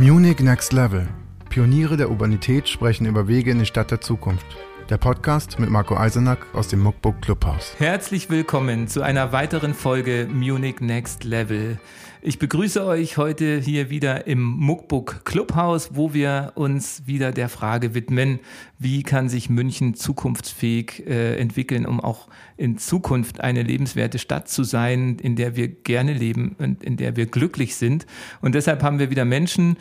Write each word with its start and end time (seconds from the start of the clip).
Munich 0.00 0.38
Next 0.38 0.72
Level. 0.72 1.08
Pioniere 1.50 1.96
der 1.96 2.08
Urbanität 2.08 2.68
sprechen 2.68 3.04
über 3.04 3.26
Wege 3.26 3.50
in 3.50 3.58
die 3.58 3.66
Stadt 3.66 3.90
der 3.90 4.00
Zukunft. 4.00 4.46
Der 4.88 4.96
Podcast 4.96 5.58
mit 5.58 5.68
Marco 5.68 5.98
Eisenack 5.98 6.46
aus 6.54 6.68
dem 6.68 6.80
Muckbook 6.80 7.20
Clubhaus. 7.20 7.74
Herzlich 7.78 8.30
willkommen 8.30 8.88
zu 8.88 9.02
einer 9.02 9.32
weiteren 9.32 9.74
Folge 9.74 10.26
Munich 10.32 10.80
Next 10.80 11.24
Level. 11.24 11.78
Ich 12.22 12.38
begrüße 12.38 12.82
euch 12.86 13.18
heute 13.18 13.58
hier 13.58 13.90
wieder 13.90 14.26
im 14.26 14.42
Muckbook 14.42 15.26
Clubhaus, 15.26 15.90
wo 15.92 16.14
wir 16.14 16.52
uns 16.54 17.06
wieder 17.06 17.32
der 17.32 17.50
Frage 17.50 17.94
widmen, 17.94 18.40
wie 18.78 19.02
kann 19.02 19.28
sich 19.28 19.50
München 19.50 19.92
zukunftsfähig 19.92 21.06
äh, 21.06 21.36
entwickeln, 21.36 21.84
um 21.84 22.00
auch 22.00 22.26
in 22.56 22.78
Zukunft 22.78 23.40
eine 23.40 23.62
lebenswerte 23.62 24.18
Stadt 24.18 24.48
zu 24.48 24.64
sein, 24.64 25.18
in 25.18 25.36
der 25.36 25.54
wir 25.54 25.68
gerne 25.68 26.14
leben 26.14 26.56
und 26.58 26.82
in 26.82 26.96
der 26.96 27.14
wir 27.14 27.26
glücklich 27.26 27.76
sind. 27.76 28.06
Und 28.40 28.54
deshalb 28.54 28.82
haben 28.82 28.98
wir 28.98 29.10
wieder 29.10 29.26
Menschen, 29.26 29.76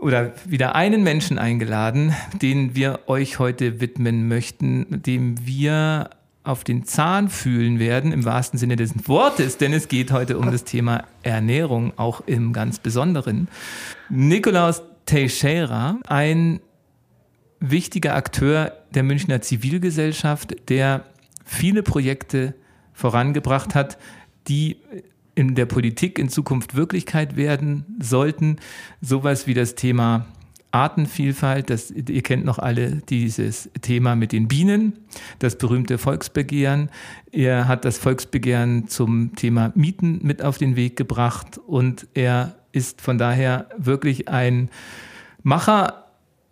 oder 0.00 0.32
wieder 0.46 0.74
einen 0.74 1.02
Menschen 1.02 1.38
eingeladen, 1.38 2.14
den 2.40 2.74
wir 2.74 3.00
euch 3.06 3.38
heute 3.38 3.80
widmen 3.80 4.28
möchten, 4.28 5.02
dem 5.02 5.46
wir 5.46 6.10
auf 6.44 6.62
den 6.62 6.84
Zahn 6.84 7.28
fühlen 7.28 7.78
werden, 7.78 8.12
im 8.12 8.24
wahrsten 8.24 8.58
Sinne 8.58 8.76
des 8.76 9.08
Wortes, 9.08 9.58
denn 9.58 9.72
es 9.72 9.88
geht 9.88 10.12
heute 10.12 10.38
um 10.38 10.52
das 10.52 10.64
Thema 10.64 11.04
Ernährung, 11.22 11.92
auch 11.96 12.20
im 12.26 12.52
ganz 12.52 12.78
Besonderen. 12.78 13.48
Nikolaus 14.08 14.82
Teixeira, 15.06 15.98
ein 16.06 16.60
wichtiger 17.58 18.14
Akteur 18.14 18.72
der 18.94 19.02
Münchner 19.02 19.40
Zivilgesellschaft, 19.40 20.68
der 20.68 21.04
viele 21.44 21.82
Projekte 21.82 22.54
vorangebracht 22.92 23.74
hat, 23.74 23.98
die 24.46 24.76
in 25.36 25.54
der 25.54 25.66
Politik 25.66 26.18
in 26.18 26.28
Zukunft 26.28 26.74
Wirklichkeit 26.74 27.36
werden 27.36 27.84
sollten. 28.00 28.56
Sowas 29.00 29.46
wie 29.46 29.54
das 29.54 29.76
Thema 29.76 30.26
Artenvielfalt, 30.72 31.70
das, 31.70 31.90
ihr 31.90 32.22
kennt 32.22 32.44
noch 32.44 32.58
alle 32.58 33.02
dieses 33.08 33.70
Thema 33.82 34.16
mit 34.16 34.32
den 34.32 34.48
Bienen, 34.48 34.98
das 35.38 35.56
berühmte 35.56 35.98
Volksbegehren. 35.98 36.90
Er 37.32 37.68
hat 37.68 37.84
das 37.84 37.98
Volksbegehren 37.98 38.88
zum 38.88 39.36
Thema 39.36 39.72
Mieten 39.74 40.20
mit 40.22 40.42
auf 40.42 40.58
den 40.58 40.74
Weg 40.74 40.96
gebracht 40.96 41.58
und 41.58 42.08
er 42.14 42.56
ist 42.72 43.00
von 43.00 43.16
daher 43.16 43.68
wirklich 43.78 44.28
ein 44.28 44.70
Macher 45.42 46.06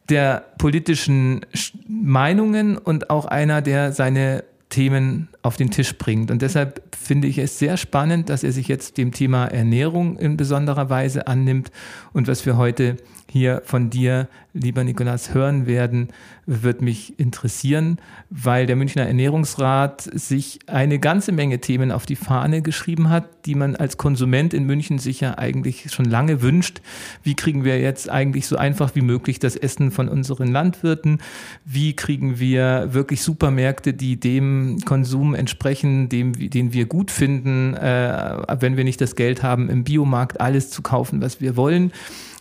der 0.08 0.44
politischen 0.58 1.44
Meinungen 1.88 2.76
und 2.78 3.10
auch 3.10 3.24
einer, 3.24 3.62
der 3.62 3.92
seine 3.92 4.44
Themen 4.74 5.28
auf 5.42 5.56
den 5.56 5.70
Tisch 5.70 5.96
bringt. 5.98 6.32
Und 6.32 6.42
deshalb 6.42 6.82
finde 6.96 7.28
ich 7.28 7.38
es 7.38 7.60
sehr 7.60 7.76
spannend, 7.76 8.28
dass 8.28 8.42
er 8.42 8.50
sich 8.50 8.66
jetzt 8.66 8.98
dem 8.98 9.12
Thema 9.12 9.46
Ernährung 9.46 10.16
in 10.16 10.36
besonderer 10.36 10.90
Weise 10.90 11.28
annimmt 11.28 11.70
und 12.12 12.26
was 12.26 12.44
wir 12.44 12.56
heute 12.56 12.96
hier 13.34 13.62
von 13.64 13.90
dir, 13.90 14.28
lieber 14.52 14.84
Nikolas, 14.84 15.34
hören 15.34 15.66
werden, 15.66 16.10
wird 16.46 16.82
mich 16.82 17.18
interessieren, 17.18 17.98
weil 18.30 18.66
der 18.66 18.76
Münchner 18.76 19.08
Ernährungsrat 19.08 20.02
sich 20.02 20.60
eine 20.68 21.00
ganze 21.00 21.32
Menge 21.32 21.60
Themen 21.60 21.90
auf 21.90 22.06
die 22.06 22.14
Fahne 22.14 22.62
geschrieben 22.62 23.10
hat, 23.10 23.44
die 23.44 23.56
man 23.56 23.74
als 23.74 23.96
Konsument 23.96 24.54
in 24.54 24.66
München 24.66 25.00
sicher 25.00 25.36
eigentlich 25.36 25.92
schon 25.92 26.04
lange 26.04 26.42
wünscht. 26.42 26.80
Wie 27.24 27.34
kriegen 27.34 27.64
wir 27.64 27.80
jetzt 27.80 28.08
eigentlich 28.08 28.46
so 28.46 28.56
einfach 28.56 28.94
wie 28.94 29.00
möglich 29.00 29.40
das 29.40 29.56
Essen 29.56 29.90
von 29.90 30.08
unseren 30.08 30.46
Landwirten? 30.46 31.18
Wie 31.64 31.96
kriegen 31.96 32.38
wir 32.38 32.90
wirklich 32.92 33.20
Supermärkte, 33.22 33.94
die 33.94 34.14
dem 34.20 34.78
Konsum 34.84 35.34
entsprechen, 35.34 36.08
dem, 36.08 36.34
den 36.34 36.72
wir 36.72 36.86
gut 36.86 37.10
finden, 37.10 37.74
äh, 37.74 38.60
wenn 38.60 38.76
wir 38.76 38.84
nicht 38.84 39.00
das 39.00 39.16
Geld 39.16 39.42
haben, 39.42 39.68
im 39.70 39.82
Biomarkt 39.82 40.40
alles 40.40 40.70
zu 40.70 40.82
kaufen, 40.82 41.20
was 41.20 41.40
wir 41.40 41.56
wollen? 41.56 41.90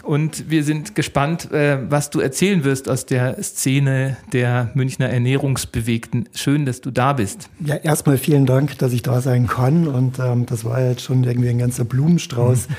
Und 0.03 0.49
wir 0.49 0.65
sind 0.65 0.95
gespannt, 0.95 1.51
äh, 1.51 1.79
was 1.89 2.09
du 2.09 2.19
erzählen 2.19 2.65
wirst 2.65 2.89
aus 2.89 3.05
der 3.05 3.41
Szene 3.41 4.17
der 4.33 4.69
Münchner 4.73 5.09
Ernährungsbewegten. 5.09 6.27
Schön, 6.35 6.65
dass 6.65 6.81
du 6.81 6.91
da 6.91 7.13
bist. 7.13 7.49
Ja, 7.61 7.75
erstmal 7.75 8.17
vielen 8.17 8.45
Dank, 8.45 8.77
dass 8.79 8.91
ich 8.91 9.01
da 9.01 9.21
sein 9.21 9.47
kann. 9.47 9.87
Und 9.87 10.19
ähm, 10.19 10.45
das 10.45 10.65
war 10.65 10.81
jetzt 10.81 11.01
schon 11.03 11.23
irgendwie 11.23 11.49
ein 11.49 11.57
ganzer 11.57 11.85
Blumenstrauß. 11.85 12.67
Mhm 12.67 12.75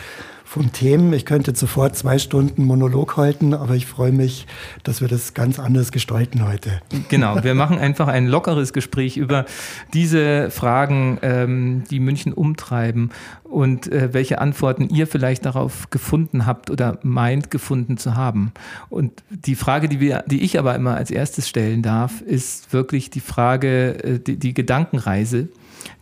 von 0.55 0.71
Themen. 0.71 1.13
Ich 1.13 1.27
könnte 1.27 1.53
sofort 1.57 1.97
zwei 1.97 2.17
Stunden 2.21 2.63
Monolog 2.63 3.17
halten, 3.17 3.55
aber 3.55 3.75
ich 3.75 3.87
freue 3.87 4.13
mich, 4.13 4.47
dass 4.85 5.01
wir 5.01 5.09
das 5.09 5.35
ganz 5.35 5.59
anders 5.59 5.91
gestalten 5.91 6.47
heute. 6.47 6.81
Genau, 7.09 7.43
wir 7.43 7.55
machen 7.57 7.77
einfach 7.77 8.07
ein 8.07 8.29
lockeres 8.29 8.73
Gespräch 8.73 9.17
über 9.17 9.47
diese 9.95 10.53
Fragen, 10.53 11.19
ähm, 11.23 11.83
die 11.91 11.99
München 11.99 12.33
umtreiben 12.33 13.11
und 13.43 13.91
äh, 13.91 14.15
welche 14.15 14.41
Antworten 14.41 14.89
ihr 14.89 15.09
vielleicht 15.09 15.45
darauf 15.45 15.91
gefunden 15.91 16.47
habt 16.47 16.71
oder 16.71 17.01
meint 17.03 17.51
gefunden 17.51 17.97
zu 17.97 18.15
haben. 18.15 18.53
Und 18.91 19.25
die 19.31 19.57
Frage, 19.57 19.89
die, 19.89 19.99
wir, 19.99 20.23
die 20.29 20.45
ich 20.45 20.57
aber 20.57 20.77
immer 20.77 20.95
als 20.95 21.11
erstes 21.11 21.49
stellen 21.49 21.83
darf, 21.83 22.21
ist 22.21 22.73
wirklich 22.73 23.11
die 23.11 23.19
Frage, 23.19 24.05
äh, 24.05 24.19
die, 24.21 24.37
die 24.37 24.55
Gedankenreise 24.55 25.49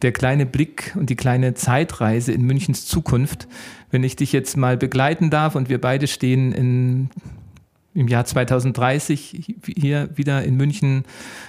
der 0.03 0.13
kleine 0.13 0.47
Blick 0.47 0.93
und 0.99 1.11
die 1.11 1.17
kleine 1.17 1.55
Zeitreise 1.55 2.33
in 2.33 2.43
Münchens 2.43 2.87
Zukunft. 2.87 3.49
Wenn 3.91 4.05
ich 4.05 4.17
dich 4.17 4.33
jetzt 4.33 4.57
mal 4.57 4.77
begleiten 4.77 5.31
darf 5.31 5.55
und 5.55 5.69
wir 5.69 5.81
beide 5.81 6.07
stehen 6.07 6.53
in, 6.53 7.11
im 7.95 8.09
Jahr 8.09 8.25
2030 8.25 9.57
hier 9.77 10.11
wieder 10.15 10.43
in 10.45 10.57
München 10.57 11.05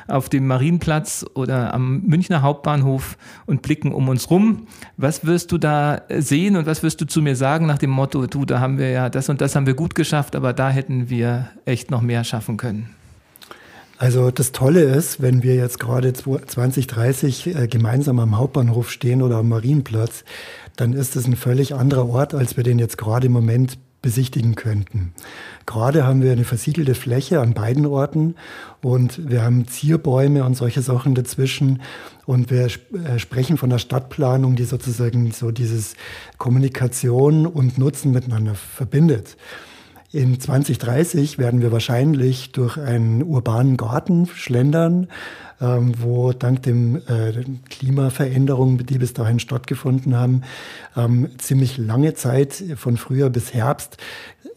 auf 0.07 0.29
dem 0.29 0.47
Marienplatz 0.47 1.25
oder 1.33 1.73
am 1.73 2.01
Münchner 2.01 2.41
Hauptbahnhof 2.41 3.17
und 3.45 3.61
blicken 3.61 3.93
um 3.93 4.09
uns 4.09 4.29
rum. 4.29 4.67
Was 4.97 5.25
wirst 5.25 5.51
du 5.51 5.57
da 5.57 6.01
sehen 6.09 6.55
und 6.55 6.65
was 6.65 6.83
wirst 6.83 7.01
du 7.01 7.05
zu 7.05 7.21
mir 7.21 7.35
sagen 7.35 7.65
nach 7.65 7.77
dem 7.77 7.91
Motto, 7.91 8.27
du, 8.27 8.45
da 8.45 8.59
haben 8.59 8.77
wir 8.77 8.89
ja 8.89 9.09
das 9.09 9.29
und 9.29 9.41
das 9.41 9.55
haben 9.55 9.65
wir 9.65 9.73
gut 9.73 9.95
geschafft, 9.95 10.35
aber 10.35 10.53
da 10.53 10.69
hätten 10.69 11.09
wir 11.09 11.49
echt 11.65 11.91
noch 11.91 12.01
mehr 12.01 12.23
schaffen 12.23 12.57
können? 12.57 12.89
Also 14.03 14.31
das 14.31 14.51
Tolle 14.51 14.81
ist, 14.81 15.21
wenn 15.21 15.43
wir 15.43 15.55
jetzt 15.55 15.79
gerade 15.79 16.11
2030 16.11 17.55
äh, 17.55 17.67
gemeinsam 17.69 18.19
am 18.19 18.37
Hauptbahnhof 18.37 18.91
stehen 18.91 19.21
oder 19.21 19.37
am 19.37 19.47
Marienplatz, 19.47 20.25
dann 20.75 20.91
ist 20.91 21.15
es 21.15 21.25
ein 21.25 21.37
völlig 21.37 21.73
anderer 21.73 22.09
Ort, 22.09 22.33
als 22.33 22.57
wir 22.57 22.65
den 22.65 22.79
jetzt 22.79 22.97
gerade 22.97 23.27
im 23.27 23.31
Moment 23.31 23.77
besichtigen 24.01 24.55
könnten. 24.55 25.13
Gerade 25.65 26.05
haben 26.05 26.21
wir 26.21 26.33
eine 26.33 26.43
versiegelte 26.43 26.95
Fläche 26.95 27.39
an 27.39 27.53
beiden 27.53 27.85
Orten 27.85 28.35
und 28.81 29.29
wir 29.29 29.41
haben 29.41 29.69
Zierbäume 29.69 30.43
und 30.43 30.57
solche 30.57 30.81
Sachen 30.81 31.15
dazwischen 31.15 31.81
und 32.25 32.51
wir 32.51 32.65
äh, 32.65 33.19
sprechen 33.19 33.55
von 33.55 33.69
der 33.69 33.77
Stadtplanung, 33.77 34.57
die 34.57 34.65
sozusagen 34.65 35.31
so 35.31 35.51
dieses 35.51 35.95
Kommunikation 36.37 37.45
und 37.45 37.77
Nutzen 37.77 38.11
miteinander 38.11 38.55
verbindet. 38.55 39.37
In 40.13 40.40
2030 40.40 41.40
werden 41.40 41.63
wir 41.63 41.72
wahrscheinlich 41.72 42.51
durch 42.51 42.78
einen 42.78 43.24
urbanen 43.24 43.78
Garten 43.78 44.28
schlendern, 44.28 45.07
ähm, 45.59 45.94
wo 45.97 46.34
dank 46.34 46.62
dem 46.62 46.97
äh, 46.97 47.44
Klimaveränderungen, 47.72 48.78
die 48.85 49.00
bis 49.00 49.13
dahin 49.13 49.40
stattgefunden 49.40 50.16
haben, 50.16 50.44
ähm, 50.96 51.31
ziemlich 51.40 51.79
lange 51.79 52.13
Zeit 52.13 52.63
von 52.75 52.97
Frühjahr 52.97 53.31
bis 53.31 53.56
Herbst 53.56 53.97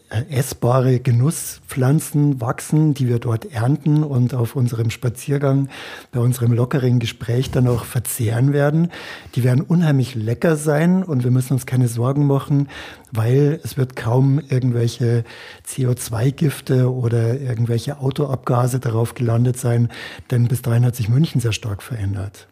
essbare 0.09 0.99
Genusspflanzen 0.99 2.39
wachsen, 2.39 2.93
die 2.93 3.07
wir 3.07 3.19
dort 3.19 3.51
ernten 3.51 4.03
und 4.03 4.33
auf 4.33 4.55
unserem 4.55 4.89
Spaziergang, 4.89 5.69
bei 6.11 6.19
unserem 6.19 6.53
lockeren 6.53 6.99
Gespräch 6.99 7.51
dann 7.51 7.67
auch 7.67 7.83
verzehren 7.83 8.53
werden. 8.53 8.91
Die 9.35 9.43
werden 9.43 9.61
unheimlich 9.61 10.15
lecker 10.15 10.55
sein 10.55 11.03
und 11.03 11.23
wir 11.23 11.31
müssen 11.31 11.53
uns 11.53 11.65
keine 11.65 11.89
Sorgen 11.89 12.25
machen, 12.25 12.69
weil 13.11 13.59
es 13.63 13.77
wird 13.77 13.95
kaum 13.95 14.39
irgendwelche 14.39 15.25
CO2-Gifte 15.67 16.91
oder 16.91 17.39
irgendwelche 17.39 17.99
Autoabgase 17.99 18.79
darauf 18.79 19.13
gelandet 19.13 19.57
sein, 19.57 19.89
denn 20.31 20.47
bis 20.47 20.61
dahin 20.61 20.85
hat 20.85 20.95
sich 20.95 21.09
München 21.09 21.41
sehr 21.41 21.53
stark 21.53 21.83
verändert. 21.83 22.47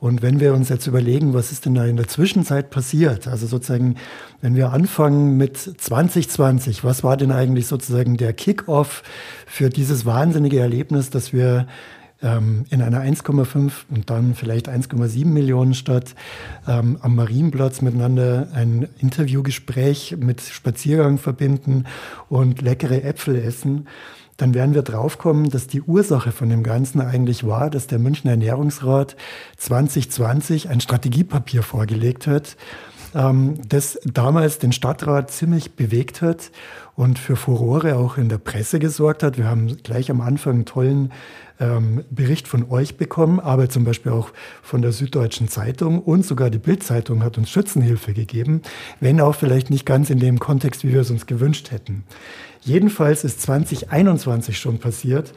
Und 0.00 0.22
wenn 0.22 0.40
wir 0.40 0.54
uns 0.54 0.70
jetzt 0.70 0.86
überlegen, 0.86 1.34
was 1.34 1.52
ist 1.52 1.66
denn 1.66 1.74
da 1.74 1.84
in 1.84 1.96
der 1.96 2.08
Zwischenzeit 2.08 2.70
passiert, 2.70 3.28
also 3.28 3.46
sozusagen, 3.46 3.96
wenn 4.40 4.56
wir 4.56 4.72
anfangen 4.72 5.36
mit 5.36 5.58
2020, 5.58 6.82
was 6.82 7.04
war 7.04 7.18
denn 7.18 7.30
eigentlich 7.30 7.66
sozusagen 7.66 8.16
der 8.16 8.32
Kick-off 8.32 9.02
für 9.46 9.68
dieses 9.68 10.06
wahnsinnige 10.06 10.58
Erlebnis, 10.58 11.10
dass 11.10 11.34
wir 11.34 11.66
ähm, 12.22 12.64
in 12.70 12.80
einer 12.80 13.02
1,5 13.02 13.72
und 13.90 14.08
dann 14.08 14.34
vielleicht 14.34 14.70
1,7 14.70 15.26
Millionen 15.26 15.74
Stadt 15.74 16.14
ähm, 16.66 16.96
am 17.02 17.14
Marienplatz 17.14 17.82
miteinander 17.82 18.48
ein 18.54 18.88
Interviewgespräch 19.00 20.16
mit 20.18 20.40
Spaziergang 20.40 21.18
verbinden 21.18 21.84
und 22.30 22.62
leckere 22.62 23.04
Äpfel 23.04 23.36
essen 23.36 23.86
dann 24.40 24.54
werden 24.54 24.74
wir 24.74 24.82
draufkommen, 24.82 25.50
dass 25.50 25.66
die 25.66 25.82
Ursache 25.82 26.32
von 26.32 26.48
dem 26.48 26.62
Ganzen 26.62 27.00
eigentlich 27.00 27.46
war, 27.46 27.68
dass 27.70 27.86
der 27.86 27.98
Münchner 27.98 28.32
Ernährungsrat 28.32 29.16
2020 29.58 30.68
ein 30.68 30.80
Strategiepapier 30.80 31.62
vorgelegt 31.62 32.26
hat, 32.26 32.56
ähm, 33.14 33.54
das 33.68 33.98
damals 34.04 34.58
den 34.58 34.72
Stadtrat 34.72 35.30
ziemlich 35.30 35.72
bewegt 35.72 36.22
hat 36.22 36.50
und 36.96 37.18
für 37.18 37.36
Furore 37.36 37.96
auch 37.96 38.16
in 38.16 38.28
der 38.28 38.38
Presse 38.38 38.78
gesorgt 38.78 39.22
hat. 39.22 39.38
Wir 39.38 39.48
haben 39.48 39.76
gleich 39.82 40.10
am 40.10 40.20
Anfang 40.20 40.54
einen 40.54 40.64
tollen 40.64 41.12
ähm, 41.60 42.04
Bericht 42.10 42.48
von 42.48 42.70
euch 42.70 42.96
bekommen, 42.96 43.38
aber 43.38 43.68
zum 43.68 43.84
Beispiel 43.84 44.12
auch 44.12 44.30
von 44.62 44.82
der 44.82 44.92
Süddeutschen 44.92 45.48
Zeitung 45.48 46.00
und 46.00 46.24
sogar 46.24 46.50
die 46.50 46.58
Bildzeitung 46.58 47.22
hat 47.22 47.38
uns 47.38 47.50
Schützenhilfe 47.50 48.14
gegeben, 48.14 48.62
wenn 48.98 49.20
auch 49.20 49.34
vielleicht 49.34 49.70
nicht 49.70 49.86
ganz 49.86 50.10
in 50.10 50.18
dem 50.18 50.38
Kontext, 50.38 50.84
wie 50.84 50.92
wir 50.92 51.02
es 51.02 51.10
uns 51.10 51.26
gewünscht 51.26 51.70
hätten. 51.70 52.04
Jedenfalls 52.62 53.24
ist 53.24 53.40
2021 53.42 54.58
schon 54.58 54.78
passiert, 54.78 55.32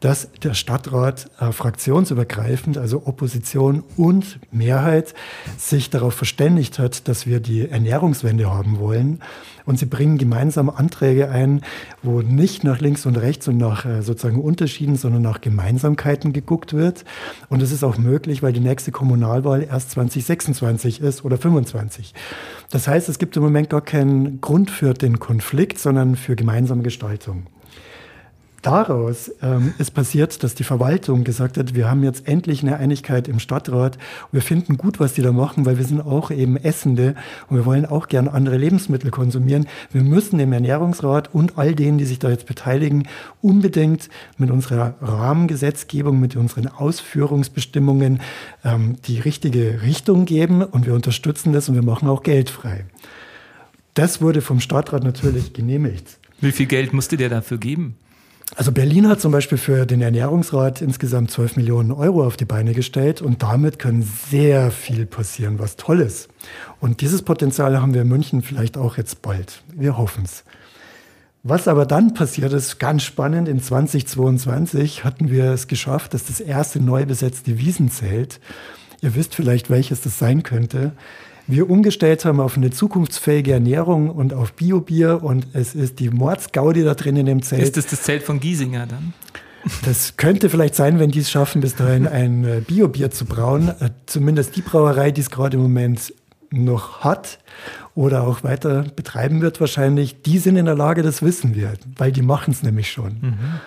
dass 0.00 0.30
der 0.42 0.54
Stadtrat 0.54 1.28
äh, 1.40 1.50
fraktionsübergreifend, 1.50 2.78
also 2.78 3.02
Opposition 3.06 3.82
und 3.96 4.38
Mehrheit, 4.52 5.14
sich 5.56 5.90
darauf 5.90 6.14
verständigt 6.14 6.78
hat, 6.78 7.08
dass 7.08 7.26
wir 7.26 7.40
die 7.40 7.68
Ernährungswende 7.68 8.48
haben 8.48 8.78
wollen. 8.78 9.20
Und 9.68 9.78
sie 9.78 9.84
bringen 9.84 10.16
gemeinsam 10.16 10.70
Anträge 10.70 11.28
ein, 11.28 11.60
wo 12.02 12.22
nicht 12.22 12.64
nach 12.64 12.80
links 12.80 13.04
und 13.04 13.16
rechts 13.16 13.48
und 13.48 13.58
nach 13.58 13.84
äh, 13.84 14.00
sozusagen 14.00 14.40
Unterschieden, 14.40 14.96
sondern 14.96 15.20
nach 15.20 15.42
Gemeinsamkeiten 15.42 16.32
geguckt 16.32 16.72
wird. 16.72 17.04
Und 17.50 17.60
es 17.60 17.70
ist 17.70 17.84
auch 17.84 17.98
möglich, 17.98 18.42
weil 18.42 18.54
die 18.54 18.60
nächste 18.60 18.92
Kommunalwahl 18.92 19.62
erst 19.62 19.90
2026 19.90 21.02
ist 21.02 21.22
oder 21.22 21.36
25. 21.36 22.14
Das 22.70 22.88
heißt, 22.88 23.10
es 23.10 23.18
gibt 23.18 23.36
im 23.36 23.42
Moment 23.42 23.68
gar 23.68 23.82
keinen 23.82 24.40
Grund 24.40 24.70
für 24.70 24.94
den 24.94 25.18
Konflikt, 25.18 25.78
sondern 25.78 26.16
für 26.16 26.34
gemeinsame 26.34 26.82
Gestaltung 26.82 27.44
daraus 28.62 29.30
ähm, 29.42 29.74
ist 29.78 29.92
passiert, 29.92 30.42
dass 30.42 30.54
die 30.54 30.64
Verwaltung 30.64 31.24
gesagt 31.24 31.56
hat, 31.56 31.74
wir 31.74 31.90
haben 31.90 32.02
jetzt 32.02 32.26
endlich 32.26 32.62
eine 32.62 32.76
Einigkeit 32.76 33.28
im 33.28 33.38
Stadtrat. 33.38 33.98
Wir 34.32 34.42
finden 34.42 34.76
gut, 34.76 35.00
was 35.00 35.14
die 35.14 35.22
da 35.22 35.32
machen, 35.32 35.66
weil 35.66 35.78
wir 35.78 35.84
sind 35.84 36.00
auch 36.00 36.30
eben 36.30 36.56
Essende 36.56 37.14
und 37.48 37.56
wir 37.56 37.66
wollen 37.66 37.86
auch 37.86 38.08
gern 38.08 38.28
andere 38.28 38.56
Lebensmittel 38.56 39.10
konsumieren. 39.10 39.66
Wir 39.92 40.02
müssen 40.02 40.38
dem 40.38 40.52
Ernährungsrat 40.52 41.34
und 41.34 41.58
all 41.58 41.74
denen, 41.74 41.98
die 41.98 42.04
sich 42.04 42.18
da 42.18 42.30
jetzt 42.30 42.46
beteiligen, 42.46 43.08
unbedingt 43.40 44.08
mit 44.36 44.50
unserer 44.50 44.94
Rahmengesetzgebung, 45.00 46.18
mit 46.18 46.36
unseren 46.36 46.68
Ausführungsbestimmungen 46.68 48.20
ähm, 48.64 48.96
die 49.06 49.20
richtige 49.20 49.82
Richtung 49.82 50.24
geben 50.24 50.62
und 50.62 50.86
wir 50.86 50.94
unterstützen 50.94 51.52
das 51.52 51.68
und 51.68 51.74
wir 51.74 51.82
machen 51.82 52.08
auch 52.08 52.22
Geld 52.22 52.50
frei. 52.50 52.84
Das 53.94 54.20
wurde 54.20 54.42
vom 54.42 54.60
Stadtrat 54.60 55.02
natürlich 55.02 55.52
genehmigt. 55.52 56.18
Wie 56.40 56.52
viel 56.52 56.66
Geld 56.66 56.92
musste 56.92 57.16
der 57.16 57.28
dafür 57.28 57.58
geben? 57.58 57.96
Also 58.56 58.72
Berlin 58.72 59.08
hat 59.08 59.20
zum 59.20 59.30
Beispiel 59.30 59.58
für 59.58 59.86
den 59.86 60.00
Ernährungsrat 60.00 60.80
insgesamt 60.80 61.30
12 61.30 61.56
Millionen 61.56 61.92
Euro 61.92 62.26
auf 62.26 62.36
die 62.36 62.44
Beine 62.44 62.72
gestellt 62.72 63.20
und 63.22 63.42
damit 63.42 63.78
kann 63.78 64.02
sehr 64.02 64.70
viel 64.70 65.06
passieren, 65.06 65.58
was 65.58 65.76
toll 65.76 66.00
ist. 66.00 66.28
Und 66.80 67.00
dieses 67.00 67.22
Potenzial 67.22 67.80
haben 67.80 67.94
wir 67.94 68.02
in 68.02 68.08
München 68.08 68.42
vielleicht 68.42 68.76
auch 68.76 68.96
jetzt 68.96 69.22
bald. 69.22 69.62
Wir 69.74 69.96
hoffen 69.96 70.24
es. 70.24 70.44
Was 71.44 71.68
aber 71.68 71.86
dann 71.86 72.14
passiert 72.14 72.52
ist, 72.52 72.78
ganz 72.78 73.04
spannend, 73.04 73.48
in 73.48 73.62
2022 73.62 75.04
hatten 75.04 75.30
wir 75.30 75.52
es 75.52 75.68
geschafft, 75.68 76.12
dass 76.12 76.24
das 76.24 76.40
erste 76.40 76.80
neu 76.80 77.06
besetzte 77.06 77.58
Wiesenzelt, 77.58 78.40
ihr 79.02 79.14
wisst 79.14 79.34
vielleicht, 79.34 79.70
welches 79.70 80.00
das 80.00 80.18
sein 80.18 80.42
könnte, 80.42 80.92
wir 81.48 81.68
umgestellt 81.68 82.24
haben 82.24 82.40
auf 82.40 82.56
eine 82.56 82.70
zukunftsfähige 82.70 83.52
Ernährung 83.52 84.10
und 84.10 84.34
auf 84.34 84.52
Biobier 84.52 85.22
und 85.22 85.46
es 85.54 85.74
ist 85.74 85.98
die 85.98 86.10
Mordsgaudi 86.10 86.84
da 86.84 86.94
drin 86.94 87.16
in 87.16 87.26
dem 87.26 87.42
Zelt. 87.42 87.62
Ist 87.62 87.76
das 87.76 87.86
das 87.86 88.02
Zelt 88.02 88.22
von 88.22 88.38
Giesinger 88.38 88.86
dann? 88.86 89.14
Das 89.84 90.16
könnte 90.16 90.50
vielleicht 90.50 90.74
sein, 90.74 90.98
wenn 90.98 91.10
die 91.10 91.20
es 91.20 91.30
schaffen, 91.30 91.60
bis 91.60 91.74
dahin 91.74 92.06
ein 92.06 92.44
äh, 92.44 92.60
Biobier 92.60 93.10
zu 93.10 93.24
brauen. 93.24 93.68
Äh, 93.80 93.90
zumindest 94.06 94.56
die 94.56 94.62
Brauerei, 94.62 95.10
die 95.10 95.20
es 95.20 95.30
gerade 95.30 95.56
im 95.56 95.62
Moment 95.62 96.12
noch 96.50 97.00
hat 97.00 97.38
oder 97.94 98.26
auch 98.26 98.44
weiter 98.44 98.84
betreiben 98.94 99.40
wird 99.40 99.60
wahrscheinlich, 99.60 100.22
die 100.22 100.38
sind 100.38 100.56
in 100.56 100.66
der 100.66 100.76
Lage, 100.76 101.02
das 101.02 101.22
wissen 101.22 101.54
wir, 101.54 101.74
weil 101.96 102.12
die 102.12 102.22
machen 102.22 102.52
es 102.52 102.62
nämlich 102.62 102.90
schon. 102.90 103.18
Mhm. 103.20 103.60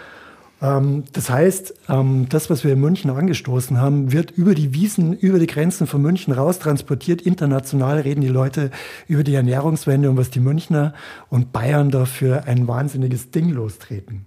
Ähm, 0.62 1.04
das 1.14 1.30
heißt, 1.30 1.74
ähm, 1.90 2.28
das, 2.30 2.50
was 2.50 2.64
wir 2.64 2.74
in 2.74 2.80
München 2.80 3.10
angestoßen 3.10 3.80
haben, 3.80 4.12
wird 4.12 4.32
über 4.32 4.54
die 4.54 4.74
Wiesen, 4.74 5.14
über 5.14 5.40
die 5.40 5.48
Grenzen 5.48 5.88
von 5.88 6.02
München 6.02 6.34
raus 6.34 6.60
transportiert. 6.60 7.22
International 7.22 8.00
reden 8.00 8.22
die 8.22 8.28
Leute 8.28 8.72
über 9.08 9.24
die 9.24 9.34
Ernährungswende 9.34 10.10
und 10.10 10.18
was 10.18 10.30
die 10.30 10.40
Münchner 10.40 10.94
und 11.30 11.52
Bayern 11.52 11.90
dafür 11.90 12.46
ein 12.46 12.68
wahnsinniges 12.68 13.32
Ding 13.32 13.50
lostreten. 13.50 14.26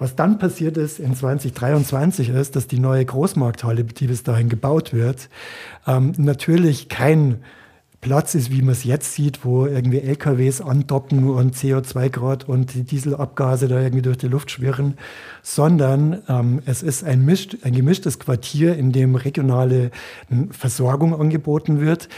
Was 0.00 0.14
dann 0.14 0.38
passiert 0.38 0.76
ist 0.76 1.00
in 1.00 1.16
2023 1.16 2.28
ist, 2.28 2.54
dass 2.54 2.68
die 2.68 2.78
neue 2.78 3.04
Großmarkthalle, 3.04 3.82
die 3.82 4.06
bis 4.06 4.22
dahin 4.22 4.48
gebaut 4.48 4.92
wird, 4.92 5.28
ähm, 5.88 6.12
natürlich 6.16 6.88
kein 6.88 7.38
Platz 8.00 8.34
ist, 8.34 8.52
wie 8.52 8.62
man 8.62 8.70
es 8.70 8.84
jetzt 8.84 9.14
sieht, 9.14 9.44
wo 9.44 9.66
irgendwie 9.66 10.00
LKWs 10.00 10.60
andocken 10.60 11.28
und 11.30 11.56
CO2-Grad 11.56 12.48
und 12.48 12.74
die 12.74 12.84
Dieselabgase 12.84 13.66
da 13.66 13.80
irgendwie 13.80 14.02
durch 14.02 14.18
die 14.18 14.28
Luft 14.28 14.50
schwirren, 14.50 14.94
sondern 15.42 16.22
ähm, 16.28 16.62
es 16.64 16.82
ist 16.82 17.02
ein, 17.02 17.24
mischt, 17.24 17.58
ein 17.62 17.72
gemischtes 17.72 18.18
Quartier, 18.18 18.76
in 18.76 18.92
dem 18.92 19.16
regionale 19.16 19.90
Versorgung 20.50 21.18
angeboten 21.18 21.80
wird 21.80 22.08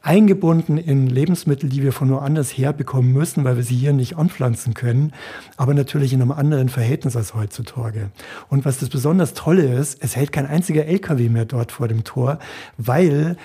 eingebunden 0.00 0.78
in 0.78 1.08
Lebensmittel, 1.08 1.68
die 1.68 1.82
wir 1.82 1.92
von 1.92 2.10
woanders 2.10 2.56
herbekommen 2.56 3.12
müssen, 3.12 3.44
weil 3.44 3.56
wir 3.56 3.62
sie 3.62 3.76
hier 3.76 3.92
nicht 3.92 4.16
anpflanzen 4.16 4.74
können, 4.74 5.12
aber 5.56 5.74
natürlich 5.74 6.12
in 6.12 6.22
einem 6.22 6.32
anderen 6.32 6.68
Verhältnis 6.68 7.16
als 7.16 7.34
heutzutage. 7.34 8.10
Und 8.48 8.64
was 8.64 8.78
das 8.78 8.88
besonders 8.88 9.34
Tolle 9.34 9.74
ist, 9.74 10.02
es 10.02 10.16
hält 10.16 10.32
kein 10.32 10.46
einziger 10.46 10.86
LKW 10.86 11.28
mehr 11.28 11.44
dort 11.44 11.72
vor 11.72 11.88
dem 11.88 12.04
Tor, 12.04 12.38
weil 12.76 13.36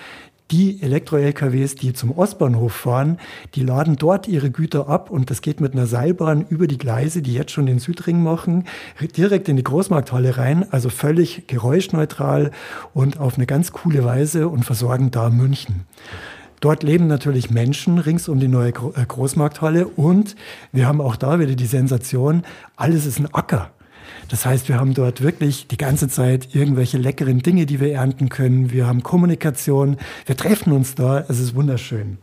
die 0.50 0.82
Elektro-LKWs, 0.82 1.76
die 1.76 1.94
zum 1.94 2.10
Ostbahnhof 2.10 2.72
fahren, 2.72 3.18
die 3.54 3.62
laden 3.62 3.96
dort 3.96 4.28
ihre 4.28 4.50
Güter 4.50 4.88
ab 4.88 5.10
und 5.10 5.30
das 5.30 5.40
geht 5.40 5.60
mit 5.60 5.72
einer 5.72 5.86
Seilbahn 5.86 6.44
über 6.48 6.66
die 6.66 6.78
Gleise, 6.78 7.22
die 7.22 7.32
jetzt 7.32 7.52
schon 7.52 7.66
den 7.66 7.78
Südring 7.78 8.22
machen, 8.22 8.64
direkt 9.16 9.48
in 9.48 9.56
die 9.56 9.64
Großmarkthalle 9.64 10.36
rein, 10.36 10.70
also 10.70 10.90
völlig 10.90 11.46
geräuschneutral 11.46 12.50
und 12.92 13.18
auf 13.18 13.36
eine 13.36 13.46
ganz 13.46 13.72
coole 13.72 14.04
Weise 14.04 14.48
und 14.48 14.64
versorgen 14.64 15.10
da 15.10 15.30
München. 15.30 15.86
Dort 16.60 16.82
leben 16.82 17.06
natürlich 17.06 17.50
Menschen 17.50 17.98
rings 17.98 18.28
um 18.28 18.38
die 18.38 18.48
neue 18.48 18.70
äh, 18.70 19.04
Großmarkthalle 19.06 19.86
und 19.86 20.36
wir 20.72 20.86
haben 20.86 21.00
auch 21.00 21.16
da 21.16 21.38
wieder 21.38 21.54
die 21.54 21.66
Sensation, 21.66 22.42
alles 22.76 23.06
ist 23.06 23.18
ein 23.18 23.32
Acker. 23.34 23.70
Das 24.28 24.46
heißt, 24.46 24.68
wir 24.68 24.78
haben 24.78 24.94
dort 24.94 25.22
wirklich 25.22 25.66
die 25.68 25.76
ganze 25.76 26.08
Zeit 26.08 26.54
irgendwelche 26.54 26.98
leckeren 26.98 27.40
Dinge, 27.40 27.66
die 27.66 27.80
wir 27.80 27.92
ernten 27.92 28.28
können. 28.28 28.72
Wir 28.72 28.86
haben 28.86 29.02
Kommunikation, 29.02 29.96
wir 30.26 30.36
treffen 30.36 30.72
uns 30.72 30.94
da, 30.94 31.24
es 31.28 31.38
ist 31.38 31.54
wunderschön. 31.54 32.18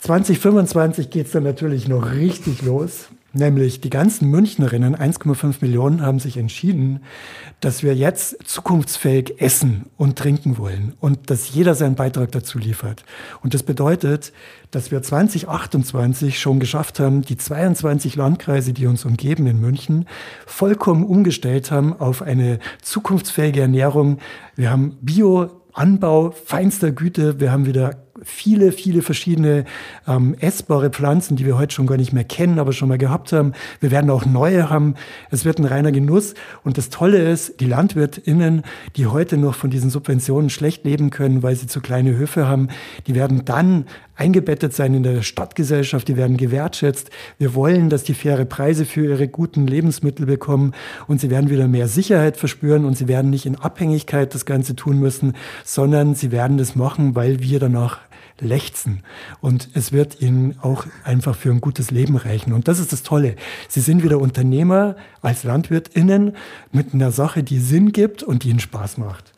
2025 0.00 1.10
geht 1.10 1.26
es 1.26 1.32
dann 1.32 1.42
natürlich 1.42 1.88
noch 1.88 2.12
richtig 2.12 2.62
los. 2.62 3.08
Nämlich 3.34 3.82
die 3.82 3.90
ganzen 3.90 4.30
Münchnerinnen, 4.30 4.96
1,5 4.96 5.56
Millionen, 5.60 6.00
haben 6.00 6.18
sich 6.18 6.38
entschieden, 6.38 7.00
dass 7.60 7.82
wir 7.82 7.94
jetzt 7.94 8.38
zukunftsfähig 8.48 9.34
essen 9.42 9.84
und 9.98 10.16
trinken 10.16 10.56
wollen 10.56 10.94
und 10.98 11.28
dass 11.28 11.52
jeder 11.52 11.74
seinen 11.74 11.94
Beitrag 11.94 12.32
dazu 12.32 12.58
liefert. 12.58 13.04
Und 13.42 13.52
das 13.52 13.62
bedeutet, 13.62 14.32
dass 14.70 14.90
wir 14.90 15.02
2028 15.02 16.40
schon 16.40 16.58
geschafft 16.58 17.00
haben, 17.00 17.20
die 17.20 17.36
22 17.36 18.16
Landkreise, 18.16 18.72
die 18.72 18.86
uns 18.86 19.04
umgeben 19.04 19.46
in 19.46 19.60
München, 19.60 20.06
vollkommen 20.46 21.04
umgestellt 21.04 21.70
haben 21.70 21.92
auf 21.92 22.22
eine 22.22 22.58
zukunftsfähige 22.80 23.60
Ernährung. 23.60 24.20
Wir 24.56 24.70
haben 24.70 24.96
Bio 25.02 25.50
Anbau 25.74 26.30
feinster 26.30 26.92
Güte. 26.92 27.40
Wir 27.40 27.52
haben 27.52 27.66
wieder 27.66 28.07
viele, 28.24 28.72
viele 28.72 29.02
verschiedene 29.02 29.64
ähm, 30.06 30.34
essbare 30.40 30.90
Pflanzen, 30.90 31.36
die 31.36 31.46
wir 31.46 31.58
heute 31.58 31.74
schon 31.74 31.86
gar 31.86 31.96
nicht 31.96 32.12
mehr 32.12 32.24
kennen, 32.24 32.58
aber 32.58 32.72
schon 32.72 32.88
mal 32.88 32.98
gehabt 32.98 33.32
haben. 33.32 33.52
Wir 33.80 33.90
werden 33.90 34.10
auch 34.10 34.26
neue 34.26 34.70
haben. 34.70 34.94
Es 35.30 35.44
wird 35.44 35.58
ein 35.58 35.64
reiner 35.64 35.92
Genuss. 35.92 36.34
Und 36.64 36.78
das 36.78 36.90
Tolle 36.90 37.18
ist, 37.18 37.60
die 37.60 37.66
LandwirtInnen, 37.66 38.62
die 38.96 39.06
heute 39.06 39.36
noch 39.36 39.54
von 39.54 39.70
diesen 39.70 39.90
Subventionen 39.90 40.50
schlecht 40.50 40.84
leben 40.84 41.10
können, 41.10 41.42
weil 41.42 41.56
sie 41.56 41.66
zu 41.66 41.80
kleine 41.80 42.16
Höfe 42.16 42.46
haben, 42.48 42.68
die 43.06 43.14
werden 43.14 43.44
dann 43.44 43.86
eingebettet 44.18 44.74
sein 44.74 44.94
in 44.94 45.04
der 45.04 45.22
Stadtgesellschaft, 45.22 46.08
die 46.08 46.16
werden 46.16 46.36
gewertschätzt. 46.36 47.10
Wir 47.38 47.54
wollen, 47.54 47.88
dass 47.88 48.02
die 48.02 48.14
faire 48.14 48.44
Preise 48.44 48.84
für 48.84 49.04
ihre 49.04 49.28
guten 49.28 49.66
Lebensmittel 49.66 50.26
bekommen 50.26 50.72
und 51.06 51.20
sie 51.20 51.30
werden 51.30 51.50
wieder 51.50 51.68
mehr 51.68 51.88
Sicherheit 51.88 52.36
verspüren 52.36 52.84
und 52.84 52.98
sie 52.98 53.08
werden 53.08 53.30
nicht 53.30 53.46
in 53.46 53.56
Abhängigkeit 53.56 54.34
das 54.34 54.44
Ganze 54.44 54.74
tun 54.74 54.98
müssen, 54.98 55.34
sondern 55.64 56.14
sie 56.14 56.32
werden 56.32 56.58
das 56.58 56.74
machen, 56.74 57.14
weil 57.14 57.40
wir 57.40 57.60
danach 57.60 58.00
lechzen. 58.40 59.02
Und 59.40 59.68
es 59.74 59.92
wird 59.92 60.20
ihnen 60.20 60.58
auch 60.60 60.86
einfach 61.04 61.36
für 61.36 61.50
ein 61.50 61.60
gutes 61.60 61.90
Leben 61.90 62.16
reichen. 62.16 62.52
Und 62.52 62.68
das 62.68 62.78
ist 62.78 62.92
das 62.92 63.02
Tolle. 63.02 63.36
Sie 63.68 63.80
sind 63.80 64.02
wieder 64.02 64.18
Unternehmer 64.18 64.96
als 65.22 65.44
LandwirtInnen 65.44 66.36
mit 66.72 66.94
einer 66.94 67.12
Sache, 67.12 67.42
die 67.42 67.58
Sinn 67.58 67.92
gibt 67.92 68.22
und 68.22 68.44
die 68.44 68.50
ihnen 68.50 68.60
Spaß 68.60 68.98
macht. 68.98 69.32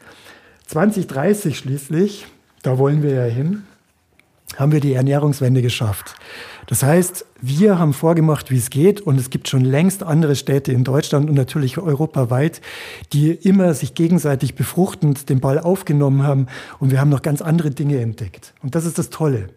2030 0.66 1.58
schließlich, 1.58 2.26
da 2.62 2.78
wollen 2.78 3.02
wir 3.02 3.12
ja 3.12 3.24
hin, 3.24 3.64
haben 4.56 4.72
wir 4.72 4.80
die 4.80 4.94
Ernährungswende 4.94 5.62
geschafft. 5.62 6.16
Das 6.66 6.82
heißt, 6.82 7.24
wir 7.40 7.78
haben 7.78 7.92
vorgemacht, 7.92 8.50
wie 8.50 8.56
es 8.56 8.70
geht 8.70 9.00
und 9.00 9.18
es 9.18 9.30
gibt 9.30 9.48
schon 9.48 9.64
längst 9.64 10.02
andere 10.02 10.36
Städte 10.36 10.72
in 10.72 10.84
Deutschland 10.84 11.28
und 11.28 11.34
natürlich 11.34 11.78
europaweit, 11.78 12.60
die 13.12 13.30
immer 13.30 13.74
sich 13.74 13.94
gegenseitig 13.94 14.54
befruchtend 14.54 15.28
den 15.28 15.40
Ball 15.40 15.58
aufgenommen 15.58 16.22
haben 16.22 16.46
und 16.78 16.90
wir 16.90 17.00
haben 17.00 17.10
noch 17.10 17.22
ganz 17.22 17.42
andere 17.42 17.70
Dinge 17.70 18.00
entdeckt. 18.00 18.54
Und 18.62 18.74
das 18.74 18.84
ist 18.84 18.98
das 18.98 19.10
Tolle. 19.10 19.48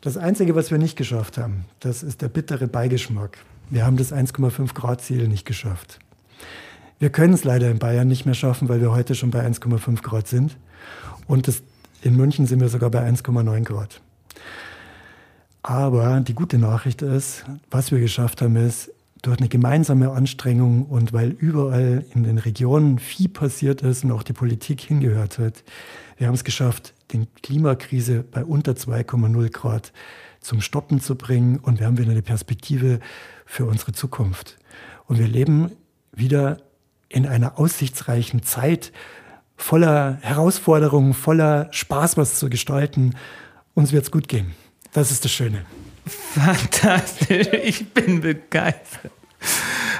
Das 0.00 0.18
Einzige, 0.18 0.54
was 0.54 0.70
wir 0.70 0.76
nicht 0.76 0.96
geschafft 0.96 1.38
haben, 1.38 1.64
das 1.80 2.02
ist 2.02 2.20
der 2.20 2.28
bittere 2.28 2.68
Beigeschmack. 2.68 3.38
Wir 3.70 3.86
haben 3.86 3.96
das 3.96 4.12
1,5 4.12 4.74
Grad 4.74 5.00
Ziel 5.00 5.28
nicht 5.28 5.46
geschafft. 5.46 5.98
Wir 6.98 7.08
können 7.08 7.32
es 7.32 7.44
leider 7.44 7.70
in 7.70 7.78
Bayern 7.78 8.06
nicht 8.06 8.26
mehr 8.26 8.34
schaffen, 8.34 8.68
weil 8.68 8.80
wir 8.82 8.92
heute 8.92 9.14
schon 9.14 9.30
bei 9.30 9.46
1,5 9.46 10.02
Grad 10.02 10.28
sind. 10.28 10.58
Und 11.26 11.48
das, 11.48 11.62
in 12.02 12.16
München 12.16 12.46
sind 12.46 12.60
wir 12.60 12.68
sogar 12.68 12.90
bei 12.90 13.08
1,9 13.08 13.64
Grad. 13.64 14.02
Aber 15.66 16.20
die 16.20 16.34
gute 16.34 16.58
Nachricht 16.58 17.00
ist, 17.00 17.46
was 17.70 17.90
wir 17.90 17.98
geschafft 17.98 18.42
haben, 18.42 18.56
ist, 18.56 18.92
durch 19.22 19.38
eine 19.38 19.48
gemeinsame 19.48 20.10
Anstrengung 20.10 20.84
und 20.84 21.14
weil 21.14 21.30
überall 21.30 22.04
in 22.14 22.22
den 22.22 22.36
Regionen 22.36 22.98
viel 22.98 23.30
passiert 23.30 23.80
ist 23.80 24.04
und 24.04 24.12
auch 24.12 24.22
die 24.22 24.34
Politik 24.34 24.82
hingehört 24.82 25.38
hat, 25.38 25.64
wir 26.18 26.26
haben 26.26 26.34
es 26.34 26.44
geschafft, 26.44 26.92
die 27.12 27.26
Klimakrise 27.42 28.22
bei 28.30 28.44
unter 28.44 28.72
2,0 28.72 29.50
Grad 29.50 29.94
zum 30.42 30.60
Stoppen 30.60 31.00
zu 31.00 31.14
bringen 31.14 31.58
und 31.60 31.80
wir 31.80 31.86
haben 31.86 31.96
wieder 31.96 32.10
eine 32.10 32.20
Perspektive 32.20 33.00
für 33.46 33.64
unsere 33.64 33.92
Zukunft. 33.92 34.58
Und 35.06 35.18
wir 35.18 35.28
leben 35.28 35.70
wieder 36.12 36.58
in 37.08 37.26
einer 37.26 37.58
aussichtsreichen 37.58 38.42
Zeit 38.42 38.92
voller 39.56 40.18
Herausforderungen, 40.20 41.14
voller 41.14 41.68
Spaß, 41.70 42.18
was 42.18 42.38
zu 42.38 42.50
gestalten. 42.50 43.14
Uns 43.72 43.92
wird 43.92 44.04
es 44.04 44.10
gut 44.10 44.28
gehen. 44.28 44.52
Das 44.94 45.10
ist 45.10 45.24
das 45.24 45.32
Schöne. 45.32 45.66
Fantastisch, 46.06 47.48
ich 47.64 47.92
bin 47.92 48.20
begeistert. 48.20 49.10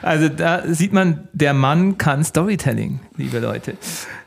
Also 0.00 0.28
da 0.28 0.62
sieht 0.72 0.92
man, 0.92 1.28
der 1.32 1.52
Mann 1.52 1.98
kann 1.98 2.24
Storytelling, 2.24 3.00
liebe 3.16 3.40
Leute. 3.40 3.76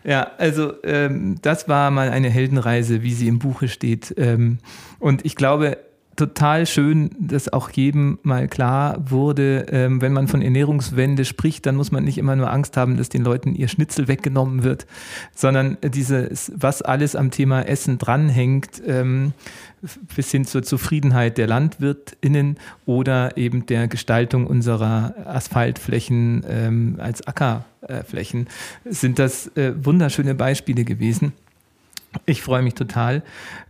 Ja, 0.04 0.32
also 0.38 0.74
ähm, 0.84 1.38
das 1.42 1.70
war 1.70 1.90
mal 1.90 2.10
eine 2.10 2.30
Heldenreise, 2.30 3.02
wie 3.02 3.14
sie 3.14 3.28
im 3.28 3.40
Buche 3.40 3.70
steht. 3.70 4.14
Ähm, 4.18 4.60
und 5.00 5.26
ich 5.26 5.36
glaube, 5.36 5.78
total 6.18 6.66
schön, 6.66 7.12
dass 7.20 7.54
auch 7.54 7.70
jedem 7.70 8.20
mal 8.24 8.48
klar 8.48 8.98
wurde, 9.10 9.68
ähm, 9.70 10.02
wenn 10.02 10.12
man 10.12 10.28
von 10.28 10.42
Ernährungswende 10.42 11.24
spricht, 11.24 11.66
dann 11.66 11.76
muss 11.76 11.92
man 11.92 12.04
nicht 12.04 12.18
immer 12.18 12.36
nur 12.36 12.52
Angst 12.52 12.76
haben, 12.76 12.98
dass 12.98 13.10
den 13.10 13.24
Leuten 13.24 13.56
ihr 13.56 13.68
Schnitzel 13.68 14.08
weggenommen 14.08 14.64
wird, 14.64 14.88
sondern 15.34 15.78
dieses, 15.82 16.52
was 16.56 16.82
alles 16.82 17.16
am 17.16 17.32
Thema 17.32 17.62
Essen 17.62 18.00
dranhängt, 18.00 18.82
ähm, 18.86 19.34
bis 20.16 20.32
hin 20.32 20.46
zur 20.46 20.64
Zufriedenheit 20.64 21.38
der 21.38 21.48
LandwirtInnen 21.48 22.58
oder 22.86 23.38
eben 23.38 23.66
der 23.66 23.88
Gestaltung 23.88 24.48
unserer 24.48 25.14
Asphaltflächen 25.26 26.44
ähm, 26.48 26.96
als 27.00 27.26
Ackerflächen, 27.28 28.48
sind 28.86 29.20
das 29.20 29.48
äh, 29.56 29.74
wunderschöne 29.78 30.36
Beispiele 30.36 30.84
gewesen. 30.84 31.34
Ich 32.26 32.42
freue 32.42 32.62
mich 32.62 32.74
total. 32.74 33.24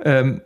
Ähm, 0.03 0.41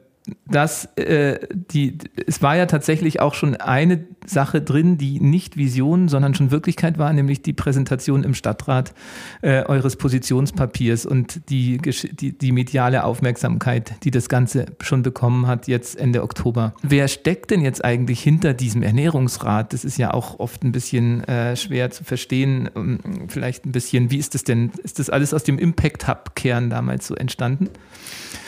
dass 0.48 0.86
äh, 0.98 1.40
die, 1.51 1.98
es 2.28 2.42
war 2.42 2.56
ja 2.56 2.66
tatsächlich 2.68 3.20
auch 3.20 3.34
schon 3.34 3.56
eine 3.56 4.06
Sache 4.25 4.62
drin, 4.62 4.98
die 4.98 5.20
nicht 5.20 5.58
Vision, 5.58 6.10
sondern 6.10 6.36
schon 6.36 6.51
Wirklichkeit 6.51 7.00
war, 7.00 7.12
nämlich 7.12 7.42
die 7.42 7.54
Präsentation 7.54 8.24
im 8.24 8.36
Stadtrat 8.36 8.94
äh, 9.42 9.63
eures 9.63 9.96
Positionspapiers 9.96 11.06
und 11.06 11.50
die, 11.50 11.80
die, 11.80 12.38
die 12.38 12.51
mediale 12.51 13.04
Aufmerksamkeit, 13.04 13.94
die 14.04 14.12
das 14.12 14.30
Ganze 14.30 14.68
schon 14.82 15.01
bekommen 15.01 15.48
hat, 15.48 15.68
jetzt 15.68 15.98
Ende 15.98 16.22
Oktober. 16.22 16.74
Wer 16.84 17.08
steckt 17.08 17.50
denn 17.50 17.62
jetzt 17.62 17.84
eigentlich 17.84 18.22
hinter 18.22 18.54
diesem 18.54 18.84
Ernährungsrat? 18.84 19.74
Das 19.74 19.84
ist 19.84 19.98
ja 19.98 20.13
auch 20.13 20.40
oft 20.40 20.63
ein 20.63 20.72
bisschen 20.72 21.24
äh, 21.24 21.56
schwer 21.56 21.90
zu 21.90 22.04
verstehen. 22.04 22.70
Ähm, 22.75 23.00
vielleicht 23.28 23.66
ein 23.66 23.72
bisschen, 23.72 24.12
wie 24.12 24.18
ist 24.18 24.36
das 24.36 24.44
denn? 24.44 24.72
Ist 24.84 25.00
das 25.00 25.10
alles 25.10 25.34
aus 25.34 25.44
dem 25.44 25.58
Impact 25.58 26.08
Hub-Kern 26.08 26.70
damals 26.70 27.08
so 27.08 27.16
entstanden? 27.16 27.70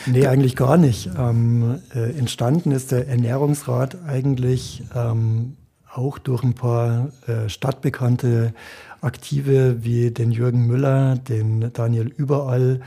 Nee, 0.06 0.26
eigentlich 0.26 0.56
gar 0.56 0.76
nicht. 0.76 1.10
Ähm, 1.18 1.80
äh, 1.94 2.16
entstanden 2.18 2.72
ist 2.72 2.92
der 2.92 3.08
Ernährungsrat 3.08 3.98
eigentlich 4.06 4.82
ähm, 4.94 5.56
auch 5.92 6.18
durch 6.18 6.42
ein 6.42 6.54
paar 6.54 7.10
äh, 7.26 7.48
stadtbekannte 7.48 8.52
Aktive 9.00 9.84
wie 9.84 10.10
den 10.10 10.30
Jürgen 10.30 10.66
Müller, 10.66 11.16
den 11.16 11.72
Daniel 11.72 12.12
Überall, 12.16 12.80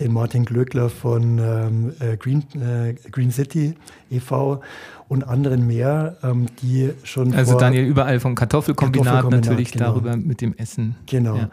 den 0.00 0.12
Martin 0.12 0.44
Glöckler 0.44 0.88
von 0.88 1.38
ähm, 1.38 1.92
äh, 2.00 2.16
Green, 2.16 2.42
äh, 2.60 2.94
Green 3.10 3.30
City 3.30 3.74
e.V. 4.10 4.62
und 5.08 5.24
anderen 5.24 5.66
mehr, 5.66 6.16
ähm, 6.22 6.46
die 6.62 6.90
schon. 7.04 7.34
Also 7.34 7.58
Daniel 7.58 7.84
Überall 7.84 8.18
vom 8.18 8.34
Kartoffelkombinat, 8.34 9.06
Kartoffelkombinat 9.06 9.46
natürlich 9.46 9.72
genau. 9.72 9.86
darüber 9.86 10.16
mit 10.16 10.40
dem 10.40 10.56
Essen. 10.56 10.96
Genau. 11.06 11.36
Ja. 11.36 11.50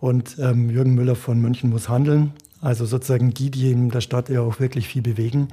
Und 0.00 0.36
ähm, 0.38 0.70
Jürgen 0.70 0.94
Müller 0.94 1.14
von 1.14 1.40
München 1.40 1.70
muss 1.70 1.88
handeln. 1.88 2.32
Also 2.60 2.86
sozusagen 2.86 3.32
die, 3.34 3.50
die 3.50 3.70
in 3.70 3.90
der 3.90 4.00
Stadt 4.00 4.28
ja 4.28 4.40
auch 4.40 4.60
wirklich 4.60 4.88
viel 4.88 5.02
bewegen 5.02 5.48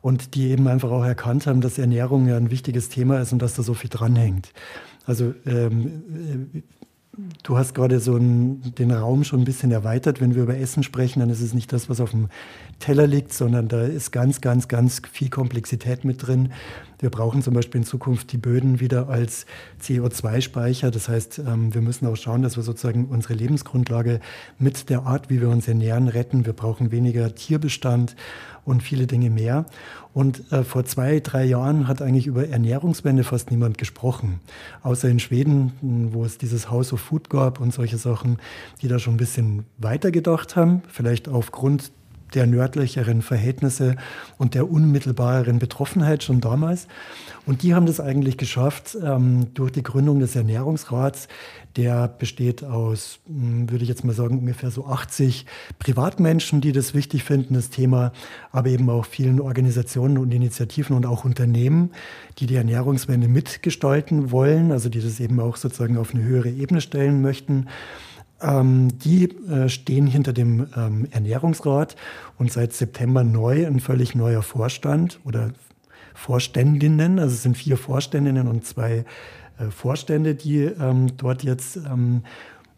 und 0.00 0.34
die 0.34 0.50
eben 0.50 0.68
einfach 0.68 0.90
auch 0.90 1.04
erkannt 1.04 1.46
haben, 1.46 1.60
dass 1.60 1.78
Ernährung 1.78 2.26
ja 2.28 2.36
ein 2.36 2.50
wichtiges 2.50 2.88
Thema 2.88 3.20
ist 3.20 3.32
und 3.32 3.40
dass 3.40 3.54
da 3.54 3.62
so 3.62 3.74
viel 3.74 3.90
dranhängt. 3.90 4.52
Also 5.06 5.34
ähm, 5.46 6.62
Du 7.42 7.58
hast 7.58 7.74
gerade 7.74 7.98
so 7.98 8.14
einen, 8.14 8.74
den 8.76 8.92
Raum 8.92 9.24
schon 9.24 9.40
ein 9.40 9.44
bisschen 9.44 9.72
erweitert. 9.72 10.20
Wenn 10.20 10.36
wir 10.36 10.44
über 10.44 10.56
Essen 10.56 10.84
sprechen, 10.84 11.18
dann 11.18 11.30
ist 11.30 11.40
es 11.40 11.52
nicht 11.52 11.72
das, 11.72 11.88
was 11.88 12.00
auf 12.00 12.12
dem 12.12 12.28
Teller 12.78 13.08
liegt, 13.08 13.32
sondern 13.32 13.66
da 13.66 13.82
ist 13.82 14.12
ganz, 14.12 14.40
ganz, 14.40 14.68
ganz 14.68 15.02
viel 15.10 15.28
Komplexität 15.28 16.04
mit 16.04 16.26
drin. 16.26 16.52
Wir 17.00 17.10
brauchen 17.10 17.42
zum 17.42 17.54
Beispiel 17.54 17.80
in 17.80 17.86
Zukunft 17.86 18.30
die 18.32 18.38
Böden 18.38 18.78
wieder 18.78 19.08
als 19.08 19.46
CO2-Speicher. 19.82 20.92
Das 20.92 21.08
heißt, 21.08 21.40
ähm, 21.40 21.74
wir 21.74 21.80
müssen 21.80 22.06
auch 22.06 22.16
schauen, 22.16 22.42
dass 22.42 22.56
wir 22.56 22.62
sozusagen 22.62 23.06
unsere 23.06 23.34
Lebensgrundlage 23.34 24.20
mit 24.58 24.88
der 24.88 25.02
Art, 25.02 25.28
wie 25.28 25.40
wir 25.40 25.48
uns 25.48 25.66
ernähren, 25.66 26.06
retten. 26.06 26.46
Wir 26.46 26.52
brauchen 26.52 26.92
weniger 26.92 27.34
Tierbestand 27.34 28.14
und 28.64 28.82
viele 28.82 29.06
Dinge 29.06 29.30
mehr. 29.30 29.66
Und 30.18 30.50
äh, 30.50 30.64
vor 30.64 30.84
zwei, 30.84 31.20
drei 31.20 31.44
Jahren 31.44 31.86
hat 31.86 32.02
eigentlich 32.02 32.26
über 32.26 32.48
Ernährungswende 32.48 33.22
fast 33.22 33.52
niemand 33.52 33.78
gesprochen. 33.78 34.40
Außer 34.82 35.08
in 35.08 35.20
Schweden, 35.20 36.10
wo 36.10 36.24
es 36.24 36.38
dieses 36.38 36.68
House 36.72 36.92
of 36.92 37.00
Food 37.00 37.30
gab 37.30 37.60
und 37.60 37.72
solche 37.72 37.98
Sachen, 37.98 38.38
die 38.82 38.88
da 38.88 38.98
schon 38.98 39.14
ein 39.14 39.18
bisschen 39.18 39.64
weiter 39.76 40.10
gedacht 40.10 40.56
haben. 40.56 40.82
Vielleicht 40.88 41.28
aufgrund 41.28 41.92
der 42.34 42.46
nördlicheren 42.46 43.22
Verhältnisse 43.22 43.96
und 44.36 44.54
der 44.54 44.70
unmittelbareren 44.70 45.58
Betroffenheit 45.58 46.22
schon 46.22 46.40
damals. 46.40 46.86
Und 47.46 47.62
die 47.62 47.74
haben 47.74 47.86
das 47.86 47.98
eigentlich 47.98 48.36
geschafft 48.36 48.96
ähm, 49.02 49.54
durch 49.54 49.72
die 49.72 49.82
Gründung 49.82 50.20
des 50.20 50.36
Ernährungsrats. 50.36 51.28
Der 51.76 52.06
besteht 52.06 52.62
aus, 52.62 53.20
hm, 53.26 53.70
würde 53.70 53.84
ich 53.84 53.88
jetzt 53.88 54.04
mal 54.04 54.12
sagen, 54.12 54.40
ungefähr 54.40 54.70
so 54.70 54.86
80 54.86 55.46
Privatmenschen, 55.78 56.60
die 56.60 56.72
das 56.72 56.92
wichtig 56.92 57.24
finden, 57.24 57.54
das 57.54 57.70
Thema, 57.70 58.12
aber 58.52 58.68
eben 58.68 58.90
auch 58.90 59.06
vielen 59.06 59.40
Organisationen 59.40 60.18
und 60.18 60.30
Initiativen 60.32 60.94
und 60.94 61.06
auch 61.06 61.24
Unternehmen, 61.24 61.92
die 62.38 62.46
die 62.46 62.56
Ernährungswende 62.56 63.28
mitgestalten 63.28 64.30
wollen, 64.30 64.70
also 64.70 64.90
die 64.90 65.00
das 65.00 65.18
eben 65.18 65.40
auch 65.40 65.56
sozusagen 65.56 65.96
auf 65.96 66.14
eine 66.14 66.24
höhere 66.24 66.50
Ebene 66.50 66.82
stellen 66.82 67.22
möchten. 67.22 67.68
Ähm, 68.40 68.96
die 68.98 69.24
äh, 69.48 69.68
stehen 69.68 70.06
hinter 70.06 70.32
dem 70.32 70.68
ähm, 70.76 71.08
Ernährungsrat 71.10 71.96
und 72.38 72.52
seit 72.52 72.72
September 72.72 73.24
neu 73.24 73.66
ein 73.66 73.80
völlig 73.80 74.14
neuer 74.14 74.42
Vorstand 74.42 75.18
oder 75.24 75.50
Vorständinnen. 76.14 77.18
Also 77.18 77.34
es 77.34 77.42
sind 77.42 77.56
vier 77.56 77.76
Vorständinnen 77.76 78.46
und 78.46 78.64
zwei 78.64 79.04
äh, 79.58 79.70
Vorstände, 79.70 80.36
die 80.36 80.62
ähm, 80.62 81.16
dort 81.16 81.42
jetzt 81.42 81.78
ähm, 81.78 82.22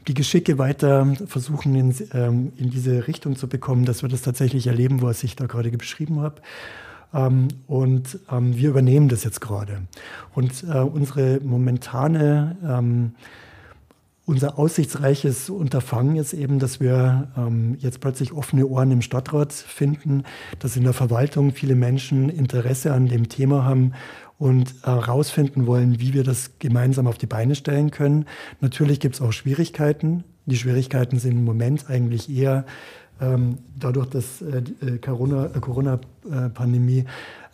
die 0.09 0.15
Geschicke 0.15 0.57
weiter 0.57 1.07
versuchen 1.27 1.75
in, 1.75 1.95
ähm, 2.15 2.53
in 2.57 2.71
diese 2.71 3.07
Richtung 3.07 3.37
zu 3.37 3.47
bekommen, 3.47 3.85
dass 3.85 4.01
wir 4.01 4.09
das 4.09 4.23
tatsächlich 4.23 4.67
erleben, 4.67 5.03
was 5.03 5.23
ich 5.25 5.37
da 5.37 5.45
gerade 5.45 5.71
beschrieben 5.71 6.21
habe. 6.21 6.37
Ähm, 7.13 7.49
und 7.67 8.19
wir 8.31 8.71
übernehmen 8.71 9.09
das 9.09 9.25
jetzt 9.25 9.41
gerade. 9.41 9.83
Und 10.35 10.65
äh, 10.65 10.79
unsere 10.79 11.41
momentane 11.41 12.57
unser 14.27 14.59
aussichtsreiches 14.59 15.51
Unterfangen 15.51 16.17
ist 16.17 16.33
eben, 16.33 16.59
dass 16.59 16.81
wir 16.81 17.29
ähm, 17.37 17.77
jetzt 17.79 18.01
plötzlich 18.01 18.33
offene 18.33 18.67
Ohren 18.67 18.91
im 18.93 19.03
Stadtrat 19.03 19.53
finden, 19.53 20.25
dass 20.59 20.77
in 20.77 20.85
der 20.85 20.93
Verwaltung 20.93 21.53
viele 21.53 21.75
Menschen 21.75 22.29
Interesse 22.29 22.93
an 22.93 23.07
dem 23.07 23.29
Thema 23.29 23.65
haben 23.65 23.93
und 24.39 24.75
herausfinden 24.85 25.65
äh, 25.65 25.67
wollen, 25.67 26.01
wie 26.01 26.15
wir 26.15 26.25
das 26.25 26.59
gemeinsam 26.59 27.07
auf 27.07 27.19
die 27.19 27.27
Beine 27.27 27.55
stellen 27.55 27.91
können. 27.91 28.27
Natürlich 28.61 29.01
gibt 29.01 29.17
es 29.17 29.21
auch 29.21 29.33
Schwierigkeiten. 29.33 30.25
Die 30.47 30.57
Schwierigkeiten 30.57 31.19
sind 31.19 31.33
im 31.33 31.45
Moment 31.45 31.91
eigentlich 31.91 32.31
eher 32.31 32.65
ähm, 33.21 33.59
dadurch, 33.79 34.09
dass 34.09 34.43
äh, 34.43 34.63
äh 34.81 34.99
Corona-Pandemie 34.99 37.01
äh, 37.01 37.05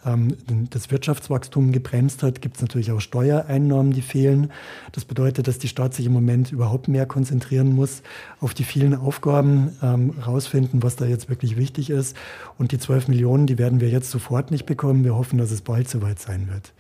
ähm, 0.07 0.37
das 0.71 0.91
Wirtschaftswachstum 0.91 1.73
gebremst 1.73 2.23
hat, 2.23 2.41
gibt 2.41 2.57
es 2.57 2.63
natürlich 2.63 2.93
auch 2.93 3.01
Steuereinnahmen, 3.01 3.93
die 3.93 4.03
fehlen. 4.03 4.53
Das 4.93 5.05
bedeutet, 5.05 5.49
dass 5.49 5.59
die 5.59 5.69
Stadt 5.69 5.95
sich 5.95 6.07
im 6.07 6.13
Moment 6.13 6.53
überhaupt 6.53 6.89
mehr 6.89 7.07
konzentrieren 7.07 7.75
muss 7.75 8.03
auf 8.41 8.55
die 8.55 8.65
vielen 8.65 8.95
Aufgaben, 8.95 9.77
ähm, 9.83 10.15
rausfinden, 10.25 10.83
was 10.83 10.97
da 10.97 11.05
jetzt 11.05 11.29
wirklich 11.29 11.57
wichtig 11.57 11.91
ist. 11.91 12.17
Und 12.59 12.73
die 12.73 12.79
12 12.79 13.09
Millionen, 13.09 13.47
die 13.47 13.59
werden 13.59 13.81
wir 13.81 13.89
jetzt 13.89 14.11
sofort 14.11 14.51
nicht 14.51 14.67
bekommen. 14.67 15.05
Wir 15.05 15.17
hoffen, 15.17 15.39
dass 15.39 15.51
es 15.51 15.63
bald 15.63 15.89
soweit 15.89 16.19
sein 16.19 16.49
wird. 16.49 16.73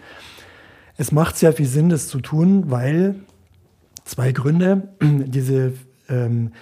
Es 0.96 1.12
macht 1.12 1.36
sehr 1.36 1.52
viel 1.52 1.66
Sinn, 1.66 1.88
das 1.88 2.08
zu 2.08 2.20
tun, 2.20 2.70
weil 2.70 3.16
zwei 4.04 4.32
Gründe, 4.32 4.88
diese 5.02 5.74
ähm, 6.08 6.52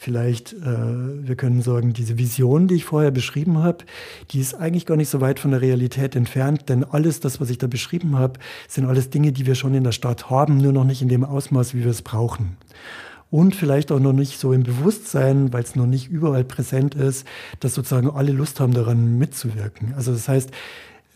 vielleicht, 0.00 0.54
äh, 0.54 0.56
wir 0.64 1.36
können 1.36 1.60
sagen, 1.60 1.92
diese 1.92 2.16
Vision, 2.16 2.68
die 2.68 2.76
ich 2.76 2.86
vorher 2.86 3.10
beschrieben 3.10 3.58
habe, 3.58 3.84
die 4.30 4.40
ist 4.40 4.54
eigentlich 4.54 4.86
gar 4.86 4.96
nicht 4.96 5.10
so 5.10 5.20
weit 5.20 5.38
von 5.38 5.50
der 5.50 5.60
Realität 5.60 6.16
entfernt, 6.16 6.70
denn 6.70 6.84
alles 6.84 7.20
das, 7.20 7.38
was 7.38 7.50
ich 7.50 7.58
da 7.58 7.66
beschrieben 7.66 8.18
habe, 8.18 8.40
sind 8.66 8.86
alles 8.86 9.10
Dinge, 9.10 9.32
die 9.32 9.44
wir 9.44 9.54
schon 9.54 9.74
in 9.74 9.84
der 9.84 9.92
Stadt 9.92 10.30
haben, 10.30 10.56
nur 10.56 10.72
noch 10.72 10.84
nicht 10.84 11.02
in 11.02 11.08
dem 11.08 11.22
Ausmaß, 11.22 11.74
wie 11.74 11.84
wir 11.84 11.90
es 11.90 12.00
brauchen. 12.00 12.56
und 13.32 13.54
vielleicht 13.54 13.92
auch 13.92 14.00
noch 14.00 14.12
nicht 14.12 14.40
so 14.40 14.52
im 14.52 14.64
Bewusstsein, 14.64 15.52
weil 15.52 15.62
es 15.62 15.76
noch 15.76 15.86
nicht 15.86 16.10
überall 16.10 16.42
präsent 16.42 16.96
ist, 16.96 17.24
dass 17.60 17.74
sozusagen 17.74 18.10
alle 18.10 18.32
Lust 18.32 18.58
haben, 18.58 18.74
daran 18.74 19.18
mitzuwirken. 19.18 19.94
Also 19.94 20.10
das 20.12 20.26
heißt, 20.28 20.50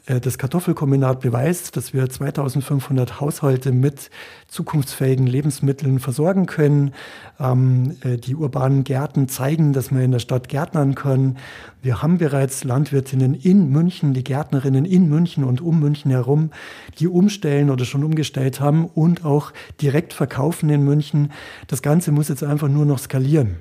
das 0.07 0.37
Kartoffelkombinat 0.37 1.21
beweist, 1.21 1.77
dass 1.79 1.95
wir 1.95 2.09
2500 2.09 3.21
Haushalte 3.21 3.73
mit 3.73 4.11
zukunftsfähigen 4.49 5.27
Lebensmitteln 5.27 5.99
versorgen 5.99 6.45
können. 6.45 6.93
Ähm, 7.41 7.97
äh, 8.03 8.19
die 8.19 8.35
urbanen 8.35 8.85
Gärten 8.85 9.29
zeigen, 9.29 9.73
dass 9.73 9.91
man 9.91 10.03
in 10.03 10.13
der 10.13 10.19
Stadt 10.19 10.49
gärtnern 10.49 10.95
kann. 10.95 11.39
Wir 11.81 12.03
haben 12.03 12.19
bereits 12.19 12.65
Landwirtinnen 12.65 13.35
in 13.35 13.71
München, 13.71 14.13
die 14.13 14.25
Gärtnerinnen 14.25 14.85
in 14.85 15.09
München 15.09 15.43
und 15.43 15.61
um 15.61 15.81
München 15.81 16.11
herum, 16.11 16.51
die 16.99 17.09
umstellen 17.09 17.71
oder 17.71 17.85
schon 17.87 18.05
umgestellt 18.05 18.61
haben 18.61 18.85
und 18.85 19.25
auch 19.25 19.53
direkt 19.81 20.13
verkaufen 20.13 20.69
in 20.69 20.85
München. 20.85 21.33
Das 21.67 21.81
Ganze 21.81 22.13
muss 22.13 22.29
jetzt 22.29 22.45
einfach 22.45 22.69
nur 22.69 22.85
noch 22.85 22.99
skalieren. 22.99 23.57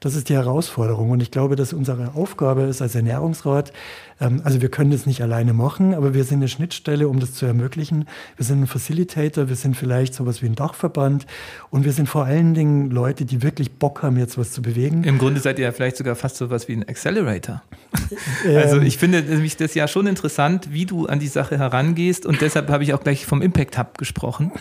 Das 0.00 0.14
ist 0.14 0.28
die 0.28 0.34
Herausforderung. 0.34 1.10
Und 1.10 1.20
ich 1.20 1.30
glaube, 1.30 1.56
dass 1.56 1.72
unsere 1.72 2.14
Aufgabe 2.14 2.62
ist 2.62 2.82
als 2.82 2.94
Ernährungsrat, 2.94 3.72
ähm, 4.20 4.42
also 4.44 4.60
wir 4.62 4.68
können 4.68 4.90
das 4.90 5.06
nicht 5.06 5.22
alleine 5.22 5.52
machen, 5.52 5.94
aber 5.94 6.14
wir 6.14 6.24
sind 6.24 6.38
eine 6.38 6.48
Schnittstelle, 6.48 7.08
um 7.08 7.20
das 7.20 7.34
zu 7.34 7.46
ermöglichen. 7.46 8.06
Wir 8.36 8.44
sind 8.44 8.62
ein 8.62 8.66
Facilitator, 8.66 9.48
wir 9.48 9.56
sind 9.56 9.76
vielleicht 9.76 10.14
sowas 10.14 10.42
wie 10.42 10.46
ein 10.46 10.54
Dachverband 10.54 11.26
und 11.70 11.84
wir 11.84 11.92
sind 11.92 12.08
vor 12.08 12.24
allen 12.24 12.54
Dingen 12.54 12.90
Leute, 12.90 13.24
die 13.24 13.42
wirklich 13.42 13.72
Bock 13.72 14.02
haben, 14.02 14.16
jetzt 14.16 14.38
was 14.38 14.52
zu 14.52 14.62
bewegen. 14.62 15.04
Im 15.04 15.18
Grunde 15.18 15.40
seid 15.40 15.58
ihr 15.58 15.64
ja 15.64 15.72
vielleicht 15.72 15.96
sogar 15.96 16.14
fast 16.14 16.36
sowas 16.36 16.68
wie 16.68 16.74
ein 16.74 16.88
Accelerator. 16.88 17.62
also 18.46 18.80
ich 18.80 18.98
finde 18.98 19.22
nämlich 19.22 19.56
das 19.56 19.74
ja 19.74 19.88
schon 19.88 20.06
interessant, 20.06 20.72
wie 20.72 20.86
du 20.86 21.06
an 21.06 21.18
die 21.18 21.28
Sache 21.28 21.58
herangehst 21.58 22.26
und 22.26 22.40
deshalb 22.40 22.70
habe 22.70 22.84
ich 22.84 22.94
auch 22.94 23.00
gleich 23.00 23.26
vom 23.26 23.42
Impact 23.42 23.78
Hub 23.78 23.98
gesprochen, 23.98 24.52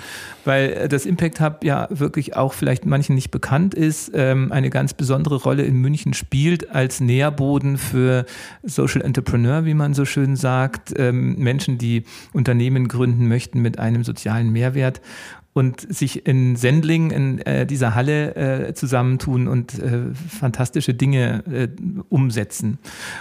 weil 0.46 0.88
das 0.88 1.06
Impact 1.06 1.40
Hub 1.42 1.64
ja 1.64 1.88
wirklich 1.90 2.36
auch 2.36 2.54
vielleicht 2.54 2.86
manchen 2.86 3.16
nicht 3.16 3.32
bekannt 3.32 3.74
ist, 3.74 4.12
ähm, 4.14 4.52
eine 4.52 4.70
ganz 4.70 4.94
besondere 4.94 5.36
Rolle 5.36 5.64
in 5.64 5.76
München 5.78 6.14
spielt 6.14 6.72
als 6.72 7.00
Nährboden 7.00 7.78
für 7.78 8.26
Social 8.64 9.02
Entrepreneur, 9.02 9.66
wie 9.66 9.74
man 9.74 9.94
so 9.94 10.06
schön 10.06 10.36
sagt, 10.36 10.94
ähm, 10.98 11.36
Menschen, 11.38 11.78
die 11.78 12.04
Unternehmen 12.34 12.88
gründen 12.88 13.28
möchten 13.28 13.62
mit 13.62 13.80
einem 13.80 14.04
sozialen 14.04 14.52
Mehrwert 14.52 15.02
und 15.54 15.82
sich 15.94 16.26
in 16.26 16.56
Sendling 16.56 17.12
in 17.12 17.40
äh, 17.40 17.66
dieser 17.66 17.96
Halle 17.96 18.36
äh, 18.36 18.74
zusammentun 18.74 19.48
und 19.48 19.78
äh, 19.80 20.14
fantastische 20.14 20.94
Dinge 20.94 21.44
äh, 21.46 21.68
umsetzen. 22.10 22.80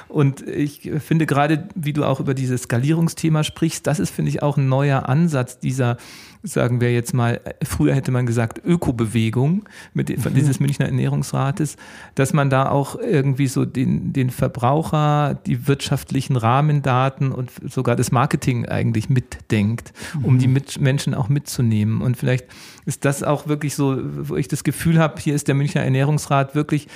Und 0.09 0.47
ich 0.47 0.91
finde 0.99 1.27
gerade, 1.27 1.69
wie 1.75 1.93
du 1.93 2.05
auch 2.05 2.21
über 2.21 2.35
dieses 2.35 2.63
Skalierungsthema 2.63 3.45
sprichst, 3.45 3.87
das 3.87 4.01
ist, 4.01 4.11
finde 4.11 4.31
ich, 4.31 4.43
auch 4.43 4.57
ein 4.57 4.69
neuer 4.69 5.09
Ansatz 5.09 5.59
dieser 5.59 5.99
sagen 6.43 6.81
wir 6.81 6.93
jetzt 6.93 7.15
mal, 7.15 7.41
früher 7.63 7.95
hätte 7.95 8.11
man 8.11 8.27
gesagt 8.27 8.61
Ökobewegung 8.65 9.65
mit 9.95 10.21
von 10.21 10.33
mhm. 10.33 10.37
dieses 10.37 10.61
Münchner 10.61 10.87
Ernährungsrates, 10.87 11.77
dass 12.15 12.33
man 12.33 12.51
da 12.51 12.69
auch 12.69 12.97
irgendwie 12.97 13.47
so 13.47 13.65
den, 13.65 14.13
den 14.13 14.31
Verbraucher, 14.31 15.39
die 15.47 15.69
wirtschaftlichen 15.69 16.37
Rahmendaten 16.37 17.33
und 17.33 17.51
sogar 17.71 17.95
das 17.95 18.11
Marketing 18.11 18.67
eigentlich 18.67 19.09
mitdenkt, 19.09 19.93
um 20.23 20.39
die 20.39 20.49
mhm. 20.49 20.53
mit 20.55 20.81
Menschen 20.81 21.15
auch 21.15 21.29
mitzunehmen. 21.29 22.01
Und 22.03 22.22
vielleicht 22.23 22.47
ist 22.87 23.05
das 23.05 23.25
auch 23.25 23.49
wirklich 23.49 23.75
so, 23.75 23.99
wo 24.01 24.37
ich 24.37 24.47
das 24.47 24.63
Gefühl 24.63 25.01
habe, 25.01 25.21
hier 25.21 25.35
ist 25.35 25.49
der 25.49 25.57
Münchner 25.57 25.83
Ernährungsrat 25.83 26.55
wirklich 26.55 26.87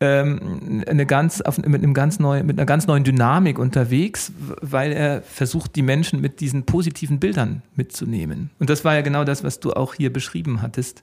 ähm, 0.00 0.82
eine 0.88 1.04
ganz, 1.04 1.42
mit, 1.58 1.82
einem 1.82 1.92
ganz 1.92 2.18
neu, 2.18 2.42
mit 2.42 2.58
einer 2.58 2.64
ganz 2.64 2.86
neuen 2.86 3.04
Dynamik 3.04 3.58
unterwegs, 3.58 4.32
weil 4.62 4.92
er 4.92 5.20
versucht, 5.20 5.76
die 5.76 5.82
Menschen 5.82 6.22
mit 6.22 6.40
diesen 6.40 6.64
positiven 6.64 7.20
Bildern 7.20 7.60
mitzunehmen. 7.76 8.48
Und 8.58 8.70
das 8.70 8.82
war 8.82 8.94
ja 8.94 9.02
genau 9.02 9.24
das, 9.24 9.44
was 9.44 9.60
du 9.60 9.74
auch 9.74 9.92
hier 9.92 10.10
beschrieben 10.10 10.62
hattest. 10.62 11.02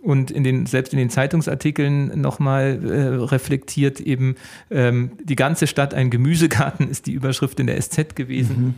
Und 0.00 0.32
in 0.32 0.42
den, 0.42 0.66
selbst 0.66 0.92
in 0.92 0.98
den 0.98 1.10
Zeitungsartikeln 1.10 2.20
nochmal 2.20 2.80
äh, 2.84 3.24
reflektiert 3.24 4.00
eben, 4.00 4.34
ähm, 4.70 5.12
die 5.22 5.36
ganze 5.36 5.68
Stadt 5.68 5.94
ein 5.94 6.10
Gemüsegarten 6.10 6.90
ist 6.90 7.06
die 7.06 7.12
Überschrift 7.12 7.60
in 7.60 7.68
der 7.68 7.80
SZ 7.80 8.16
gewesen. 8.16 8.56
Mhm. 8.58 8.74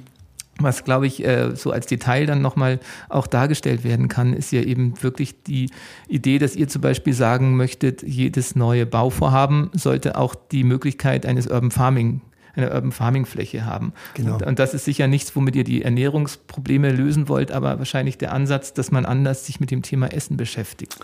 Was, 0.61 0.85
glaube 0.85 1.07
ich, 1.07 1.25
äh, 1.25 1.55
so 1.55 1.71
als 1.71 1.87
Detail 1.87 2.27
dann 2.27 2.43
nochmal 2.43 2.81
auch 3.09 3.27
dargestellt 3.27 3.85
werden 3.85 4.09
kann, 4.09 4.33
ist 4.33 4.53
ja 4.53 4.63
eben 4.63 5.03
wirklich 5.03 5.43
die 5.43 5.71
Idee, 6.09 6.39
dass 6.39 6.57
ihr 6.57 6.69
zum 6.69 6.83
Beispiel 6.83 7.13
sagen 7.13 7.57
möchtet, 7.57 8.03
jedes 8.03 8.57
neue 8.57 8.87
Bauvorhaben 8.87 9.71
sollte 9.73 10.17
auch 10.17 10.35
die 10.35 10.65
Möglichkeit 10.65 11.27
eines 11.27 11.47
Urban 11.47 11.71
Farming 11.71 12.21
eine 12.57 12.73
Urban 12.73 12.93
Farming 12.93 13.27
Fläche 13.27 13.65
haben. 13.65 13.93
Genau. 14.15 14.35
Und, 14.35 14.43
und, 14.43 14.59
das 14.59 14.75
ist 14.75 14.85
sicher 14.85 15.07
nichts, 15.07 15.35
womit 15.37 15.55
ihr 15.57 15.65
die 15.65 15.83
Ernährungsprobleme 15.83 16.91
lösen 16.91 17.29
wollt, 17.29 17.53
aber 17.53 17.79
wahrscheinlich 17.79 18.19
der 18.19 18.33
Ansatz, 18.33 18.75
dass 18.75 18.91
man 18.91 19.07
anders 19.07 19.47
sich 19.47 19.61
mit 19.61 19.71
dem 19.71 19.83
Thema 19.83 20.09
Essen 20.09 20.37
beschäftigt. 20.37 20.97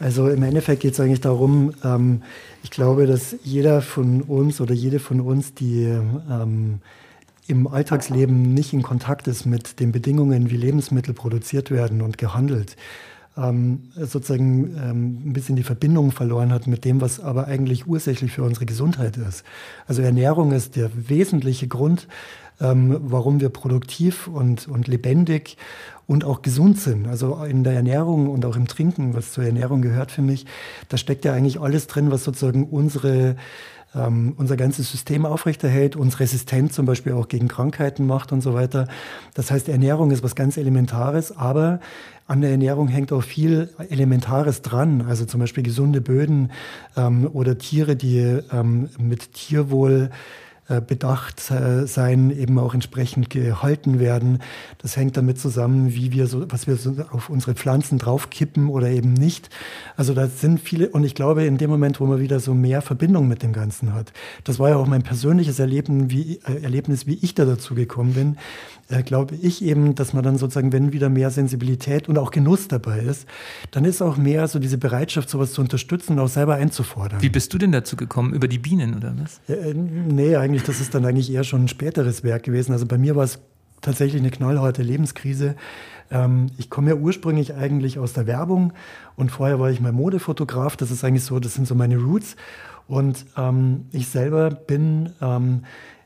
Also 0.00 0.28
im 0.28 0.42
Endeffekt 0.42 0.82
geht 0.82 0.94
es 0.94 1.00
eigentlich 1.00 1.20
darum, 1.20 1.72
ähm, 1.84 2.22
ich 2.62 2.70
glaube, 2.70 3.06
dass 3.06 3.36
jeder 3.44 3.82
von 3.82 4.22
uns 4.22 4.60
oder 4.60 4.74
jede 4.74 4.98
von 4.98 5.20
uns, 5.20 5.54
die 5.54 5.84
ähm, 5.84 6.80
im 7.52 7.68
Alltagsleben 7.68 8.54
nicht 8.54 8.72
in 8.72 8.82
Kontakt 8.82 9.28
ist 9.28 9.44
mit 9.44 9.78
den 9.78 9.92
Bedingungen, 9.92 10.50
wie 10.50 10.56
Lebensmittel 10.56 11.12
produziert 11.12 11.70
werden 11.70 12.00
und 12.00 12.16
gehandelt, 12.16 12.76
ähm, 13.36 13.90
sozusagen 13.94 14.74
ähm, 14.76 15.22
ein 15.26 15.32
bisschen 15.34 15.56
die 15.56 15.62
Verbindung 15.62 16.12
verloren 16.12 16.50
hat 16.50 16.66
mit 16.66 16.86
dem, 16.86 17.02
was 17.02 17.20
aber 17.20 17.46
eigentlich 17.46 17.86
ursächlich 17.86 18.32
für 18.32 18.42
unsere 18.42 18.64
Gesundheit 18.64 19.18
ist. 19.18 19.44
Also 19.86 20.00
Ernährung 20.00 20.52
ist 20.52 20.76
der 20.76 20.90
wesentliche 20.94 21.68
Grund, 21.68 22.08
ähm, 22.58 22.96
warum 23.02 23.40
wir 23.40 23.50
produktiv 23.50 24.28
und, 24.28 24.66
und 24.66 24.88
lebendig 24.88 25.58
und 26.06 26.24
auch 26.24 26.40
gesund 26.40 26.80
sind. 26.80 27.06
Also 27.06 27.44
in 27.44 27.64
der 27.64 27.74
Ernährung 27.74 28.30
und 28.30 28.46
auch 28.46 28.56
im 28.56 28.66
Trinken, 28.66 29.14
was 29.14 29.32
zur 29.32 29.44
Ernährung 29.44 29.82
gehört 29.82 30.10
für 30.10 30.22
mich, 30.22 30.46
da 30.88 30.96
steckt 30.96 31.26
ja 31.26 31.34
eigentlich 31.34 31.60
alles 31.60 31.86
drin, 31.86 32.10
was 32.10 32.24
sozusagen 32.24 32.64
unsere 32.64 33.36
ähm, 33.94 34.34
unser 34.36 34.56
ganzes 34.56 34.90
System 34.90 35.26
aufrechterhält, 35.26 35.96
uns 35.96 36.20
resistent 36.20 36.72
zum 36.72 36.86
Beispiel 36.86 37.12
auch 37.12 37.28
gegen 37.28 37.48
Krankheiten 37.48 38.06
macht 38.06 38.32
und 38.32 38.40
so 38.40 38.54
weiter. 38.54 38.88
Das 39.34 39.50
heißt, 39.50 39.68
Ernährung 39.68 40.10
ist 40.10 40.22
was 40.22 40.34
ganz 40.34 40.56
Elementares, 40.56 41.36
aber 41.36 41.80
an 42.26 42.40
der 42.40 42.50
Ernährung 42.50 42.88
hängt 42.88 43.12
auch 43.12 43.22
viel 43.22 43.70
Elementares 43.90 44.62
dran, 44.62 45.02
also 45.08 45.24
zum 45.24 45.40
Beispiel 45.40 45.62
gesunde 45.62 46.00
Böden 46.00 46.50
ähm, 46.96 47.28
oder 47.32 47.58
Tiere, 47.58 47.96
die 47.96 48.40
ähm, 48.52 48.88
mit 48.98 49.34
Tierwohl 49.34 50.10
bedacht 50.80 51.50
äh, 51.50 51.86
sein, 51.86 52.30
eben 52.30 52.58
auch 52.58 52.74
entsprechend 52.74 53.30
gehalten 53.30 54.00
werden. 54.00 54.38
Das 54.78 54.96
hängt 54.96 55.16
damit 55.16 55.38
zusammen, 55.38 55.94
wie 55.94 56.12
wir 56.12 56.26
so, 56.26 56.50
was 56.50 56.66
wir 56.66 56.76
so 56.76 56.94
auf 57.10 57.28
unsere 57.28 57.54
Pflanzen 57.54 57.98
draufkippen 57.98 58.68
oder 58.68 58.88
eben 58.88 59.12
nicht. 59.12 59.50
Also 59.96 60.14
da 60.14 60.26
sind 60.26 60.60
viele, 60.60 60.88
und 60.88 61.04
ich 61.04 61.14
glaube, 61.14 61.44
in 61.44 61.58
dem 61.58 61.70
Moment, 61.70 62.00
wo 62.00 62.06
man 62.06 62.20
wieder 62.20 62.40
so 62.40 62.54
mehr 62.54 62.82
Verbindung 62.82 63.28
mit 63.28 63.42
dem 63.42 63.52
Ganzen 63.52 63.94
hat, 63.94 64.12
das 64.44 64.58
war 64.58 64.70
ja 64.70 64.76
auch 64.76 64.86
mein 64.86 65.02
persönliches 65.02 65.58
Erleben, 65.58 66.10
wie, 66.10 66.40
äh, 66.46 66.62
Erlebnis, 66.62 67.06
wie 67.06 67.18
ich 67.22 67.34
da 67.34 67.44
dazu 67.44 67.74
gekommen 67.74 68.14
bin, 68.14 68.36
äh, 68.92 69.02
glaube 69.02 69.34
ich 69.36 69.64
eben, 69.64 69.94
dass 69.94 70.12
man 70.12 70.22
dann 70.22 70.36
sozusagen, 70.36 70.72
wenn 70.72 70.92
wieder 70.92 71.08
mehr 71.08 71.30
Sensibilität 71.30 72.08
und 72.08 72.18
auch 72.18 72.30
Genuss 72.30 72.68
dabei 72.68 73.00
ist, 73.00 73.26
dann 73.70 73.84
ist 73.84 74.02
auch 74.02 74.16
mehr 74.16 74.46
so 74.48 74.58
diese 74.58 74.78
Bereitschaft, 74.78 75.30
sowas 75.30 75.52
zu 75.52 75.60
unterstützen 75.60 76.12
und 76.12 76.18
auch 76.20 76.28
selber 76.28 76.56
einzufordern. 76.56 77.22
Wie 77.22 77.30
bist 77.30 77.52
du 77.54 77.58
denn 77.58 77.72
dazu 77.72 77.96
gekommen? 77.96 78.34
Über 78.34 78.48
die 78.48 78.58
Bienen 78.58 78.94
oder 78.94 79.14
was? 79.18 79.40
Äh, 79.48 79.74
nee, 79.74 80.36
eigentlich, 80.36 80.62
das 80.62 80.80
ist 80.80 80.94
dann 80.94 81.04
eigentlich 81.04 81.32
eher 81.32 81.44
schon 81.44 81.64
ein 81.64 81.68
späteres 81.68 82.22
Werk 82.22 82.42
gewesen. 82.42 82.72
Also 82.72 82.86
bei 82.86 82.98
mir 82.98 83.16
war 83.16 83.24
es 83.24 83.38
tatsächlich 83.80 84.20
eine 84.20 84.30
knallharte 84.30 84.82
Lebenskrise. 84.82 85.56
Ähm, 86.10 86.48
ich 86.58 86.70
komme 86.70 86.90
ja 86.90 86.96
ursprünglich 86.96 87.54
eigentlich 87.54 87.98
aus 87.98 88.12
der 88.12 88.26
Werbung 88.26 88.72
und 89.16 89.30
vorher 89.30 89.58
war 89.58 89.70
ich 89.70 89.80
mal 89.80 89.92
Modefotograf. 89.92 90.76
Das 90.76 90.90
ist 90.90 91.02
eigentlich 91.04 91.24
so, 91.24 91.40
das 91.40 91.54
sind 91.54 91.66
so 91.66 91.74
meine 91.74 91.96
Roots. 91.96 92.36
Und 92.88 93.24
ähm, 93.36 93.86
ich 93.92 94.08
selber 94.08 94.50
bin 94.50 95.10
ähm, 95.20 95.62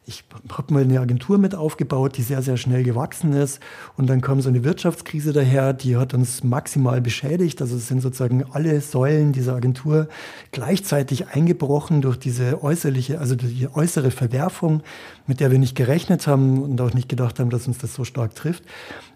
ich 0.09 0.23
habe 0.51 0.73
mal 0.73 0.85
eine 0.85 1.01
Agentur 1.01 1.37
mit 1.37 1.57
aufgebaut, 1.57 2.17
die 2.17 2.23
sehr, 2.23 2.41
sehr 2.41 2.57
schnell 2.57 2.85
gewachsen 2.85 3.33
ist. 3.33 3.59
Und 3.97 4.09
dann 4.09 4.21
kam 4.21 4.41
so 4.41 4.49
eine 4.49 4.63
Wirtschaftskrise 4.63 5.33
daher, 5.33 5.73
die 5.73 5.97
hat 5.97 6.15
uns 6.15 6.45
maximal 6.45 7.01
beschädigt. 7.01 7.61
Also 7.61 7.77
es 7.77 7.89
sind 7.89 8.01
sozusagen 8.01 8.45
alle 8.53 8.81
Säulen 8.81 9.33
dieser 9.33 9.57
Agentur 9.57 10.09
gleichzeitig 10.53 11.27
eingebrochen 11.29 12.03
durch 12.03 12.19
diese 12.19 12.63
äußerliche, 12.63 13.19
also 13.19 13.35
die 13.35 13.69
äußere 13.75 14.13
Verwerfung, 14.13 14.85
mit 15.27 15.41
der 15.41 15.51
wir 15.51 15.59
nicht 15.59 15.75
gerechnet 15.75 16.29
haben 16.29 16.63
und 16.63 16.81
auch 16.81 16.95
nicht 16.95 17.09
gedacht 17.09 17.41
haben, 17.41 17.51
dass 17.51 17.67
uns 17.67 17.79
das 17.79 17.93
so 17.93 18.05
stark 18.05 18.37
trifft. 18.37 18.63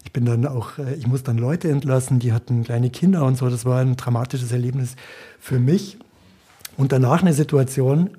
Ich 0.03 0.11
bin 0.11 0.25
dann 0.25 0.45
auch, 0.45 0.77
äh, 0.77 0.95
ich 0.95 1.07
muss 1.07 1.23
dann 1.23 1.37
Leute 1.37 1.69
entlassen, 1.69 2.19
die 2.19 2.33
hatten 2.33 2.65
kleine 2.65 2.89
Kinder 2.89 3.23
und 3.23 3.37
so. 3.37 3.49
Das 3.49 3.63
war 3.63 3.79
ein 3.79 3.95
dramatisches 3.95 4.51
Erlebnis 4.51 4.97
für 5.39 5.57
mich. 5.57 5.97
Und 6.75 6.91
danach 6.91 7.21
eine 7.21 7.33
Situation, 7.33 8.09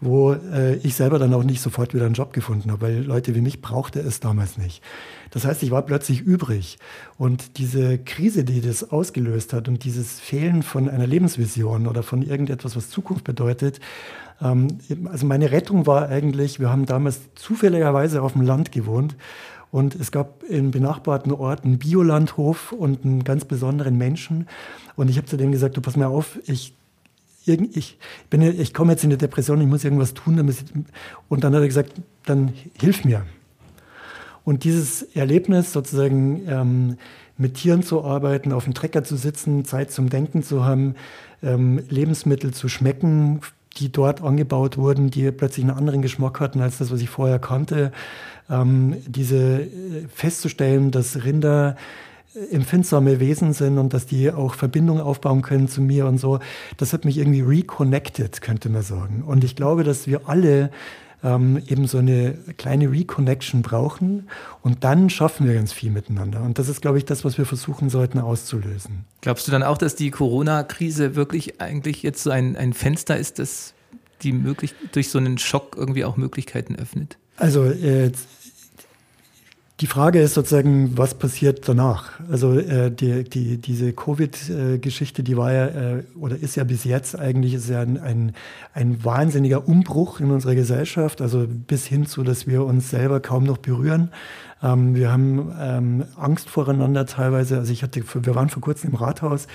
wo 0.00 0.32
äh, 0.32 0.76
ich 0.76 0.94
selber 0.94 1.18
dann 1.18 1.32
auch 1.32 1.44
nicht 1.44 1.60
sofort 1.62 1.94
wieder 1.94 2.06
einen 2.06 2.14
Job 2.14 2.32
gefunden 2.32 2.70
habe, 2.70 2.82
weil 2.82 3.02
Leute 3.02 3.34
wie 3.34 3.40
mich 3.40 3.62
brauchte 3.62 4.00
es 4.00 4.20
damals 4.20 4.58
nicht. 4.58 4.82
Das 5.30 5.44
heißt, 5.44 5.62
ich 5.62 5.70
war 5.70 5.82
plötzlich 5.82 6.20
übrig. 6.20 6.78
Und 7.16 7.58
diese 7.58 7.98
Krise, 7.98 8.44
die 8.44 8.60
das 8.60 8.90
ausgelöst 8.90 9.52
hat 9.52 9.68
und 9.68 9.84
dieses 9.84 10.20
Fehlen 10.20 10.62
von 10.62 10.88
einer 10.88 11.06
Lebensvision 11.06 11.86
oder 11.86 12.02
von 12.02 12.22
irgendetwas, 12.22 12.76
was 12.76 12.90
Zukunft 12.90 13.24
bedeutet, 13.24 13.80
ähm, 14.42 14.78
also 15.06 15.26
meine 15.26 15.50
Rettung 15.50 15.86
war 15.86 16.08
eigentlich, 16.08 16.60
wir 16.60 16.70
haben 16.70 16.86
damals 16.86 17.20
zufälligerweise 17.34 18.22
auf 18.22 18.34
dem 18.34 18.42
Land 18.42 18.72
gewohnt 18.72 19.16
Und 19.70 19.94
es 19.94 20.12
gab 20.12 20.42
in 20.44 20.70
benachbarten 20.70 21.32
Orten 21.32 21.68
einen 21.68 21.78
Biolandhof 21.78 22.72
und 22.72 23.04
einen 23.04 23.24
ganz 23.24 23.44
besonderen 23.44 23.98
Menschen. 23.98 24.48
Und 24.94 25.10
ich 25.10 25.16
habe 25.16 25.26
zu 25.26 25.36
dem 25.36 25.52
gesagt, 25.52 25.76
du 25.76 25.80
pass 25.80 25.96
mal 25.96 26.06
auf, 26.06 26.38
ich 26.46 26.74
ich, 27.46 27.98
bin, 28.30 28.42
ich 28.42 28.74
komme 28.74 28.92
jetzt 28.92 29.04
in 29.04 29.10
eine 29.10 29.18
Depression, 29.18 29.60
ich 29.60 29.66
muss 29.66 29.84
irgendwas 29.84 30.14
tun. 30.14 30.36
Damit 30.36 30.56
und 31.28 31.44
dann 31.44 31.54
hat 31.54 31.62
er 31.62 31.66
gesagt, 31.66 31.92
dann 32.24 32.52
hilf 32.78 33.04
mir. 33.04 33.24
Und 34.44 34.64
dieses 34.64 35.02
Erlebnis 35.02 35.72
sozusagen 35.72 36.42
ähm, 36.48 36.96
mit 37.36 37.54
Tieren 37.54 37.82
zu 37.82 38.04
arbeiten, 38.04 38.52
auf 38.52 38.64
dem 38.64 38.74
Trecker 38.74 39.04
zu 39.04 39.16
sitzen, 39.16 39.64
Zeit 39.64 39.90
zum 39.90 40.08
Denken 40.08 40.42
zu 40.42 40.64
haben, 40.64 40.94
ähm, 41.42 41.82
Lebensmittel 41.88 42.54
zu 42.54 42.68
schmecken, 42.68 43.40
die 43.76 43.92
dort 43.92 44.22
angebaut 44.22 44.78
wurden, 44.78 45.10
die 45.10 45.30
plötzlich 45.32 45.64
einen 45.64 45.76
anderen 45.76 46.02
Geschmack 46.02 46.40
hatten 46.40 46.60
als 46.60 46.78
das, 46.78 46.90
was 46.90 47.00
ich 47.00 47.10
vorher 47.10 47.38
kannte. 47.38 47.92
Ähm, 48.48 48.96
diese 49.06 49.62
äh, 49.62 49.68
festzustellen, 50.14 50.90
dass 50.90 51.24
Rinder 51.24 51.76
empfindsame 52.50 53.20
Wesen 53.20 53.52
sind 53.52 53.78
und 53.78 53.94
dass 53.94 54.06
die 54.06 54.30
auch 54.30 54.54
Verbindungen 54.54 55.02
aufbauen 55.02 55.42
können 55.42 55.68
zu 55.68 55.80
mir 55.80 56.06
und 56.06 56.18
so, 56.18 56.40
das 56.76 56.92
hat 56.92 57.04
mich 57.04 57.18
irgendwie 57.18 57.40
reconnected, 57.40 58.40
könnte 58.40 58.68
man 58.68 58.82
sagen. 58.82 59.22
Und 59.26 59.44
ich 59.44 59.56
glaube, 59.56 59.84
dass 59.84 60.06
wir 60.06 60.28
alle 60.28 60.70
ähm, 61.24 61.62
eben 61.66 61.86
so 61.86 61.98
eine 61.98 62.34
kleine 62.56 62.90
Reconnection 62.90 63.62
brauchen 63.62 64.28
und 64.62 64.84
dann 64.84 65.10
schaffen 65.10 65.46
wir 65.46 65.54
ganz 65.54 65.72
viel 65.72 65.90
miteinander. 65.90 66.42
Und 66.42 66.58
das 66.58 66.68
ist, 66.68 66.82
glaube 66.82 66.98
ich, 66.98 67.04
das, 67.04 67.24
was 67.24 67.38
wir 67.38 67.46
versuchen 67.46 67.90
sollten 67.90 68.18
auszulösen. 68.18 69.04
Glaubst 69.22 69.48
du 69.48 69.52
dann 69.52 69.62
auch, 69.62 69.78
dass 69.78 69.96
die 69.96 70.10
Corona-Krise 70.10 71.16
wirklich 71.16 71.60
eigentlich 71.60 72.02
jetzt 72.02 72.22
so 72.22 72.30
ein, 72.30 72.56
ein 72.56 72.72
Fenster 72.72 73.16
ist, 73.16 73.38
das 73.38 73.74
die 74.22 74.32
möglich 74.32 74.74
durch 74.92 75.10
so 75.10 75.18
einen 75.18 75.36
Schock 75.38 75.76
irgendwie 75.76 76.04
auch 76.04 76.16
Möglichkeiten 76.16 76.76
öffnet? 76.76 77.18
Also 77.36 77.64
äh, 77.64 78.12
die 79.80 79.86
Frage 79.86 80.20
ist 80.20 80.32
sozusagen, 80.32 80.96
was 80.96 81.14
passiert 81.14 81.68
danach? 81.68 82.18
Also 82.30 82.58
äh, 82.58 82.90
die, 82.90 83.24
die, 83.24 83.58
diese 83.58 83.92
Covid-Geschichte, 83.92 85.22
die 85.22 85.36
war 85.36 85.52
ja 85.52 85.66
äh, 85.66 86.04
oder 86.18 86.36
ist 86.36 86.56
ja 86.56 86.64
bis 86.64 86.84
jetzt 86.84 87.18
eigentlich 87.18 87.52
ist 87.52 87.68
ja 87.68 87.80
ein, 87.80 87.98
ein, 87.98 88.32
ein 88.72 89.04
wahnsinniger 89.04 89.68
Umbruch 89.68 90.20
in 90.20 90.30
unserer 90.30 90.54
Gesellschaft, 90.54 91.20
also 91.20 91.46
bis 91.46 91.86
hin 91.86 92.06
zu, 92.06 92.22
dass 92.22 92.46
wir 92.46 92.64
uns 92.64 92.88
selber 92.88 93.20
kaum 93.20 93.44
noch 93.44 93.58
berühren. 93.58 94.10
Ähm, 94.62 94.94
wir 94.94 95.12
haben 95.12 95.52
ähm, 95.60 96.04
Angst 96.16 96.48
voreinander 96.48 97.06
teilweise. 97.06 97.58
Also 97.58 97.72
ich 97.72 97.82
hatte, 97.82 98.02
wir 98.14 98.34
waren 98.34 98.48
vor 98.48 98.62
kurzem 98.62 98.90
im 98.90 98.96
Rathaus, 98.96 99.46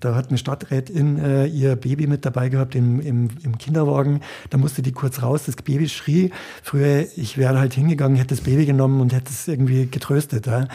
da 0.00 0.14
hat 0.14 0.28
eine 0.28 0.38
Stadträtin 0.38 1.18
äh, 1.18 1.46
ihr 1.46 1.76
Baby 1.76 2.06
mit 2.06 2.24
dabei 2.24 2.48
gehabt 2.48 2.74
im, 2.74 3.00
im, 3.00 3.28
im, 3.42 3.58
Kinderwagen. 3.58 4.20
Da 4.50 4.58
musste 4.58 4.82
die 4.82 4.92
kurz 4.92 5.22
raus, 5.22 5.44
das 5.46 5.56
Baby 5.56 5.88
schrie. 5.88 6.30
Früher, 6.62 7.06
ich 7.16 7.38
wäre 7.38 7.58
halt 7.58 7.74
hingegangen, 7.74 8.16
hätte 8.16 8.34
das 8.34 8.42
Baby 8.42 8.66
genommen 8.66 9.00
und 9.00 9.12
hätte 9.12 9.30
es 9.30 9.46
irgendwie 9.48 9.86
getröstet. 9.86 10.46
Ja. 10.46 10.66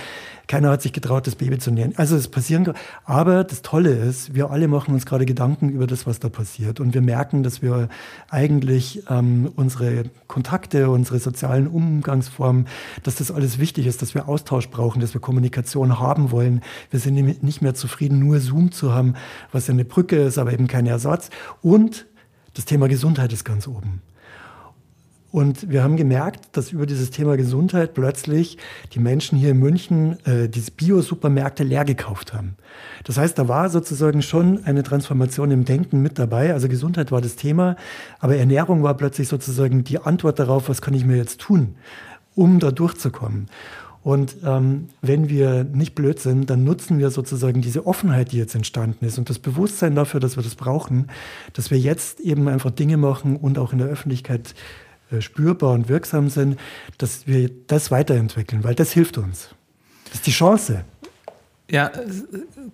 Keiner 0.47 0.71
hat 0.71 0.81
sich 0.81 0.91
getraut, 0.91 1.25
das 1.25 1.35
Baby 1.35 1.57
zu 1.57 1.71
nähen. 1.71 1.93
Also 1.95 2.17
es 2.17 2.27
passieren, 2.27 2.73
aber 3.05 3.43
das 3.45 3.61
Tolle 3.61 3.91
ist, 3.91 4.35
wir 4.35 4.51
alle 4.51 4.67
machen 4.67 4.93
uns 4.93 5.05
gerade 5.05 5.25
Gedanken 5.25 5.69
über 5.69 5.87
das, 5.87 6.05
was 6.05 6.19
da 6.19 6.27
passiert. 6.27 6.79
Und 6.81 6.93
wir 6.93 7.01
merken, 7.01 7.43
dass 7.43 7.61
wir 7.61 7.87
eigentlich 8.29 9.03
ähm, 9.09 9.51
unsere 9.55 10.03
Kontakte, 10.27 10.89
unsere 10.89 11.19
sozialen 11.19 11.67
Umgangsformen, 11.67 12.67
dass 13.03 13.15
das 13.15 13.31
alles 13.31 13.57
wichtig 13.57 13.82
ist, 13.87 14.01
dass 14.01 14.13
wir 14.13 14.27
Austausch 14.27 14.69
brauchen, 14.69 14.99
dass 14.99 15.13
wir 15.13 15.21
Kommunikation 15.21 15.99
haben 15.99 16.31
wollen. 16.31 16.61
Wir 16.91 16.99
sind 16.99 17.43
nicht 17.43 17.61
mehr 17.61 17.73
zufrieden, 17.73 18.19
nur 18.19 18.39
Zoom 18.39 18.71
zu 18.71 18.93
haben, 18.93 19.15
was 19.51 19.67
ja 19.67 19.73
eine 19.73 19.85
Brücke 19.85 20.17
ist, 20.17 20.37
aber 20.37 20.53
eben 20.53 20.67
kein 20.67 20.87
Ersatz. 20.87 21.29
Und 21.61 22.05
das 22.53 22.65
Thema 22.65 22.87
Gesundheit 22.87 23.33
ist 23.33 23.43
ganz 23.43 23.67
oben. 23.67 24.01
Und 25.33 25.71
wir 25.71 25.81
haben 25.81 25.97
gemerkt, 25.97 26.55
dass 26.55 26.71
über 26.71 26.85
dieses 26.85 27.09
Thema 27.09 27.37
Gesundheit 27.37 27.95
plötzlich 27.95 28.59
die 28.93 28.99
Menschen 28.99 29.35
hier 29.35 29.49
in 29.49 29.57
München 29.57 30.23
äh, 30.27 30.47
diese 30.47 30.69
Bio-Supermärkte 30.69 31.63
leer 31.63 31.85
gekauft 31.85 32.35
haben. 32.35 32.55
Das 33.03 33.17
heißt, 33.17 33.39
da 33.39 33.47
war 33.47 33.71
sozusagen 33.71 34.21
schon 34.21 34.63
eine 34.65 34.83
Transformation 34.83 35.49
im 35.49 35.65
Denken 35.65 36.03
mit 36.03 36.19
dabei. 36.19 36.53
Also 36.53 36.67
Gesundheit 36.67 37.11
war 37.11 37.19
das 37.19 37.35
Thema, 37.35 37.77
aber 38.19 38.35
Ernährung 38.35 38.83
war 38.83 38.95
plötzlich 38.95 39.27
sozusagen 39.27 39.83
die 39.83 39.97
Antwort 39.97 40.37
darauf, 40.37 40.69
was 40.69 40.83
kann 40.83 40.93
ich 40.93 41.03
mir 41.03 41.17
jetzt 41.17 41.41
tun, 41.41 41.77
um 42.35 42.59
da 42.59 42.71
durchzukommen. 42.71 43.47
Und 44.03 44.35
ähm, 44.43 44.89
wenn 45.01 45.29
wir 45.29 45.63
nicht 45.63 45.95
blöd 45.95 46.19
sind, 46.19 46.49
dann 46.49 46.65
nutzen 46.65 46.99
wir 46.99 47.09
sozusagen 47.09 47.61
diese 47.61 47.87
Offenheit, 47.87 48.33
die 48.33 48.37
jetzt 48.37 48.53
entstanden 48.53 49.05
ist 49.05 49.17
und 49.17 49.29
das 49.29 49.39
Bewusstsein 49.39 49.95
dafür, 49.95 50.19
dass 50.19 50.35
wir 50.35 50.43
das 50.43 50.55
brauchen, 50.55 51.07
dass 51.53 51.71
wir 51.71 51.79
jetzt 51.79 52.19
eben 52.19 52.49
einfach 52.49 52.71
Dinge 52.71 52.97
machen 52.97 53.37
und 53.37 53.57
auch 53.57 53.71
in 53.71 53.79
der 53.79 53.87
Öffentlichkeit 53.87 54.55
äh, 55.09 55.21
spürbar 55.21 55.71
und 55.71 55.87
wirksam 55.87 56.29
sind, 56.29 56.59
dass 56.97 57.27
wir 57.27 57.49
das 57.67 57.91
weiterentwickeln, 57.91 58.65
weil 58.65 58.75
das 58.75 58.91
hilft 58.91 59.17
uns. 59.17 59.55
Das 60.05 60.15
ist 60.15 60.27
die 60.27 60.31
Chance. 60.31 60.83
Ja, 61.71 61.91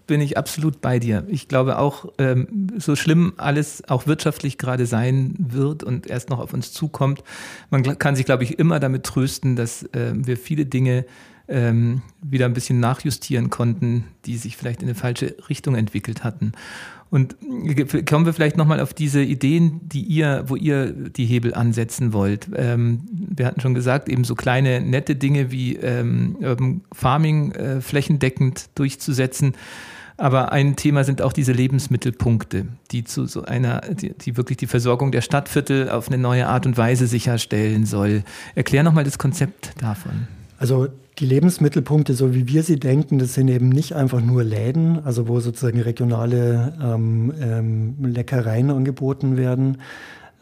bin 0.08 0.20
ich 0.20 0.38
absolut 0.38 0.82
bei 0.82 0.98
dir. 0.98 1.24
Ich 1.28 1.48
glaube 1.48 1.78
auch, 1.78 2.12
ähm, 2.18 2.68
so 2.78 2.96
schlimm 2.96 3.34
alles 3.38 3.88
auch 3.88 4.08
wirtschaftlich 4.08 4.58
gerade 4.58 4.88
sein 4.88 5.36
wird 5.38 5.84
und 5.84 6.08
erst 6.08 6.30
noch 6.30 6.40
auf 6.40 6.54
uns 6.54 6.74
zukommt, 6.74 7.24
man 7.70 7.84
kann 8.00 8.16
sich, 8.16 8.26
glaube 8.26 8.44
ich, 8.44 8.58
immer 8.58 8.80
damit 8.80 9.04
trösten, 9.04 9.56
dass 9.56 9.84
äh, 9.94 10.12
wir 10.14 10.38
viele 10.38 10.66
Dinge 10.66 11.06
ähm, 11.50 12.02
wieder 12.22 12.46
ein 12.46 12.54
bisschen 12.54 12.80
nachjustieren 12.80 13.50
konnten, 13.50 14.06
die 14.26 14.38
sich 14.38 14.56
vielleicht 14.56 14.82
in 14.82 14.88
eine 14.88 14.96
falsche 14.96 15.36
Richtung 15.50 15.76
entwickelt 15.76 16.24
hatten. 16.24 16.54
Und 17.12 17.38
kommen 18.08 18.28
wir 18.28 18.34
vielleicht 18.34 18.56
nochmal 18.56 18.80
auf 18.80 18.94
diese 18.94 19.24
Ideen, 19.24 19.82
die 19.84 20.04
ihr, 20.04 20.44
wo 20.46 20.56
ihr 20.56 20.92
die 20.92 21.26
Hebel 21.26 21.56
ansetzen 21.56 22.14
wollt. 22.14 22.48
Ähm, 22.56 23.02
wir 23.12 23.48
hatten 23.48 23.62
schon 23.62 23.74
gesagt, 23.74 24.10
eben 24.10 24.24
so 24.24 24.36
kleine, 24.36 24.80
nette 24.80 25.16
Dinge 25.16 25.52
wie 25.52 25.76
ähm, 25.78 26.82
Farming 26.92 27.52
äh, 27.54 27.82
flächendeckend 27.82 28.70
durchzusetzen. 28.76 29.56
Aber 30.18 30.52
ein 30.52 30.76
Thema 30.76 31.04
sind 31.04 31.22
auch 31.22 31.34
diese 31.34 31.54
Lebensmittelpunkte, 31.54 32.66
die 32.92 33.06
zu 33.06 33.26
so 33.26 33.44
einer, 33.44 33.82
die, 33.82 34.14
die, 34.14 34.38
wirklich 34.38 34.58
die 34.58 34.68
Versorgung 34.68 35.12
der 35.12 35.22
Stadtviertel 35.22 35.90
auf 35.90 36.10
eine 36.10 36.18
neue 36.18 36.48
Art 36.48 36.66
und 36.66 36.78
Weise 36.78 37.08
sicherstellen 37.08 37.86
soll. 37.86 38.24
Erklär 38.54 38.84
nochmal 38.84 39.06
das 39.06 39.18
Konzept 39.18 39.82
davon. 39.82 40.28
Also 40.60 40.90
die 41.20 41.26
Lebensmittelpunkte, 41.26 42.14
so 42.14 42.36
wie 42.36 42.50
wir 42.50 42.64
sie 42.64 42.80
denken, 42.80 43.18
das 43.18 43.34
sind 43.34 43.48
eben 43.48 43.70
nicht 43.70 43.96
einfach 43.96 44.20
nur 44.20 44.44
Läden, 44.44 45.00
also 45.06 45.30
wo 45.30 45.40
sozusagen 45.40 45.80
regionale 45.80 46.74
ähm, 46.84 47.34
ähm, 47.40 47.96
Leckereien 48.02 48.70
angeboten 48.70 49.38
werden 49.38 49.78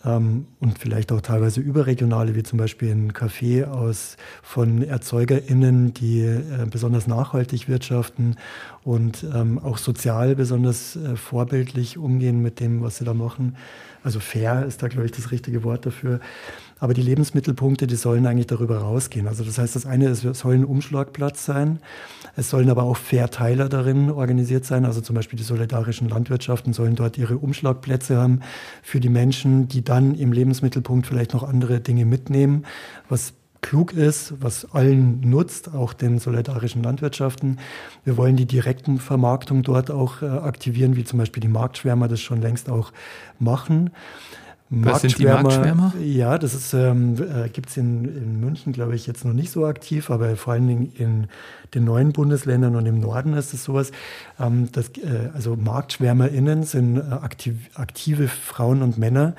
ähm, 0.04 0.48
und 0.60 0.80
vielleicht 0.80 1.12
auch 1.12 1.22
teilweise 1.22 1.62
überregionale, 1.62 2.34
wie 2.34 2.42
zum 2.42 2.58
Beispiel 2.58 2.92
ein 2.92 3.14
Café 3.14 3.66
aus 3.66 4.18
von 4.42 4.82
ErzeugerInnen, 4.82 5.94
die 5.94 6.22
äh, 6.22 6.66
besonders 6.68 7.06
nachhaltig 7.06 7.70
wirtschaften 7.70 8.38
und 8.84 9.24
ähm, 9.36 9.60
auch 9.60 9.78
sozial 9.78 10.36
besonders 10.36 10.96
äh, 10.96 11.16
vorbildlich 11.16 12.00
umgehen 12.00 12.42
mit 12.42 12.60
dem, 12.60 12.82
was 12.82 12.98
sie 12.98 13.06
da 13.06 13.14
machen. 13.14 13.56
Also 14.04 14.20
fair 14.20 14.66
ist 14.66 14.82
da, 14.82 14.88
glaube 14.88 15.06
ich, 15.06 15.12
das 15.12 15.30
richtige 15.30 15.64
Wort 15.64 15.86
dafür. 15.86 16.22
Aber 16.80 16.94
die 16.94 17.02
Lebensmittelpunkte, 17.02 17.88
die 17.88 17.96
sollen 17.96 18.28
eigentlich 18.28 18.48
darüber 18.48 18.78
rausgehen. 18.80 19.28
Also 19.28 19.44
das 19.44 19.58
heißt, 19.58 19.76
das 19.76 19.86
eine 19.86 20.10
ist, 20.10 20.24
es 20.24 20.40
soll 20.40 20.56
ein 20.56 20.66
Umschlagplatz 20.66 21.46
sein. 21.46 21.80
Es 22.36 22.50
sollen 22.50 22.70
aber 22.70 22.84
auch 22.84 22.98
Verteiler 22.98 23.68
darin 23.68 24.12
organisiert 24.12 24.66
sein. 24.66 24.86
Also 24.86 25.02
zum 25.02 25.16
Beispiel 25.16 25.38
die 25.38 25.44
solidarischen 25.44 26.08
Landwirtschaften 26.08 26.74
sollen 26.74 26.96
dort 26.96 27.18
ihre 27.18 27.38
Umschlagplätze 27.38 28.18
haben 28.18 28.42
für 28.84 29.00
die 29.00 29.10
Menschen, 29.10 29.68
die 29.68 29.84
dann 29.84 30.14
im 30.16 30.32
Lebensmittelpunkt 30.32 31.08
vielleicht 31.08 31.34
noch 31.34 31.44
andere 31.44 31.80
Dinge 31.80 32.06
mitnehmen, 32.06 32.66
was 33.10 33.34
klug 33.62 33.94
ist, 33.94 34.34
was 34.40 34.72
allen 34.74 35.20
nutzt, 35.22 35.74
auch 35.74 35.94
den 35.94 36.20
solidarischen 36.20 36.84
Landwirtschaften. 36.84 37.60
Wir 38.04 38.18
wollen 38.18 38.36
die 38.36 38.46
direkten 38.46 39.00
Vermarktung 39.00 39.64
dort 39.64 39.92
auch 39.92 40.22
äh, 40.22 40.26
aktivieren, 40.26 40.96
wie 40.96 41.04
zum 41.04 41.20
Beispiel 41.20 41.42
die 41.42 41.48
Marktschwärmer 41.48 42.08
das 42.08 42.22
schon 42.22 42.42
längst 42.42 42.70
auch 42.70 42.92
machen. 43.40 43.92
Was 44.70 45.02
sind 45.02 45.18
die 45.18 45.26
Marktschwärmer? 45.26 45.94
Ja, 46.02 46.38
das 46.38 46.54
ist, 46.54 46.74
ähm, 46.74 47.16
äh, 47.16 47.48
gibt 47.48 47.70
es 47.70 47.78
in, 47.78 48.04
in 48.04 48.40
München, 48.42 48.74
glaube 48.74 48.96
ich, 48.96 49.08
jetzt 49.08 49.24
noch 49.24 49.32
nicht 49.32 49.50
so 49.50 49.66
aktiv, 49.66 50.10
aber 50.10 50.36
vor 50.36 50.54
allen 50.54 50.68
Dingen 50.68 50.92
in 50.98 51.28
den 51.74 51.86
neuen 51.86 52.12
Bundesländern 52.12 52.76
und 52.76 52.86
im 52.86 53.00
Norden 53.00 53.34
ist 53.34 53.54
es 53.54 53.64
sowas. 53.64 53.92
Ähm, 54.40 54.70
das, 54.74 54.90
äh, 54.90 55.30
also 55.34 55.56
MarktschwärmerInnen 55.56 56.64
sind 56.64 56.98
äh, 56.98 57.02
aktiv, 57.02 57.56
aktive 57.76 58.28
Frauen 58.28 58.82
und 58.82 58.98
Männer, 58.98 59.36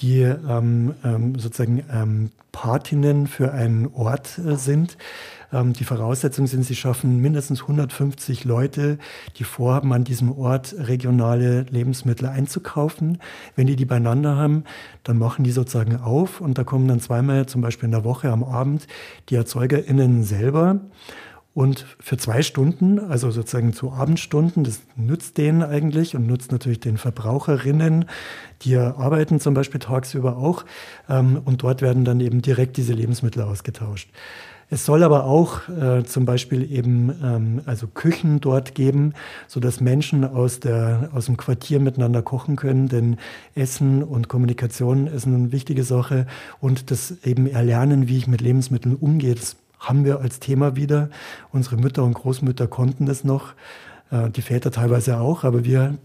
die 0.00 0.20
ähm, 0.20 0.94
ähm, 1.04 1.38
sozusagen 1.38 1.82
ähm, 1.92 2.30
Patinnen 2.52 3.26
für 3.26 3.52
einen 3.52 3.88
Ort 3.92 4.38
äh, 4.38 4.56
sind 4.56 4.96
ähm, 5.52 5.72
die 5.72 5.84
Voraussetzungen 5.84 6.46
sind, 6.46 6.64
sie 6.64 6.76
schaffen 6.76 7.20
mindestens 7.20 7.62
150 7.62 8.44
Leute, 8.44 8.98
die 9.36 9.44
vorhaben, 9.44 9.92
an 9.92 10.04
diesem 10.04 10.32
Ort 10.36 10.74
regionale 10.78 11.62
Lebensmittel 11.70 12.28
einzukaufen. 12.28 13.18
Wenn 13.56 13.66
die 13.66 13.76
die 13.76 13.84
beieinander 13.84 14.36
haben, 14.36 14.64
dann 15.04 15.18
machen 15.18 15.44
die 15.44 15.52
sozusagen 15.52 15.96
auf 15.96 16.40
und 16.40 16.58
da 16.58 16.64
kommen 16.64 16.88
dann 16.88 17.00
zweimal 17.00 17.46
zum 17.46 17.60
Beispiel 17.60 17.86
in 17.86 17.92
der 17.92 18.04
Woche 18.04 18.30
am 18.30 18.44
Abend 18.44 18.86
die 19.28 19.36
ErzeugerInnen 19.36 20.22
selber. 20.22 20.80
Und 21.58 21.86
für 21.98 22.16
zwei 22.16 22.42
Stunden, 22.42 23.00
also 23.00 23.32
sozusagen 23.32 23.72
zu 23.72 23.90
Abendstunden, 23.90 24.62
das 24.62 24.82
nützt 24.94 25.38
denen 25.38 25.64
eigentlich 25.64 26.14
und 26.14 26.24
nützt 26.24 26.52
natürlich 26.52 26.78
den 26.78 26.98
Verbraucherinnen, 26.98 28.04
die 28.62 28.76
arbeiten 28.76 29.40
zum 29.40 29.54
Beispiel 29.54 29.80
tagsüber 29.80 30.36
auch. 30.36 30.64
Ähm, 31.08 31.40
und 31.44 31.64
dort 31.64 31.82
werden 31.82 32.04
dann 32.04 32.20
eben 32.20 32.42
direkt 32.42 32.76
diese 32.76 32.92
Lebensmittel 32.92 33.42
ausgetauscht. 33.42 34.08
Es 34.70 34.84
soll 34.84 35.02
aber 35.02 35.24
auch 35.24 35.68
äh, 35.68 36.04
zum 36.04 36.26
Beispiel 36.26 36.70
eben 36.70 37.14
ähm, 37.22 37.62
also 37.64 37.86
Küchen 37.86 38.40
dort 38.40 38.74
geben, 38.74 39.14
so 39.46 39.60
dass 39.60 39.80
Menschen 39.80 40.24
aus, 40.24 40.60
der, 40.60 41.08
aus 41.14 41.26
dem 41.26 41.38
Quartier 41.38 41.80
miteinander 41.80 42.20
kochen 42.20 42.56
können. 42.56 42.88
Denn 42.88 43.16
Essen 43.54 44.02
und 44.02 44.28
Kommunikation 44.28 45.06
ist 45.06 45.26
eine 45.26 45.52
wichtige 45.52 45.84
Sache 45.84 46.26
und 46.60 46.90
das 46.90 47.14
eben 47.24 47.46
erlernen, 47.46 48.08
wie 48.08 48.18
ich 48.18 48.26
mit 48.26 48.42
Lebensmitteln 48.42 48.94
umgehe. 48.94 49.34
Das 49.34 49.56
haben 49.78 50.04
wir 50.04 50.20
als 50.20 50.38
Thema 50.38 50.76
wieder. 50.76 51.08
Unsere 51.50 51.76
Mütter 51.76 52.04
und 52.04 52.14
Großmütter 52.14 52.66
konnten 52.66 53.06
das 53.06 53.24
noch, 53.24 53.54
äh, 54.10 54.28
die 54.28 54.42
Väter 54.42 54.70
teilweise 54.70 55.18
auch, 55.18 55.44
aber 55.44 55.64
wir 55.64 55.96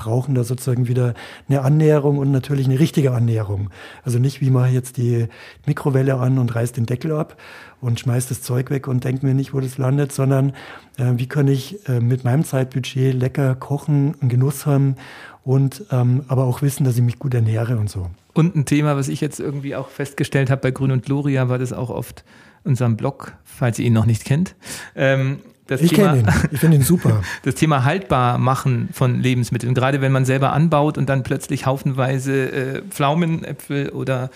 brauchen 0.00 0.34
da 0.34 0.44
sozusagen 0.44 0.88
wieder 0.88 1.12
eine 1.48 1.60
Annäherung 1.60 2.16
und 2.16 2.30
natürlich 2.30 2.66
eine 2.66 2.80
richtige 2.80 3.12
Annäherung. 3.12 3.68
Also 4.02 4.18
nicht, 4.18 4.40
wie 4.40 4.48
man 4.48 4.72
jetzt 4.72 4.96
die 4.96 5.28
Mikrowelle 5.66 6.16
an 6.16 6.38
und 6.38 6.54
reißt 6.54 6.78
den 6.78 6.86
Deckel 6.86 7.12
ab 7.12 7.36
und 7.82 8.00
schmeißt 8.00 8.30
das 8.30 8.40
Zeug 8.40 8.70
weg 8.70 8.88
und 8.88 9.04
denkt 9.04 9.22
mir 9.22 9.34
nicht, 9.34 9.52
wo 9.52 9.60
das 9.60 9.76
landet, 9.76 10.10
sondern 10.10 10.54
äh, 10.96 11.12
wie 11.16 11.26
kann 11.26 11.48
ich 11.48 11.86
äh, 11.86 12.00
mit 12.00 12.24
meinem 12.24 12.44
Zeitbudget 12.44 13.14
lecker 13.14 13.54
kochen, 13.54 14.14
einen 14.20 14.30
Genuss 14.30 14.64
haben 14.64 14.96
und 15.44 15.84
ähm, 15.90 16.24
aber 16.28 16.44
auch 16.44 16.62
wissen, 16.62 16.84
dass 16.84 16.96
ich 16.96 17.02
mich 17.02 17.18
gut 17.18 17.34
ernähre 17.34 17.76
und 17.76 17.90
so. 17.90 18.08
Und 18.32 18.56
ein 18.56 18.64
Thema, 18.64 18.96
was 18.96 19.08
ich 19.08 19.20
jetzt 19.20 19.38
irgendwie 19.38 19.76
auch 19.76 19.88
festgestellt 19.88 20.50
habe 20.50 20.62
bei 20.62 20.70
Grün 20.70 20.92
und 20.92 21.04
Gloria, 21.04 21.50
war 21.50 21.58
das 21.58 21.74
auch 21.74 21.90
oft 21.90 22.24
unserem 22.64 22.96
Blog, 22.96 23.34
falls 23.44 23.78
ihr 23.78 23.86
ihn 23.86 23.92
noch 23.92 24.06
nicht 24.06 24.24
kennt. 24.24 24.54
Ähm, 24.94 25.40
das 25.70 25.82
ich 25.82 25.92
kenne 25.92 26.18
ihn. 26.18 26.26
Ich 26.50 26.58
finde 26.58 26.78
ihn 26.78 26.82
super. 26.82 27.22
Das 27.44 27.54
Thema 27.54 27.84
haltbar 27.84 28.38
machen 28.38 28.88
von 28.92 29.20
Lebensmitteln, 29.20 29.72
gerade 29.72 30.00
wenn 30.00 30.10
man 30.10 30.24
selber 30.24 30.52
anbaut 30.52 30.98
und 30.98 31.08
dann 31.08 31.22
plötzlich 31.22 31.64
haufenweise 31.64 32.50
äh, 32.50 32.82
Pflaumenäpfel 32.90 33.90
oder 33.90 34.30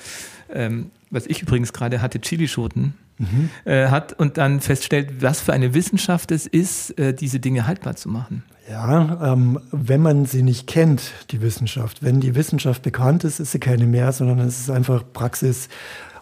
ähm, 0.52 0.92
was 1.10 1.26
ich 1.26 1.42
übrigens 1.42 1.72
gerade 1.72 2.00
hatte, 2.00 2.20
Chilischoten 2.20 2.94
mhm. 3.18 3.50
äh, 3.64 3.88
hat 3.88 4.12
und 4.12 4.38
dann 4.38 4.60
feststellt, 4.60 5.22
was 5.22 5.40
für 5.40 5.52
eine 5.52 5.74
Wissenschaft 5.74 6.30
es 6.30 6.46
ist, 6.46 6.96
äh, 7.00 7.12
diese 7.12 7.40
Dinge 7.40 7.66
haltbar 7.66 7.96
zu 7.96 8.08
machen. 8.08 8.44
Ja, 8.70 9.32
ähm, 9.32 9.58
wenn 9.72 10.02
man 10.02 10.26
sie 10.26 10.42
nicht 10.42 10.68
kennt, 10.68 11.02
die 11.32 11.42
Wissenschaft, 11.42 12.04
wenn 12.04 12.20
die 12.20 12.36
Wissenschaft 12.36 12.82
bekannt 12.82 13.24
ist, 13.24 13.40
ist 13.40 13.50
sie 13.50 13.58
keine 13.58 13.86
mehr, 13.86 14.12
sondern 14.12 14.38
es 14.38 14.60
ist 14.60 14.70
einfach 14.70 15.02
Praxis. 15.12 15.68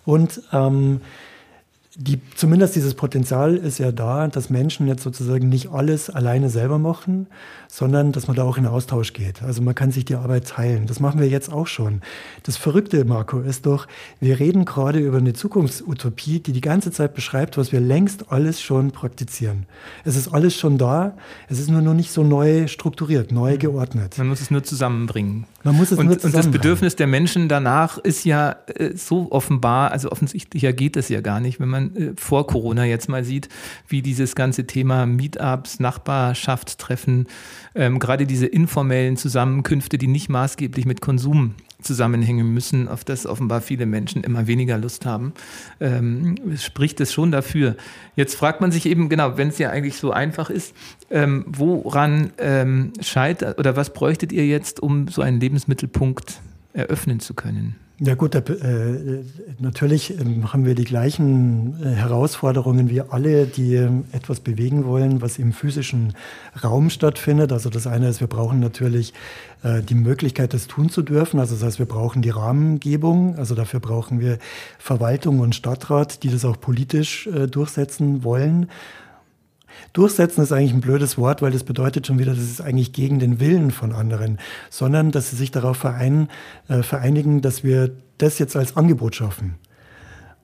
Und 0.06 0.40
ähm, 0.52 1.02
die, 1.94 2.20
zumindest 2.34 2.74
dieses 2.74 2.94
Potenzial 2.94 3.54
ist 3.54 3.78
ja 3.78 3.92
da, 3.92 4.26
dass 4.26 4.48
Menschen 4.48 4.88
jetzt 4.88 5.02
sozusagen 5.02 5.50
nicht 5.50 5.70
alles 5.70 6.08
alleine 6.08 6.48
selber 6.48 6.78
machen, 6.78 7.26
sondern 7.68 8.12
dass 8.12 8.28
man 8.28 8.36
da 8.36 8.44
auch 8.44 8.56
in 8.56 8.66
Austausch 8.66 9.12
geht. 9.12 9.42
Also 9.42 9.60
man 9.60 9.74
kann 9.74 9.92
sich 9.92 10.06
die 10.06 10.14
Arbeit 10.14 10.48
teilen. 10.48 10.86
Das 10.86 11.00
machen 11.00 11.20
wir 11.20 11.28
jetzt 11.28 11.52
auch 11.52 11.66
schon. 11.66 12.00
Das 12.44 12.56
Verrückte, 12.56 13.04
Marco, 13.04 13.40
ist 13.40 13.66
doch, 13.66 13.86
wir 14.20 14.40
reden 14.40 14.64
gerade 14.64 15.00
über 15.00 15.18
eine 15.18 15.34
Zukunftsutopie, 15.34 16.40
die 16.40 16.52
die 16.52 16.62
ganze 16.62 16.92
Zeit 16.92 17.12
beschreibt, 17.12 17.58
was 17.58 17.72
wir 17.72 17.80
längst 17.80 18.32
alles 18.32 18.62
schon 18.62 18.90
praktizieren. 18.92 19.66
Es 20.04 20.16
ist 20.16 20.28
alles 20.32 20.56
schon 20.56 20.78
da, 20.78 21.14
es 21.50 21.58
ist 21.58 21.68
nur 21.68 21.82
noch 21.82 21.94
nicht 21.94 22.10
so 22.10 22.24
neu 22.24 22.68
strukturiert, 22.68 23.32
neu 23.32 23.58
geordnet. 23.58 24.16
Man 24.16 24.28
muss 24.28 24.40
es 24.40 24.50
nur 24.50 24.64
zusammenbringen. 24.64 25.44
Man 25.64 25.76
muss 25.76 25.90
es 25.90 25.98
und. 25.98 26.24
Und 26.24 26.34
das 26.34 26.50
Bedürfnis 26.50 26.96
der 26.96 27.06
Menschen 27.06 27.48
danach 27.48 27.98
ist 27.98 28.24
ja 28.24 28.56
äh, 28.66 28.96
so 28.96 29.30
offenbar, 29.30 29.90
also 29.90 30.10
offensichtlicher 30.10 30.72
geht 30.72 30.96
es 30.96 31.08
ja 31.08 31.20
gar 31.20 31.40
nicht, 31.40 31.60
wenn 31.60 31.68
man 31.68 31.82
man 31.82 31.96
äh, 31.96 32.12
vor 32.16 32.46
Corona 32.46 32.84
jetzt 32.84 33.08
mal 33.08 33.24
sieht, 33.24 33.48
wie 33.88 34.02
dieses 34.02 34.34
ganze 34.34 34.66
Thema 34.66 35.06
Meetups, 35.06 35.80
Nachbarschaftstreffen, 35.80 37.26
ähm, 37.74 37.98
gerade 37.98 38.26
diese 38.26 38.46
informellen 38.46 39.16
Zusammenkünfte, 39.16 39.98
die 39.98 40.06
nicht 40.06 40.28
maßgeblich 40.28 40.86
mit 40.86 41.00
Konsum 41.00 41.54
zusammenhängen 41.82 42.52
müssen, 42.52 42.88
auf 42.88 43.04
das 43.04 43.26
offenbar 43.26 43.60
viele 43.60 43.86
Menschen 43.86 44.24
immer 44.24 44.46
weniger 44.46 44.78
Lust 44.78 45.06
haben, 45.06 45.32
ähm, 45.80 46.36
spricht 46.56 47.00
es 47.00 47.12
schon 47.12 47.30
dafür. 47.30 47.76
Jetzt 48.16 48.34
fragt 48.34 48.60
man 48.60 48.72
sich 48.72 48.86
eben, 48.86 49.08
genau, 49.08 49.36
wenn 49.36 49.48
es 49.48 49.58
ja 49.58 49.70
eigentlich 49.70 49.96
so 49.96 50.10
einfach 50.10 50.50
ist, 50.50 50.74
ähm, 51.10 51.44
woran 51.46 52.30
ähm, 52.38 52.92
scheitert 53.00 53.58
oder 53.58 53.76
was 53.76 53.92
bräuchtet 53.92 54.32
ihr 54.32 54.46
jetzt, 54.46 54.80
um 54.80 55.08
so 55.08 55.22
einen 55.22 55.40
Lebensmittelpunkt 55.40 56.40
eröffnen 56.72 57.20
zu 57.20 57.34
können? 57.34 57.76
Ja 58.04 58.16
gut, 58.16 58.34
äh, 58.34 58.42
natürlich 59.60 60.18
ähm, 60.18 60.52
haben 60.52 60.64
wir 60.64 60.74
die 60.74 60.82
gleichen 60.82 61.80
äh, 61.80 61.90
Herausforderungen 61.90 62.90
wie 62.90 63.00
alle, 63.00 63.46
die 63.46 63.76
ähm, 63.76 64.06
etwas 64.10 64.40
bewegen 64.40 64.84
wollen, 64.86 65.22
was 65.22 65.38
im 65.38 65.52
physischen 65.52 66.14
Raum 66.64 66.90
stattfindet. 66.90 67.52
Also 67.52 67.70
das 67.70 67.86
eine 67.86 68.08
ist, 68.08 68.18
wir 68.18 68.26
brauchen 68.26 68.58
natürlich 68.58 69.14
äh, 69.62 69.82
die 69.82 69.94
Möglichkeit, 69.94 70.52
das 70.52 70.66
tun 70.66 70.88
zu 70.88 71.02
dürfen. 71.02 71.38
Also 71.38 71.54
das 71.54 71.62
heißt, 71.62 71.78
wir 71.78 71.86
brauchen 71.86 72.22
die 72.22 72.30
Rahmengebung. 72.30 73.36
Also 73.36 73.54
dafür 73.54 73.78
brauchen 73.78 74.18
wir 74.18 74.38
Verwaltung 74.80 75.38
und 75.38 75.54
Stadtrat, 75.54 76.24
die 76.24 76.30
das 76.30 76.44
auch 76.44 76.60
politisch 76.60 77.28
äh, 77.28 77.46
durchsetzen 77.46 78.24
wollen. 78.24 78.68
Durchsetzen 79.92 80.42
ist 80.42 80.52
eigentlich 80.52 80.72
ein 80.72 80.80
blödes 80.80 81.18
Wort, 81.18 81.42
weil 81.42 81.52
das 81.52 81.64
bedeutet 81.64 82.06
schon 82.06 82.18
wieder, 82.18 82.32
das 82.32 82.42
ist 82.42 82.60
eigentlich 82.60 82.92
gegen 82.92 83.18
den 83.18 83.40
Willen 83.40 83.70
von 83.70 83.92
anderen, 83.92 84.38
sondern 84.70 85.10
dass 85.10 85.30
sie 85.30 85.36
sich 85.36 85.50
darauf 85.50 85.76
vereinen, 85.76 86.28
äh, 86.68 86.82
vereinigen, 86.82 87.42
dass 87.42 87.64
wir 87.64 87.90
das 88.18 88.38
jetzt 88.38 88.56
als 88.56 88.76
Angebot 88.76 89.14
schaffen. 89.14 89.56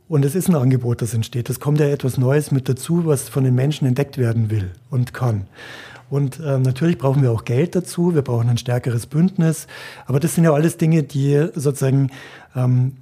Und 0.08 0.24
es 0.24 0.34
ist 0.34 0.48
ein 0.48 0.54
Angebot, 0.54 1.02
das 1.02 1.12
entsteht. 1.12 1.50
Es 1.50 1.60
kommt 1.60 1.80
ja 1.80 1.86
etwas 1.86 2.16
Neues 2.16 2.50
mit 2.50 2.68
dazu, 2.68 3.04
was 3.04 3.28
von 3.28 3.44
den 3.44 3.54
Menschen 3.54 3.86
entdeckt 3.86 4.16
werden 4.16 4.50
will 4.50 4.70
und 4.90 5.12
kann. 5.12 5.46
Und 6.10 6.40
äh, 6.40 6.58
natürlich 6.58 6.96
brauchen 6.96 7.22
wir 7.22 7.30
auch 7.30 7.44
Geld 7.44 7.74
dazu, 7.74 8.14
wir 8.14 8.22
brauchen 8.22 8.48
ein 8.48 8.56
stärkeres 8.56 9.06
Bündnis. 9.06 9.66
Aber 10.06 10.18
das 10.18 10.34
sind 10.34 10.44
ja 10.44 10.52
alles 10.52 10.78
Dinge, 10.78 11.02
die 11.02 11.48
sozusagen, 11.54 12.10
ähm, 12.56 12.96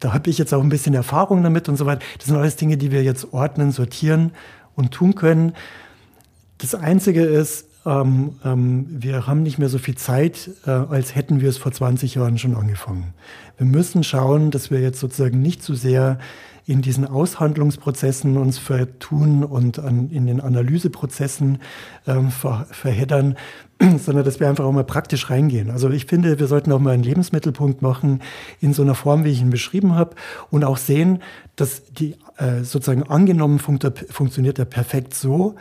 da 0.00 0.14
habe 0.14 0.30
ich 0.30 0.38
jetzt 0.38 0.54
auch 0.54 0.62
ein 0.62 0.70
bisschen 0.70 0.94
Erfahrung 0.94 1.42
damit 1.42 1.68
und 1.68 1.76
so 1.76 1.84
weiter. 1.84 2.00
Das 2.16 2.26
sind 2.26 2.36
alles 2.36 2.56
Dinge, 2.56 2.78
die 2.78 2.90
wir 2.90 3.02
jetzt 3.02 3.32
ordnen, 3.34 3.70
sortieren 3.70 4.32
und 4.78 4.92
tun 4.92 5.16
können. 5.16 5.52
Das 6.58 6.74
Einzige 6.74 7.24
ist, 7.24 7.66
ähm, 7.84 8.36
ähm, 8.44 8.86
wir 8.88 9.26
haben 9.26 9.42
nicht 9.42 9.58
mehr 9.58 9.68
so 9.68 9.78
viel 9.78 9.96
Zeit, 9.96 10.50
äh, 10.66 10.70
als 10.70 11.14
hätten 11.14 11.40
wir 11.40 11.48
es 11.48 11.58
vor 11.58 11.72
20 11.72 12.14
Jahren 12.14 12.38
schon 12.38 12.54
angefangen. 12.54 13.12
Wir 13.56 13.66
müssen 13.66 14.04
schauen, 14.04 14.50
dass 14.50 14.70
wir 14.70 14.80
jetzt 14.80 15.00
sozusagen 15.00 15.42
nicht 15.42 15.62
zu 15.62 15.74
sehr 15.74 16.18
in 16.64 16.82
diesen 16.82 17.06
Aushandlungsprozessen 17.06 18.36
uns 18.36 18.58
vertun 18.58 19.42
und 19.42 19.78
an, 19.78 20.10
in 20.10 20.26
den 20.26 20.40
Analyseprozessen 20.40 21.58
ähm, 22.06 22.30
ver, 22.30 22.66
verheddern, 22.70 23.36
sondern 23.98 24.24
dass 24.24 24.40
wir 24.40 24.48
einfach 24.48 24.64
auch 24.64 24.72
mal 24.72 24.84
praktisch 24.84 25.30
reingehen. 25.30 25.70
Also 25.70 25.90
ich 25.90 26.06
finde, 26.06 26.38
wir 26.38 26.46
sollten 26.46 26.72
auch 26.72 26.80
mal 26.80 26.94
einen 26.94 27.02
Lebensmittelpunkt 27.02 27.82
machen 27.82 28.22
in 28.60 28.74
so 28.74 28.82
einer 28.82 28.94
Form, 28.94 29.24
wie 29.24 29.30
ich 29.30 29.40
ihn 29.40 29.50
beschrieben 29.50 29.94
habe 29.94 30.16
und 30.50 30.64
auch 30.64 30.76
sehen, 30.76 31.22
dass 31.56 31.84
die 31.84 32.16
äh, 32.38 32.62
sozusagen 32.62 33.04
angenommen 33.04 33.58
funkt, 33.58 33.86
funktioniert 34.10 34.58
er 34.58 34.64
perfekt 34.64 35.14
so 35.14 35.54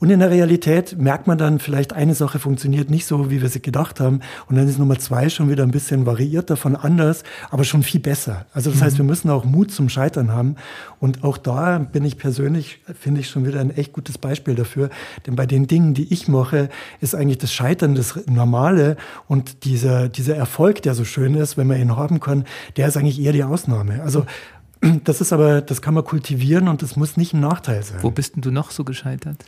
und 0.00 0.08
in 0.08 0.20
der 0.20 0.30
Realität 0.30 0.98
merkt 0.98 1.26
man 1.26 1.36
dann 1.36 1.58
vielleicht, 1.58 1.92
eine 1.92 2.14
Sache 2.14 2.38
funktioniert 2.38 2.88
nicht 2.88 3.04
so, 3.04 3.30
wie 3.30 3.42
wir 3.42 3.50
sie 3.50 3.60
gedacht 3.60 4.00
haben. 4.00 4.20
Und 4.48 4.56
dann 4.56 4.66
ist 4.66 4.78
Nummer 4.78 4.98
zwei 4.98 5.28
schon 5.28 5.50
wieder 5.50 5.62
ein 5.62 5.70
bisschen 5.70 6.06
variiert 6.06 6.48
davon 6.48 6.74
anders, 6.74 7.22
aber 7.50 7.64
schon 7.64 7.82
viel 7.82 8.00
besser. 8.00 8.46
Also 8.54 8.70
das 8.70 8.80
mhm. 8.80 8.84
heißt, 8.84 8.98
wir 8.98 9.04
müssen 9.04 9.28
auch 9.28 9.44
Mut 9.44 9.70
zum 9.70 9.90
Scheitern 9.90 10.32
haben. 10.32 10.56
Und 11.00 11.22
auch 11.22 11.36
da 11.36 11.78
bin 11.78 12.02
ich 12.06 12.16
persönlich, 12.16 12.80
finde 12.98 13.20
ich 13.20 13.28
schon 13.28 13.46
wieder 13.46 13.60
ein 13.60 13.70
echt 13.70 13.92
gutes 13.92 14.16
Beispiel 14.16 14.54
dafür. 14.54 14.88
Denn 15.26 15.36
bei 15.36 15.44
den 15.44 15.66
Dingen, 15.66 15.92
die 15.92 16.10
ich 16.10 16.28
mache, 16.28 16.70
ist 17.02 17.14
eigentlich 17.14 17.38
das 17.38 17.52
Scheitern 17.52 17.94
das 17.94 18.18
Normale. 18.26 18.96
Und 19.28 19.64
dieser, 19.64 20.08
dieser 20.08 20.34
Erfolg, 20.34 20.80
der 20.80 20.94
so 20.94 21.04
schön 21.04 21.34
ist, 21.34 21.58
wenn 21.58 21.66
man 21.66 21.78
ihn 21.78 21.94
haben 21.94 22.20
kann, 22.20 22.44
der 22.78 22.88
ist 22.88 22.96
eigentlich 22.96 23.20
eher 23.20 23.34
die 23.34 23.44
Ausnahme. 23.44 24.02
Also 24.02 24.24
das 25.04 25.20
ist 25.20 25.34
aber, 25.34 25.60
das 25.60 25.82
kann 25.82 25.92
man 25.92 26.04
kultivieren 26.04 26.68
und 26.68 26.80
das 26.80 26.96
muss 26.96 27.18
nicht 27.18 27.34
ein 27.34 27.40
Nachteil 27.40 27.82
sein. 27.82 27.98
Wo 28.00 28.10
bist 28.10 28.36
denn 28.36 28.42
du 28.42 28.50
noch 28.50 28.70
so 28.70 28.84
gescheitert? 28.84 29.44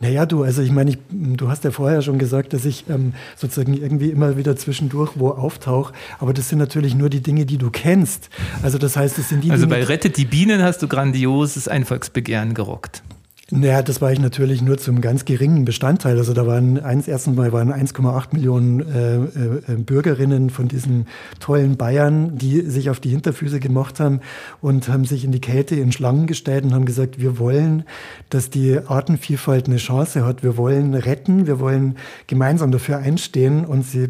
Naja, 0.00 0.26
du, 0.26 0.42
also 0.42 0.60
ich 0.60 0.70
meine, 0.70 0.90
ich, 0.90 0.98
du 1.10 1.48
hast 1.48 1.64
ja 1.64 1.70
vorher 1.70 2.02
schon 2.02 2.18
gesagt, 2.18 2.52
dass 2.52 2.64
ich 2.64 2.84
ähm, 2.88 3.14
sozusagen 3.36 3.74
irgendwie 3.74 4.10
immer 4.10 4.36
wieder 4.36 4.56
zwischendurch 4.56 5.12
wo 5.14 5.30
auftauche, 5.30 5.94
aber 6.18 6.34
das 6.34 6.48
sind 6.48 6.58
natürlich 6.58 6.94
nur 6.94 7.08
die 7.08 7.20
Dinge, 7.20 7.46
die 7.46 7.58
du 7.58 7.70
kennst. 7.70 8.28
Also 8.62 8.78
das 8.78 8.96
heißt, 8.96 9.18
es 9.18 9.28
sind 9.28 9.44
die 9.44 9.50
Also 9.50 9.66
bei 9.66 9.82
Rettet 9.84 10.16
die 10.16 10.24
Bienen 10.24 10.62
hast 10.62 10.82
du 10.82 10.88
grandioses 10.88 11.68
Einvolksbegehren 11.68 12.54
gerockt. 12.54 13.02
Naja, 13.50 13.82
das 13.82 14.00
war 14.00 14.10
ich 14.10 14.20
natürlich 14.20 14.62
nur 14.62 14.78
zum 14.78 15.02
ganz 15.02 15.26
geringen 15.26 15.66
Bestandteil. 15.66 16.16
Also 16.16 16.32
da 16.32 16.46
waren 16.46 16.82
eins, 16.82 17.06
erstens 17.06 17.36
mal 17.36 17.52
waren 17.52 17.70
1,8 17.70 18.28
Millionen 18.32 18.80
äh, 18.80 19.16
äh, 19.16 19.76
Bürgerinnen 19.76 20.48
von 20.48 20.66
diesen 20.66 21.06
tollen 21.40 21.76
Bayern, 21.76 22.38
die 22.38 22.62
sich 22.62 22.88
auf 22.88 23.00
die 23.00 23.10
Hinterfüße 23.10 23.60
gemacht 23.60 24.00
haben 24.00 24.20
und 24.62 24.88
haben 24.88 25.04
sich 25.04 25.24
in 25.24 25.32
die 25.32 25.42
Kälte 25.42 25.76
in 25.76 25.92
Schlangen 25.92 26.26
gestellt 26.26 26.64
und 26.64 26.72
haben 26.72 26.86
gesagt, 26.86 27.20
wir 27.20 27.38
wollen, 27.38 27.84
dass 28.30 28.48
die 28.48 28.78
Artenvielfalt 28.78 29.66
eine 29.66 29.76
Chance 29.76 30.24
hat. 30.24 30.42
Wir 30.42 30.56
wollen 30.56 30.94
retten, 30.94 31.46
wir 31.46 31.60
wollen 31.60 31.96
gemeinsam 32.26 32.72
dafür 32.72 32.96
einstehen 32.98 33.66
und 33.66 33.84
sie 33.84 34.08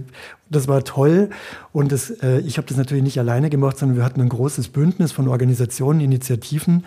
das 0.51 0.69
war 0.69 0.85
toll 0.85 1.31
und 1.73 1.91
das, 1.91 2.11
äh, 2.23 2.39
ich 2.41 2.59
habe 2.59 2.69
das 2.69 2.77
natürlich 2.77 3.03
nicht 3.03 3.19
alleine 3.19 3.51
gemacht, 3.51 3.79
sondern 3.79 3.97
wir 3.97 4.05
hatten 4.05 4.21
ein 4.21 4.29
großes 4.29 4.69
Bündnis 4.69 5.11
von 5.11 5.27
Organisationen, 5.27 6.01
Initiativen, 6.01 6.85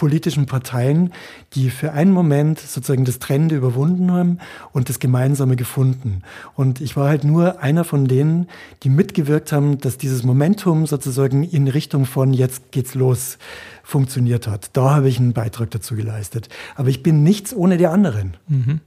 politischen 0.00 0.46
Parteien, 0.46 1.12
die 1.52 1.68
für 1.68 1.92
einen 1.92 2.12
Moment 2.12 2.58
sozusagen 2.58 3.04
das 3.04 3.18
Trennende 3.18 3.54
überwunden 3.54 4.10
haben 4.10 4.38
und 4.72 4.88
das 4.88 4.98
Gemeinsame 4.98 5.56
gefunden. 5.56 6.22
Und 6.54 6.80
ich 6.80 6.96
war 6.96 7.10
halt 7.10 7.22
nur 7.22 7.60
einer 7.60 7.84
von 7.84 8.08
denen, 8.08 8.48
die 8.82 8.88
mitgewirkt 8.88 9.52
haben, 9.52 9.76
dass 9.76 9.98
dieses 9.98 10.22
Momentum 10.22 10.86
sozusagen 10.86 11.44
in 11.44 11.68
Richtung 11.68 12.06
von 12.06 12.32
jetzt 12.32 12.72
geht's 12.72 12.94
los 12.94 13.36
funktioniert 13.82 14.46
hat. 14.46 14.70
Da 14.72 14.94
habe 14.94 15.10
ich 15.10 15.18
einen 15.18 15.34
Beitrag 15.34 15.70
dazu 15.70 15.94
geleistet. 15.96 16.48
Aber 16.76 16.88
ich 16.88 17.02
bin 17.02 17.22
nichts 17.22 17.52
ohne 17.52 17.76
die 17.76 17.86
anderen. 17.86 18.38
Mhm. 18.48 18.80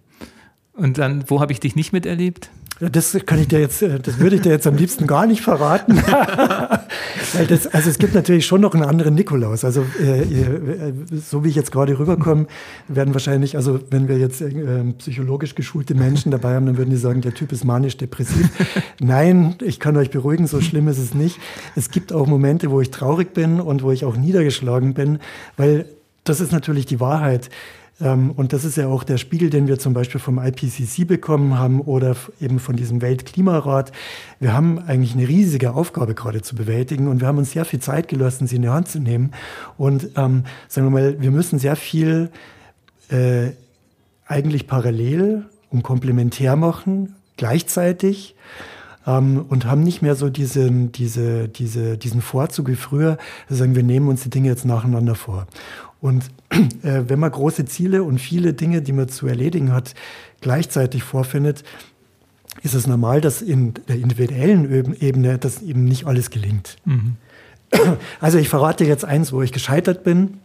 Und 0.74 0.98
dann, 0.98 1.30
wo 1.30 1.42
habe 1.42 1.52
ich 1.52 1.60
dich 1.60 1.76
nicht 1.76 1.94
miterlebt? 1.94 2.50
Das 2.80 3.18
kann 3.26 3.40
ich 3.40 3.48
dir 3.48 3.60
jetzt, 3.60 3.82
äh, 3.82 4.00
das 4.00 4.20
würde 4.20 4.36
ich 4.36 4.42
dir 4.42 4.52
jetzt 4.52 4.68
am 4.68 4.76
liebsten 4.76 5.08
gar 5.08 5.26
nicht 5.26 5.42
verraten. 5.42 6.02
Das, 7.50 7.66
also 7.66 7.90
es 7.90 7.98
gibt 7.98 8.14
natürlich 8.14 8.46
schon 8.46 8.62
noch 8.62 8.76
einen 8.76 8.84
anderen 8.84 9.16
Nikolaus. 9.16 9.66
Also 9.66 9.84
äh, 10.00 10.22
äh, 10.22 10.94
so 11.12 11.44
wie 11.44 11.50
ich 11.50 11.56
jetzt 11.56 11.72
gerade 11.72 11.98
rüberkomme, 11.98 12.46
werden 12.88 13.16
wahrscheinlich, 13.16 13.56
also 13.56 13.80
wenn 13.90 14.08
wir 14.08 14.20
jetzt 14.20 14.42
äh, 14.42 14.52
psychologisch 15.00 15.56
geschulte 15.56 15.96
Menschen 15.96 16.32
dabei 16.32 16.54
haben, 16.54 16.68
dann 16.68 16.78
würden 16.78 16.92
die 16.92 16.98
sagen, 16.98 17.22
der 17.22 17.34
Typ 17.34 17.52
ist 17.52 17.66
manisch-depressiv. 17.66 18.50
Nein, 19.00 19.56
ich 19.62 19.80
kann 19.80 19.98
euch 19.98 20.12
beruhigen, 20.12 20.46
so 20.46 20.62
schlimm 20.62 20.88
ist 20.88 21.00
es 21.00 21.16
nicht. 21.16 21.40
Es 21.76 21.90
gibt 21.90 22.14
auch 22.14 22.28
Momente, 22.28 22.70
wo 22.70 22.82
ich 22.82 22.92
traurig 22.92 23.34
bin 23.34 23.60
und 23.60 23.82
wo 23.82 23.92
ich 23.92 24.06
auch 24.06 24.16
niedergeschlagen 24.16 24.94
bin, 24.94 25.18
weil 25.58 25.86
das 26.24 26.40
ist 26.40 26.52
natürlich 26.52 26.86
die 26.86 27.00
Wahrheit. 27.00 27.50
Ähm, 28.04 28.32
und 28.32 28.54
das 28.54 28.66
ist 28.66 28.76
ja 28.76 28.88
auch 28.88 29.04
der 29.04 29.18
Spiegel, 29.18 29.50
den 29.50 29.68
wir 29.68 29.80
zum 29.80 29.94
Beispiel 29.94 30.20
vom 30.20 30.38
IPCC 30.38 31.08
bekommen 31.08 31.58
haben 31.58 31.82
oder 31.82 32.16
eben 32.42 32.60
von 32.60 32.76
diesem 32.76 33.02
Weltklimarat. 33.02 33.92
Wir 34.40 34.54
haben 34.54 34.80
eigentlich 34.80 35.14
eine 35.16 35.28
riesige 35.28 35.74
Aufgabe 35.74 36.14
gerade 36.14 36.42
zu 36.42 36.56
bewältigen 36.56 37.08
und 37.08 37.22
wir 37.22 37.28
haben 37.28 37.38
uns 37.38 37.52
sehr 37.52 37.66
viel 37.66 37.80
Zeit 37.80 38.10
gelassen, 38.10 38.46
sie 38.46 38.58
in 38.58 38.64
die 38.64 38.70
Hand 38.70 38.90
zu 38.90 39.00
nehmen. 39.00 39.32
Und 39.78 40.10
ähm, 40.18 40.44
sagen 40.68 40.88
wir 40.88 40.92
mal, 40.92 41.22
wir 41.22 41.32
müssen 41.32 41.58
sehr 41.58 41.78
viel 41.78 42.30
äh, 43.10 43.52
eigentlich 44.28 44.68
parallel 44.68 45.46
und 45.70 45.84
komplementär 45.84 46.56
machen, 46.56 47.16
gleichzeitig 47.38 48.36
ähm, 49.06 49.46
und 49.48 49.66
haben 49.66 49.84
nicht 49.84 50.02
mehr 50.02 50.16
so 50.16 50.30
diesen, 50.30 50.92
diese, 50.92 51.48
diese, 51.48 51.98
diesen 51.98 52.22
Vorzug 52.22 52.68
wie 52.68 52.76
früher, 52.76 53.18
sagen 53.50 53.76
wir 53.76 53.84
nehmen 53.84 54.08
uns 54.08 54.24
die 54.24 54.30
Dinge 54.30 54.50
jetzt 54.50 54.66
nacheinander 54.66 55.16
vor. 55.16 55.48
Und 56.02 56.26
äh, 56.50 57.04
wenn 57.08 57.20
man 57.20 57.32
große 57.32 57.66
Ziele 57.66 58.04
und 58.04 58.20
viele 58.20 58.54
Dinge, 58.54 58.82
die 58.82 58.92
man 58.92 59.08
zu 59.08 59.28
erledigen 59.28 59.72
hat, 59.72 59.96
gleichzeitig 60.42 61.04
vorfindet, 61.04 61.64
ist 62.62 62.76
es 62.76 62.88
normal, 62.88 63.22
dass 63.22 63.42
in 63.42 63.74
der 63.88 63.96
individuellen 63.96 64.96
Ebene 65.00 65.38
das 65.38 65.62
eben 65.62 65.86
nicht 65.86 66.06
alles 66.06 66.30
gelingt. 66.30 66.78
Mhm. 66.86 67.16
Also 68.20 68.38
ich 68.38 68.50
verrate 68.50 68.86
jetzt 68.86 69.04
eins, 69.04 69.34
wo 69.34 69.42
ich 69.42 69.52
gescheitert 69.52 70.04
bin. 70.04 70.40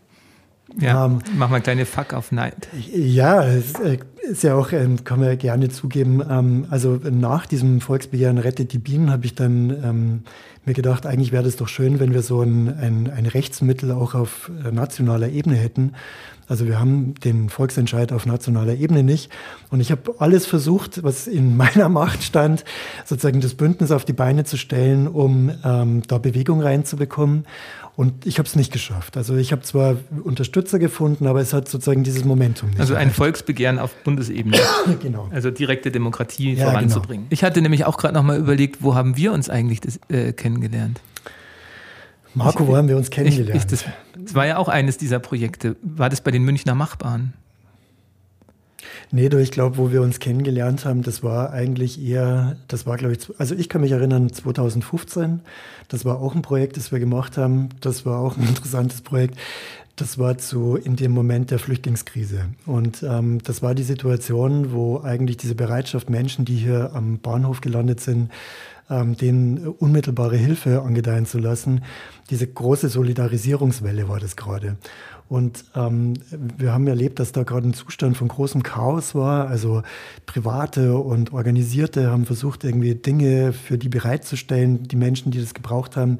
Ja, 0.77 1.07
ähm, 1.07 1.21
mach 1.37 1.49
mal 1.49 1.57
eine 1.57 1.63
kleine 1.63 1.87
Fuck 1.87 2.13
auf 2.13 2.33
Night. 2.33 2.69
Ja, 2.93 3.43
äh, 3.43 3.99
ist 4.31 4.43
ja 4.43 4.55
auch, 4.55 4.73
ähm, 4.73 5.05
kann 5.05 5.21
man 5.21 5.39
gerne 5.39 5.71
zugeben, 5.71 6.23
ähm, 6.29 6.67
also 6.71 7.01
nach 7.11 7.47
diesem 7.47 7.81
Volksbegehren 7.81 8.39
Rettet 8.39 8.73
die 8.73 8.79
Bienen 8.79 9.11
habe 9.11 9.25
ich 9.25 9.35
dann 9.35 9.71
ähm, 9.83 10.23
mir 10.67 10.75
gedacht, 10.75 11.07
eigentlich 11.07 11.33
wäre 11.33 11.45
das 11.45 11.57
doch 11.57 11.69
schön, 11.69 11.99
wenn 11.99 12.13
wir 12.13 12.23
so 12.23 12.43
ein, 12.43 12.69
ein, 12.79 13.11
ein 13.11 13.27
Rechtsmittel 13.27 13.91
auch 13.91 14.15
auf 14.15 14.51
äh, 14.65 14.71
nationaler 14.71 15.31
Ebene 15.31 15.57
hätten. 15.57 15.95
Also 16.49 16.67
wir 16.67 16.81
haben 16.81 17.15
den 17.23 17.51
Volksentscheid 17.51 18.13
auf 18.13 18.27
nationaler 18.27 18.75
Ebene 18.75 19.03
nicht. 19.03 19.31
Und 19.71 19.81
ich 19.81 19.91
habe 19.91 20.15
alles 20.19 20.47
versucht, 20.47 21.03
was 21.05 21.27
in 21.27 21.57
meiner 21.59 21.89
Macht 21.89 22.23
stand, 22.23 22.65
sozusagen 23.05 23.41
das 23.41 23.55
Bündnis 23.55 23.91
auf 23.91 24.05
die 24.05 24.15
Beine 24.15 24.45
zu 24.45 24.57
stellen, 24.57 25.07
um 25.07 25.51
ähm, 25.65 26.03
da 26.07 26.19
Bewegung 26.19 26.63
reinzubekommen. 26.63 27.45
Und 27.97 28.27
ich 28.27 28.39
habe 28.39 28.47
es 28.47 28.55
nicht 28.55 28.73
geschafft. 28.73 29.17
Also 29.17 29.35
ich 29.35 29.51
habe 29.51 29.63
zwar 29.63 29.97
Unterstützer 30.23 30.79
gefunden, 30.79 31.27
aber 31.27 31.41
es 31.41 31.53
hat 31.53 31.69
sozusagen 31.69 32.05
dieses 32.05 32.25
Momentum 32.25 32.71
nicht. 32.71 32.79
Also 32.79 32.95
ein 32.95 33.11
Volksbegehren 33.11 33.81
auf 33.81 33.93
Bundesebene. 34.05 34.57
genau. 35.03 35.27
Also 35.33 35.51
direkte 35.51 35.91
Demokratie 35.91 36.55
ja, 36.55 36.71
voranzubringen. 36.71 37.25
Genau. 37.25 37.33
Ich 37.33 37.43
hatte 37.43 37.61
nämlich 37.61 37.87
auch 37.87 37.97
gerade 37.97 38.15
noch 38.15 38.23
mal 38.23 38.39
überlegt, 38.39 38.85
wo 38.85 38.95
haben 38.95 39.17
wir 39.17 39.33
uns 39.33 39.51
eigentlich 39.51 39.81
das, 39.81 39.99
äh, 40.09 40.33
kennengelernt? 40.33 41.01
Marco, 42.35 42.63
ich, 42.63 42.69
wo 42.69 42.77
haben 42.77 42.87
wir 42.87 42.97
uns 42.97 43.11
kennengelernt? 43.11 43.57
Ich, 43.57 43.67
das, 43.67 43.85
das, 44.25 44.35
war 44.35 44.47
ja 44.47 44.57
auch 44.57 44.69
eines 44.69 44.99
dieser 44.99 45.19
Projekte. 45.19 45.77
War 45.83 46.09
das 46.09 46.21
bei 46.21 46.31
den 46.31 46.43
Münchner 46.43 46.75
Machbaren? 46.75 47.35
Nee, 49.11 49.29
du, 49.29 49.41
ich 49.41 49.51
glaube, 49.51 49.79
wo 49.79 49.91
wir 49.91 50.03
uns 50.03 50.21
kennengelernt 50.21 50.85
haben, 50.85 51.03
das 51.03 51.23
war 51.23 51.51
eigentlich 51.51 52.03
eher, 52.03 52.57
das 52.69 52.87
war, 52.87 52.97
glaube 52.97 53.15
ich, 53.15 53.21
also 53.39 53.55
ich 53.55 53.69
kann 53.69 53.81
mich 53.81 53.93
erinnern, 53.93 54.33
2015. 54.33 55.41
Das 55.89 56.05
war 56.05 56.21
auch 56.21 56.35
ein 56.35 56.43
Projekt, 56.43 56.77
das 56.77 56.93
wir 56.93 56.99
gemacht 56.99 57.39
haben. 57.39 57.71
Das 57.81 58.05
war 58.05 58.21
auch 58.21 58.37
ein 58.37 58.43
interessantes 58.49 59.01
Projekt. 59.01 59.39
Das 59.97 60.19
war 60.19 60.39
zu 60.39 60.77
in 60.77 60.95
dem 60.95 61.11
Moment 61.11 61.51
der 61.51 61.59
Flüchtlingskrise. 61.59 62.45
Und 62.67 63.03
ähm, 63.03 63.43
das 63.43 63.63
war 63.63 63.75
die 63.75 63.83
Situation, 63.83 64.73
wo 64.73 65.01
eigentlich 65.01 65.39
diese 65.39 65.55
Bereitschaft 65.55 66.09
Menschen, 66.09 66.45
die 66.45 66.57
hier 66.57 66.93
am 66.95 67.19
Bahnhof 67.19 67.61
gelandet 67.61 68.01
sind, 68.01 68.31
ähm, 68.91 69.17
denen 69.17 69.67
unmittelbare 69.67 70.37
Hilfe 70.37 70.83
angedeihen 70.83 71.27
zu 71.27 71.39
lassen. 71.39 71.83
Diese 72.31 72.47
große 72.47 72.89
Solidarisierungswelle 72.89 74.09
war 74.09 74.21
das 74.21 74.37
gerade. 74.37 74.77
Und 75.29 75.65
ähm, 75.77 76.15
wir 76.31 76.73
haben 76.73 76.87
erlebt, 76.87 77.19
dass 77.19 77.33
da 77.33 77.43
gerade 77.43 77.69
ein 77.69 77.75
Zustand 77.75 78.17
von 78.17 78.29
großem 78.29 78.63
Chaos 78.63 79.15
war. 79.15 79.49
Also 79.49 79.83
Private 80.25 80.97
und 80.97 81.35
Organisierte 81.35 82.11
haben 82.11 82.25
versucht, 82.25 82.65
irgendwie 82.65 82.95
Dinge 82.95 83.53
für 83.53 83.77
die 83.77 83.91
bereitzustellen, 83.91 84.85
die 84.89 84.97
Menschen, 84.97 85.31
die 85.31 85.39
das 85.39 85.53
gebraucht 85.53 85.97
haben. 85.97 86.17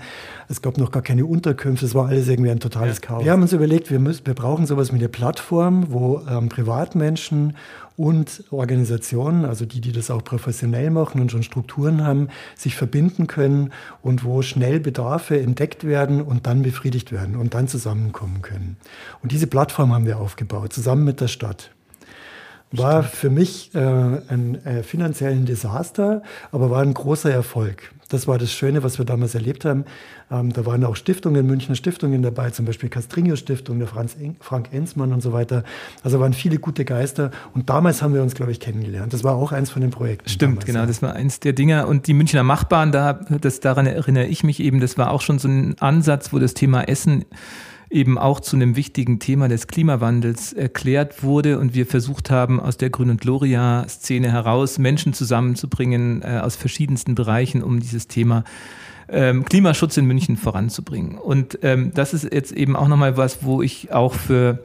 Es 0.49 0.61
gab 0.61 0.77
noch 0.77 0.91
gar 0.91 1.03
keine 1.03 1.25
Unterkünfte, 1.25 1.87
es 1.87 1.95
war 1.95 2.09
alles 2.09 2.29
irgendwie 2.29 2.51
ein 2.51 2.61
totales 2.61 2.97
ja. 2.97 3.09
Chaos. 3.09 3.25
Wir 3.25 3.33
haben 3.33 3.41
uns 3.41 3.55
überlegt, 3.55 3.91
wir, 3.91 3.99
müssen, 3.99 4.27
wir 4.27 4.35
brauchen 4.35 4.67
sowas 4.67 4.93
wie 4.93 4.97
eine 4.97 5.09
Plattform, 5.09 5.87
wo 5.91 6.21
ähm, 6.29 6.51
Privatmenschen 6.51 7.57
und 7.99 8.45
Organisationen, 8.53 9.45
also 9.45 9.67
die, 9.67 9.81
die 9.81 9.91
das 9.91 10.11
auch 10.11 10.23
professionell 10.23 10.91
machen 10.91 11.21
und 11.21 11.33
schon 11.33 11.43
Strukturen 11.43 12.07
haben, 12.07 12.29
sich 12.57 12.77
verbinden 12.77 13.27
können 13.27 13.73
und 14.03 14.25
wo 14.25 14.41
schnell 14.43 14.79
Bedarfe 14.79 15.39
entdeckt 15.39 15.83
werden 15.83 16.23
und 16.23 16.47
dann 16.47 16.63
befriedigt 16.63 17.11
werden 17.11 17.35
und 17.35 17.55
dann 17.55 17.67
zusammenkommen 17.67 18.41
können. 18.41 18.77
Und 19.21 19.33
diese 19.33 19.49
Plattform 19.49 19.93
haben 19.93 20.07
wir 20.07 20.21
aufgebaut, 20.21 20.73
zusammen 20.73 21.05
mit 21.05 21.21
der 21.21 21.27
Stadt. 21.27 21.73
War 22.71 23.03
für 23.03 23.31
mich 23.31 23.75
äh, 23.75 23.79
ein 23.81 24.65
äh, 24.65 24.83
finanziellen 24.85 25.45
Desaster, 25.45 26.23
aber 26.53 26.71
war 26.71 26.83
ein 26.83 26.95
großer 26.95 27.33
Erfolg. 27.33 27.93
Das 28.11 28.29
war 28.29 28.39
das 28.39 28.53
Schöne, 28.53 28.83
was 28.83 28.99
wir 28.99 29.07
damals 29.07 29.35
erlebt 29.35 29.65
haben. 29.65 29.85
Ähm, 30.31 30.53
da 30.53 30.67
waren 30.67 30.85
auch 30.85 30.97
Stiftungen, 30.97 31.47
Münchner 31.47 31.75
Stiftungen 31.75 32.23
dabei, 32.23 32.51
zum 32.51 32.67
Beispiel 32.67 32.89
Castrinho 32.89 33.37
Stiftung, 33.37 33.79
der 33.79 33.89
Franz 33.89 34.17
en 34.21 34.37
Frank 34.41 34.69
Enzmann 34.73 35.13
und 35.13 35.23
so 35.23 35.33
weiter. 35.33 35.65
Also 36.03 36.21
waren 36.21 36.35
viele 36.35 36.59
gute 36.59 36.85
Geister. 36.85 37.31
Und 37.55 37.71
damals 37.71 38.03
haben 38.03 38.15
wir 38.15 38.23
uns, 38.23 38.35
glaube 38.35 38.53
ich, 38.53 38.61
kennengelernt. 38.61 39.13
Das 39.13 39.25
war 39.25 39.35
auch 39.35 39.53
eins 39.53 39.71
von 39.71 39.83
den 39.83 39.91
Projekten. 39.91 40.29
Stimmt, 40.29 40.53
damals, 40.53 40.67
genau. 40.67 40.81
Ja. 40.81 40.87
Das 40.87 41.03
war 41.03 41.15
eins 41.15 41.41
der 41.41 41.53
Dinge. 41.53 41.87
Und 41.87 42.07
die 42.07 42.15
Münchner 42.15 42.43
Machbahn, 42.43 42.93
da, 42.93 43.15
das, 43.41 43.61
daran 43.61 43.87
erinnere 43.87 44.27
ich 44.27 44.45
mich 44.45 44.61
eben, 44.61 44.81
das 44.81 44.99
war 44.99 45.11
auch 45.11 45.23
schon 45.23 45.39
so 45.39 45.49
ein 45.49 45.77
Ansatz, 45.81 46.33
wo 46.33 46.39
das 46.39 46.55
Thema 46.55 46.83
Essen 46.83 47.25
eben 47.91 48.19
auch 48.19 48.41
zu 48.41 48.57
einem 48.57 48.77
wichtigen 48.77 49.19
Thema 49.19 49.49
des 49.49 49.67
Klimawandels 49.67 50.53
erklärt 50.53 51.23
wurde 51.23 51.59
und 51.59 51.75
wir 51.75 51.87
versucht 51.87 52.31
haben, 52.31 52.61
aus 52.61 52.77
der 52.77 52.91
Grün- 52.91 53.11
und 53.11 53.21
Gloria-Szene 53.21 54.31
heraus 54.31 54.79
Menschen 54.79 55.15
zusammenzubringen 55.15 56.23
äh, 56.23 56.41
aus 56.43 56.57
verschiedensten 56.57 57.15
Bereichen, 57.15 57.63
um 57.63 57.81
dieses 57.81 58.07
Thema 58.07 58.45
ähm, 59.09 59.45
Klimaschutz 59.45 59.97
in 59.97 60.07
München 60.07 60.37
voranzubringen. 60.37 61.19
Und 61.19 61.59
ähm, 61.63 61.93
das 61.95 62.15
ist 62.15 62.33
jetzt 62.33 62.53
eben 62.53 62.77
auch 62.77 62.89
nochmal 62.89 63.17
was, 63.17 63.43
wo 63.43 63.63
ich 63.63 63.93
auch 63.93 64.15
für 64.15 64.61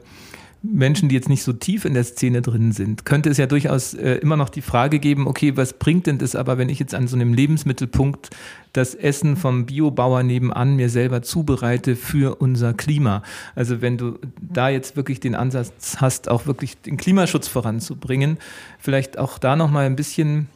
Menschen, 0.64 1.10
die 1.10 1.14
jetzt 1.14 1.28
nicht 1.28 1.42
so 1.42 1.52
tief 1.52 1.84
in 1.84 1.92
der 1.92 2.04
Szene 2.04 2.40
drin 2.40 2.72
sind, 2.72 3.04
könnte 3.04 3.28
es 3.28 3.36
ja 3.36 3.46
durchaus 3.46 3.92
äh, 3.92 4.14
immer 4.14 4.36
noch 4.36 4.48
die 4.48 4.62
Frage 4.62 4.98
geben, 4.98 5.26
okay, 5.26 5.56
was 5.56 5.74
bringt 5.74 6.06
denn 6.06 6.16
das 6.16 6.34
aber, 6.34 6.56
wenn 6.56 6.70
ich 6.70 6.78
jetzt 6.78 6.94
an 6.94 7.06
so 7.06 7.16
einem 7.16 7.34
Lebensmittelpunkt 7.34 8.30
das 8.72 8.94
Essen 8.94 9.36
vom 9.36 9.66
Biobauer 9.66 10.22
nebenan 10.22 10.76
mir 10.76 10.88
selber 10.88 11.20
zubereite 11.22 11.96
für 11.96 12.36
unser 12.36 12.72
Klima? 12.72 13.22
Also 13.54 13.82
wenn 13.82 13.98
du 13.98 14.18
da 14.40 14.70
jetzt 14.70 14.96
wirklich 14.96 15.20
den 15.20 15.34
Ansatz 15.34 15.96
hast, 15.98 16.30
auch 16.30 16.46
wirklich 16.46 16.80
den 16.80 16.96
Klimaschutz 16.96 17.46
voranzubringen, 17.46 18.38
vielleicht 18.78 19.18
auch 19.18 19.38
da 19.38 19.56
nochmal 19.56 19.84
ein 19.84 19.96
bisschen 19.96 20.48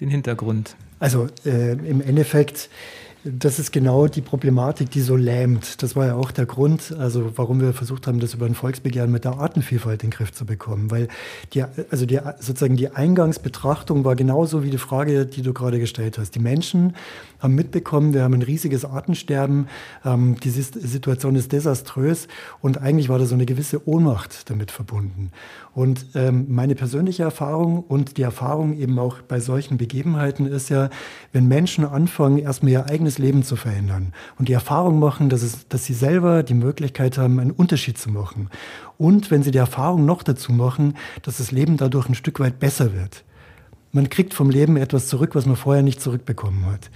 den 0.00 0.10
Hintergrund. 0.10 0.76
Also 0.98 1.28
äh, 1.46 1.72
im 1.72 2.02
Endeffekt 2.02 2.68
das 3.24 3.58
ist 3.58 3.70
genau 3.70 4.06
die 4.06 4.22
Problematik, 4.22 4.90
die 4.90 5.02
so 5.02 5.14
lähmt. 5.14 5.82
Das 5.82 5.94
war 5.94 6.06
ja 6.06 6.14
auch 6.14 6.30
der 6.30 6.46
Grund, 6.46 6.94
also 6.98 7.32
warum 7.36 7.60
wir 7.60 7.74
versucht 7.74 8.06
haben, 8.06 8.18
das 8.18 8.32
über 8.32 8.46
ein 8.46 8.54
Volksbegehren 8.54 9.10
mit 9.10 9.24
der 9.24 9.38
Artenvielfalt 9.38 10.02
in 10.02 10.08
den 10.08 10.16
Griff 10.16 10.32
zu 10.32 10.46
bekommen. 10.46 10.90
Weil 10.90 11.08
die, 11.52 11.62
also 11.90 12.06
die, 12.06 12.18
sozusagen 12.38 12.76
die 12.76 12.88
Eingangsbetrachtung 12.88 14.04
war 14.04 14.16
genauso 14.16 14.62
wie 14.62 14.70
die 14.70 14.78
Frage, 14.78 15.26
die 15.26 15.42
du 15.42 15.52
gerade 15.52 15.78
gestellt 15.78 16.16
hast. 16.16 16.34
Die 16.34 16.38
Menschen 16.38 16.94
haben 17.40 17.54
mitbekommen, 17.54 18.14
wir 18.14 18.22
haben 18.22 18.34
ein 18.34 18.42
riesiges 18.42 18.86
Artensterben, 18.86 19.68
ähm, 20.04 20.36
die 20.40 20.50
Situation 20.50 21.36
ist 21.36 21.52
desaströs 21.52 22.26
und 22.60 22.78
eigentlich 22.78 23.08
war 23.08 23.18
da 23.18 23.26
so 23.26 23.34
eine 23.34 23.46
gewisse 23.46 23.86
Ohnmacht 23.86 24.48
damit 24.48 24.70
verbunden. 24.70 25.30
Und 25.72 26.06
ähm, 26.14 26.46
meine 26.48 26.74
persönliche 26.74 27.22
Erfahrung 27.22 27.84
und 27.84 28.16
die 28.16 28.22
Erfahrung 28.22 28.76
eben 28.76 28.98
auch 28.98 29.22
bei 29.22 29.38
solchen 29.38 29.78
Begebenheiten 29.78 30.46
ist 30.46 30.68
ja, 30.68 30.90
wenn 31.32 31.46
Menschen 31.46 31.84
anfangen, 31.84 32.38
erstmal 32.38 32.72
ihr 32.72 32.86
eigenes 32.86 33.18
Leben 33.18 33.44
zu 33.44 33.54
verändern 33.54 34.12
und 34.38 34.48
die 34.48 34.52
Erfahrung 34.52 34.98
machen, 34.98 35.28
dass, 35.28 35.42
es, 35.42 35.68
dass 35.68 35.84
sie 35.84 35.94
selber 35.94 36.42
die 36.42 36.54
Möglichkeit 36.54 37.18
haben, 37.18 37.38
einen 37.38 37.52
Unterschied 37.52 37.98
zu 37.98 38.10
machen. 38.10 38.50
Und 38.98 39.30
wenn 39.30 39.44
sie 39.44 39.52
die 39.52 39.58
Erfahrung 39.58 40.04
noch 40.04 40.24
dazu 40.24 40.52
machen, 40.52 40.94
dass 41.22 41.36
das 41.36 41.52
Leben 41.52 41.76
dadurch 41.76 42.08
ein 42.08 42.14
Stück 42.14 42.40
weit 42.40 42.58
besser 42.58 42.92
wird. 42.92 43.24
Man 43.92 44.10
kriegt 44.10 44.34
vom 44.34 44.50
Leben 44.50 44.76
etwas 44.76 45.08
zurück, 45.08 45.34
was 45.34 45.46
man 45.46 45.56
vorher 45.56 45.82
nicht 45.82 46.00
zurückbekommen 46.00 46.66
hat. 46.66 46.90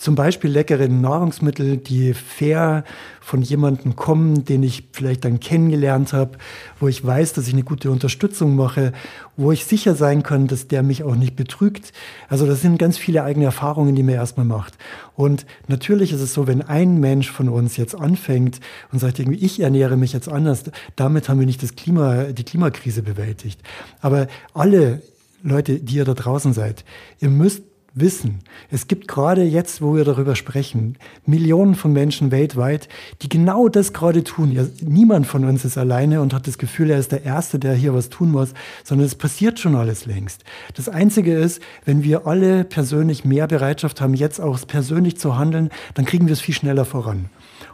Zum 0.00 0.14
Beispiel 0.14 0.50
leckere 0.50 0.88
Nahrungsmittel, 0.88 1.76
die 1.76 2.14
fair 2.14 2.84
von 3.20 3.42
jemandem 3.42 3.96
kommen, 3.96 4.46
den 4.46 4.62
ich 4.62 4.88
vielleicht 4.92 5.26
dann 5.26 5.40
kennengelernt 5.40 6.14
habe, 6.14 6.38
wo 6.78 6.88
ich 6.88 7.04
weiß, 7.04 7.34
dass 7.34 7.46
ich 7.46 7.52
eine 7.52 7.64
gute 7.64 7.90
Unterstützung 7.90 8.56
mache, 8.56 8.94
wo 9.36 9.52
ich 9.52 9.66
sicher 9.66 9.94
sein 9.94 10.22
kann, 10.22 10.46
dass 10.46 10.68
der 10.68 10.82
mich 10.82 11.04
auch 11.04 11.16
nicht 11.16 11.36
betrügt. 11.36 11.92
Also 12.30 12.46
das 12.46 12.62
sind 12.62 12.78
ganz 12.78 12.96
viele 12.96 13.24
eigene 13.24 13.44
Erfahrungen, 13.44 13.94
die 13.94 14.02
man 14.02 14.14
erstmal 14.14 14.46
macht. 14.46 14.78
Und 15.16 15.44
natürlich 15.68 16.14
ist 16.14 16.22
es 16.22 16.32
so, 16.32 16.46
wenn 16.46 16.62
ein 16.62 16.98
Mensch 16.98 17.30
von 17.30 17.50
uns 17.50 17.76
jetzt 17.76 17.94
anfängt 17.94 18.58
und 18.92 19.00
sagt 19.00 19.18
irgendwie, 19.18 19.44
ich 19.44 19.60
ernähre 19.60 19.98
mich 19.98 20.14
jetzt 20.14 20.30
anders, 20.30 20.62
damit 20.96 21.28
haben 21.28 21.40
wir 21.40 21.46
nicht 21.46 21.62
das 21.62 21.76
Klima, 21.76 22.32
die 22.32 22.44
Klimakrise 22.44 23.02
bewältigt. 23.02 23.60
Aber 24.00 24.28
alle 24.54 25.02
Leute, 25.42 25.78
die 25.78 25.96
ihr 25.96 26.06
da 26.06 26.14
draußen 26.14 26.54
seid, 26.54 26.86
ihr 27.18 27.28
müsst 27.28 27.64
wissen, 27.94 28.40
es 28.70 28.86
gibt 28.86 29.08
gerade 29.08 29.42
jetzt, 29.42 29.82
wo 29.82 29.94
wir 29.96 30.04
darüber 30.04 30.36
sprechen, 30.36 30.96
Millionen 31.26 31.74
von 31.74 31.92
Menschen 31.92 32.30
weltweit, 32.30 32.88
die 33.22 33.28
genau 33.28 33.68
das 33.68 33.92
gerade 33.92 34.24
tun. 34.24 34.52
Ja, 34.52 34.64
niemand 34.80 35.26
von 35.26 35.44
uns 35.44 35.64
ist 35.64 35.78
alleine 35.78 36.20
und 36.20 36.32
hat 36.32 36.46
das 36.46 36.58
Gefühl, 36.58 36.90
er 36.90 36.98
ist 36.98 37.12
der 37.12 37.24
Erste, 37.24 37.58
der 37.58 37.74
hier 37.74 37.94
was 37.94 38.08
tun 38.08 38.30
muss, 38.30 38.54
sondern 38.84 39.06
es 39.06 39.14
passiert 39.14 39.58
schon 39.58 39.74
alles 39.74 40.06
längst. 40.06 40.44
Das 40.74 40.88
Einzige 40.88 41.34
ist, 41.34 41.60
wenn 41.84 42.04
wir 42.04 42.26
alle 42.26 42.64
persönlich 42.64 43.24
mehr 43.24 43.46
Bereitschaft 43.46 44.00
haben, 44.00 44.14
jetzt 44.14 44.40
auch 44.40 44.58
persönlich 44.66 45.18
zu 45.18 45.36
handeln, 45.36 45.70
dann 45.94 46.04
kriegen 46.04 46.26
wir 46.26 46.32
es 46.32 46.40
viel 46.40 46.54
schneller 46.54 46.84
voran. 46.84 47.26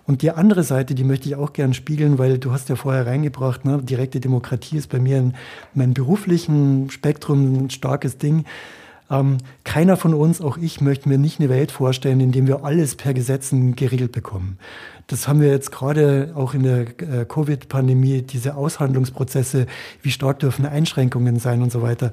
Und 0.06 0.22
die 0.22 0.30
andere 0.30 0.62
Seite, 0.62 0.94
die 0.94 1.04
möchte 1.04 1.28
ich 1.28 1.34
auch 1.34 1.52
gern 1.52 1.74
spiegeln, 1.74 2.18
weil 2.18 2.38
du 2.38 2.52
hast 2.52 2.68
ja 2.68 2.76
vorher 2.76 3.06
reingebracht, 3.06 3.64
ne, 3.64 3.82
direkte 3.82 4.20
Demokratie 4.20 4.76
ist 4.76 4.88
bei 4.88 5.00
mir 5.00 5.18
in 5.18 5.34
meinem 5.74 5.94
beruflichen 5.94 6.90
Spektrum 6.90 7.64
ein 7.64 7.70
starkes 7.70 8.18
Ding. 8.18 8.44
Ähm, 9.10 9.38
keiner 9.64 9.96
von 9.96 10.14
uns, 10.14 10.40
auch 10.40 10.56
ich, 10.56 10.80
möchte 10.80 11.08
mir 11.08 11.18
nicht 11.18 11.38
eine 11.38 11.48
Welt 11.48 11.70
vorstellen, 11.70 12.20
in 12.20 12.32
der 12.32 12.46
wir 12.46 12.64
alles 12.64 12.96
per 12.96 13.14
Gesetzen 13.14 13.76
geregelt 13.76 14.12
bekommen. 14.12 14.58
Das 15.06 15.28
haben 15.28 15.40
wir 15.40 15.48
jetzt 15.48 15.70
gerade 15.70 16.32
auch 16.34 16.54
in 16.54 16.64
der 16.64 16.80
äh, 17.00 17.24
Covid-Pandemie, 17.24 18.22
diese 18.22 18.56
Aushandlungsprozesse, 18.56 19.66
wie 20.02 20.10
stark 20.10 20.40
dürfen 20.40 20.66
Einschränkungen 20.66 21.38
sein 21.38 21.62
und 21.62 21.70
so 21.70 21.82
weiter. 21.82 22.10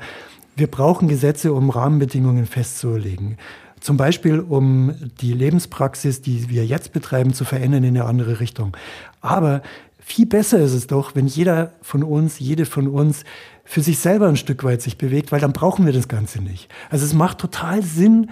Wir 0.55 0.67
brauchen 0.67 1.07
Gesetze, 1.07 1.53
um 1.53 1.71
Rahmenbedingungen 1.71 2.45
festzulegen. 2.45 3.37
Zum 3.79 3.97
Beispiel, 3.97 4.39
um 4.39 4.93
die 5.19 5.33
Lebenspraxis, 5.33 6.21
die 6.21 6.49
wir 6.49 6.65
jetzt 6.65 6.93
betreiben, 6.93 7.33
zu 7.33 7.43
verändern 7.43 7.83
in 7.83 7.97
eine 7.97 8.05
andere 8.05 8.39
Richtung. 8.39 8.77
Aber 9.19 9.61
viel 10.05 10.25
besser 10.25 10.59
ist 10.59 10.73
es 10.73 10.87
doch, 10.87 11.15
wenn 11.15 11.27
jeder 11.27 11.73
von 11.81 12.03
uns, 12.03 12.39
jede 12.39 12.65
von 12.65 12.87
uns 12.87 13.23
für 13.63 13.81
sich 13.81 13.99
selber 13.99 14.27
ein 14.27 14.35
Stück 14.35 14.63
weit 14.63 14.81
sich 14.81 14.97
bewegt, 14.97 15.31
weil 15.31 15.39
dann 15.39 15.53
brauchen 15.53 15.85
wir 15.85 15.93
das 15.93 16.07
Ganze 16.07 16.41
nicht. 16.41 16.69
Also 16.89 17.05
es 17.05 17.13
macht 17.13 17.39
total 17.39 17.81
Sinn, 17.81 18.29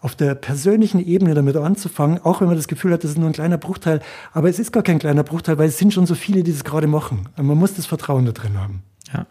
auf 0.00 0.16
der 0.16 0.34
persönlichen 0.34 1.04
Ebene 1.04 1.34
damit 1.34 1.56
anzufangen, 1.56 2.20
auch 2.24 2.40
wenn 2.40 2.48
man 2.48 2.56
das 2.56 2.68
Gefühl 2.68 2.92
hat, 2.92 3.04
das 3.04 3.10
ist 3.12 3.18
nur 3.18 3.28
ein 3.28 3.34
kleiner 3.34 3.58
Bruchteil. 3.58 4.00
Aber 4.32 4.48
es 4.48 4.58
ist 4.58 4.72
gar 4.72 4.82
kein 4.82 4.98
kleiner 4.98 5.22
Bruchteil, 5.24 5.58
weil 5.58 5.68
es 5.68 5.78
sind 5.78 5.92
schon 5.92 6.06
so 6.06 6.14
viele, 6.14 6.42
die 6.42 6.52
das 6.52 6.64
gerade 6.64 6.86
machen. 6.86 7.28
Und 7.36 7.46
man 7.46 7.58
muss 7.58 7.74
das 7.74 7.84
Vertrauen 7.84 8.24
da 8.24 8.32
drin 8.32 8.58
haben. 8.58 8.82
Ja. 9.12 9.26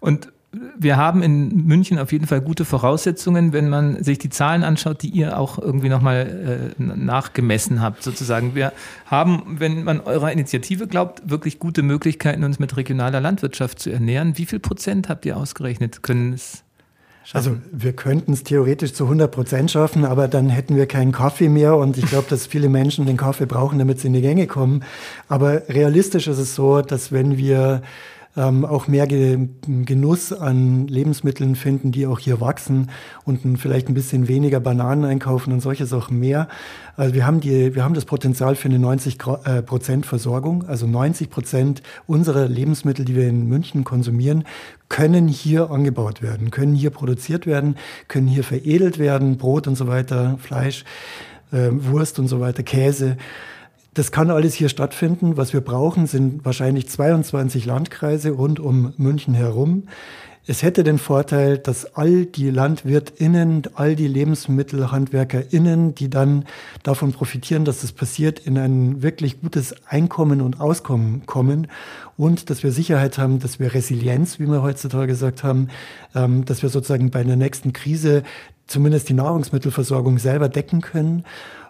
Und 0.00 0.32
wir 0.50 0.96
haben 0.96 1.22
in 1.22 1.66
München 1.66 1.98
auf 1.98 2.10
jeden 2.10 2.26
Fall 2.26 2.40
gute 2.40 2.64
Voraussetzungen, 2.64 3.52
wenn 3.52 3.68
man 3.68 4.02
sich 4.02 4.18
die 4.18 4.30
Zahlen 4.30 4.64
anschaut, 4.64 5.02
die 5.02 5.10
ihr 5.10 5.38
auch 5.38 5.58
irgendwie 5.58 5.90
nochmal 5.90 6.72
äh, 6.78 6.82
nachgemessen 6.82 7.82
habt, 7.82 8.02
sozusagen. 8.02 8.54
Wir 8.54 8.72
haben, 9.04 9.56
wenn 9.58 9.84
man 9.84 10.00
eurer 10.00 10.32
Initiative 10.32 10.86
glaubt, 10.86 11.28
wirklich 11.28 11.58
gute 11.58 11.82
Möglichkeiten, 11.82 12.44
uns 12.44 12.58
mit 12.58 12.76
regionaler 12.78 13.20
Landwirtschaft 13.20 13.78
zu 13.78 13.90
ernähren. 13.90 14.38
Wie 14.38 14.46
viel 14.46 14.58
Prozent 14.58 15.10
habt 15.10 15.26
ihr 15.26 15.36
ausgerechnet? 15.36 16.02
Können 16.02 16.32
es. 16.32 16.64
Also 17.34 17.58
wir 17.70 17.92
könnten 17.92 18.32
es 18.32 18.42
theoretisch 18.42 18.94
zu 18.94 19.04
100 19.04 19.30
Prozent 19.30 19.70
schaffen, 19.70 20.06
aber 20.06 20.28
dann 20.28 20.48
hätten 20.48 20.76
wir 20.76 20.86
keinen 20.86 21.12
Kaffee 21.12 21.50
mehr 21.50 21.76
und 21.76 21.98
ich 21.98 22.06
glaube, 22.06 22.26
dass 22.30 22.46
viele 22.46 22.70
Menschen 22.70 23.04
den 23.04 23.18
Kaffee 23.18 23.44
brauchen, 23.44 23.78
damit 23.78 24.00
sie 24.00 24.06
in 24.06 24.14
die 24.14 24.22
Gänge 24.22 24.46
kommen. 24.46 24.82
Aber 25.28 25.68
realistisch 25.68 26.26
ist 26.26 26.38
es 26.38 26.54
so, 26.54 26.80
dass 26.80 27.12
wenn 27.12 27.36
wir 27.36 27.82
ähm, 28.36 28.64
auch 28.64 28.88
mehr 28.88 29.06
Ge 29.06 29.48
Genuss 29.66 30.32
an 30.32 30.86
Lebensmitteln 30.86 31.56
finden, 31.56 31.92
die 31.92 32.06
auch 32.06 32.18
hier 32.18 32.40
wachsen 32.40 32.90
und 33.24 33.58
vielleicht 33.58 33.88
ein 33.88 33.94
bisschen 33.94 34.28
weniger 34.28 34.60
Bananen 34.60 35.04
einkaufen 35.04 35.52
und 35.52 35.60
solche 35.60 35.86
Sachen 35.86 36.18
mehr. 36.18 36.48
Also 36.96 37.14
wir 37.14 37.26
haben, 37.26 37.40
die, 37.40 37.74
wir 37.74 37.84
haben 37.84 37.94
das 37.94 38.04
Potenzial 38.04 38.54
für 38.54 38.68
eine 38.68 38.78
90 38.78 39.18
äh, 39.44 39.62
Prozent 39.62 40.06
Versorgung. 40.06 40.64
Also 40.66 40.86
90 40.86 41.30
Prozent 41.30 41.82
unserer 42.06 42.48
Lebensmittel, 42.48 43.04
die 43.04 43.16
wir 43.16 43.28
in 43.28 43.48
München 43.48 43.84
konsumieren, 43.84 44.44
können 44.88 45.28
hier 45.28 45.70
angebaut 45.70 46.22
werden, 46.22 46.50
können 46.50 46.74
hier 46.74 46.90
produziert 46.90 47.46
werden, 47.46 47.76
können 48.08 48.26
hier 48.26 48.44
veredelt 48.44 48.98
werden, 48.98 49.36
Brot 49.36 49.66
und 49.66 49.76
so 49.76 49.86
weiter, 49.86 50.38
Fleisch, 50.40 50.84
äh, 51.52 51.68
Wurst 51.70 52.18
und 52.18 52.28
so 52.28 52.40
weiter, 52.40 52.62
Käse. 52.62 53.16
Das 53.94 54.12
kann 54.12 54.30
alles 54.30 54.54
hier 54.54 54.68
stattfinden. 54.68 55.36
Was 55.36 55.52
wir 55.52 55.60
brauchen, 55.60 56.06
sind 56.06 56.44
wahrscheinlich 56.44 56.88
22 56.88 57.66
Landkreise 57.66 58.30
rund 58.30 58.60
um 58.60 58.92
München 58.96 59.34
herum. 59.34 59.84
Es 60.50 60.62
hätte 60.62 60.82
den 60.82 60.96
Vorteil, 60.96 61.58
dass 61.58 61.94
all 61.94 62.24
die 62.24 62.48
LandwirtInnen, 62.48 63.64
all 63.74 63.94
die 63.94 64.08
LebensmittelhandwerkerInnen, 64.08 65.94
die 65.94 66.08
dann 66.08 66.46
davon 66.82 67.12
profitieren, 67.12 67.66
dass 67.66 67.82
das 67.82 67.92
passiert, 67.92 68.38
in 68.38 68.56
ein 68.56 69.02
wirklich 69.02 69.42
gutes 69.42 69.74
Einkommen 69.86 70.40
und 70.40 70.58
Auskommen 70.58 71.26
kommen 71.26 71.66
und 72.16 72.48
dass 72.48 72.62
wir 72.62 72.72
Sicherheit 72.72 73.18
haben, 73.18 73.40
dass 73.40 73.60
wir 73.60 73.74
Resilienz, 73.74 74.38
wie 74.38 74.46
wir 74.46 74.62
heutzutage 74.62 75.08
gesagt 75.08 75.44
haben, 75.44 75.68
ähm, 76.14 76.46
dass 76.46 76.62
wir 76.62 76.70
sozusagen 76.70 77.10
bei 77.10 77.20
einer 77.20 77.36
nächsten 77.36 77.74
Krise 77.74 78.22
zumindest 78.66 79.10
die 79.10 79.14
Nahrungsmittelversorgung 79.14 80.18
selber 80.18 80.48
decken 80.48 80.80
können. 80.80 81.24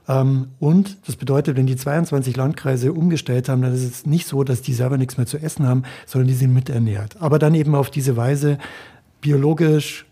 Ähm, 0.08 0.48
und 0.58 0.96
das 1.06 1.16
bedeutet, 1.16 1.56
wenn 1.56 1.66
die 1.66 1.76
22 1.76 2.36
Landkreise 2.36 2.92
umgestellt 2.92 3.48
haben, 3.48 3.62
dann 3.62 3.74
ist 3.74 3.84
es 3.84 4.06
nicht 4.06 4.26
so, 4.26 4.42
dass 4.42 4.62
die 4.62 4.72
selber 4.72 4.96
nichts 4.96 5.16
mehr 5.16 5.26
zu 5.26 5.38
essen 5.38 5.66
haben, 5.66 5.82
sondern 6.06 6.28
die 6.28 6.34
sind 6.34 6.54
miternährt. 6.54 7.16
Aber 7.20 7.38
dann 7.38 7.54
eben 7.54 7.74
auf 7.74 7.90
diese 7.90 8.16
Weise 8.16 8.58
biologisch 9.20 10.06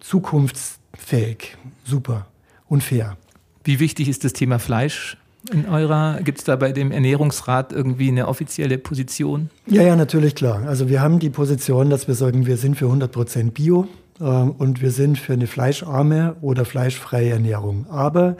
zukunftsfähig, 0.00 1.56
super 1.84 2.26
und 2.68 2.82
fair. 2.82 3.16
Wie 3.62 3.80
wichtig 3.80 4.08
ist 4.08 4.24
das 4.24 4.34
Thema 4.34 4.58
Fleisch 4.58 5.16
in 5.52 5.66
eurer, 5.66 6.20
gibt 6.22 6.38
es 6.38 6.44
da 6.44 6.56
bei 6.56 6.72
dem 6.72 6.90
Ernährungsrat 6.90 7.72
irgendwie 7.72 8.08
eine 8.08 8.28
offizielle 8.28 8.78
Position? 8.78 9.50
Ja, 9.66 9.82
ja, 9.82 9.96
natürlich 9.96 10.34
klar. 10.34 10.66
Also 10.66 10.88
wir 10.88 11.02
haben 11.02 11.18
die 11.18 11.30
Position, 11.30 11.90
dass 11.90 12.08
wir 12.08 12.14
sagen, 12.14 12.46
wir 12.46 12.56
sind 12.56 12.76
für 12.76 12.86
100 12.86 13.12
Prozent 13.12 13.54
Bio. 13.54 13.86
Ähm, 14.20 14.52
und 14.52 14.80
wir 14.80 14.90
sind 14.90 15.18
für 15.18 15.32
eine 15.32 15.46
fleischarme 15.46 16.36
oder 16.40 16.64
fleischfreie 16.64 17.30
Ernährung. 17.30 17.86
Aber 17.90 18.36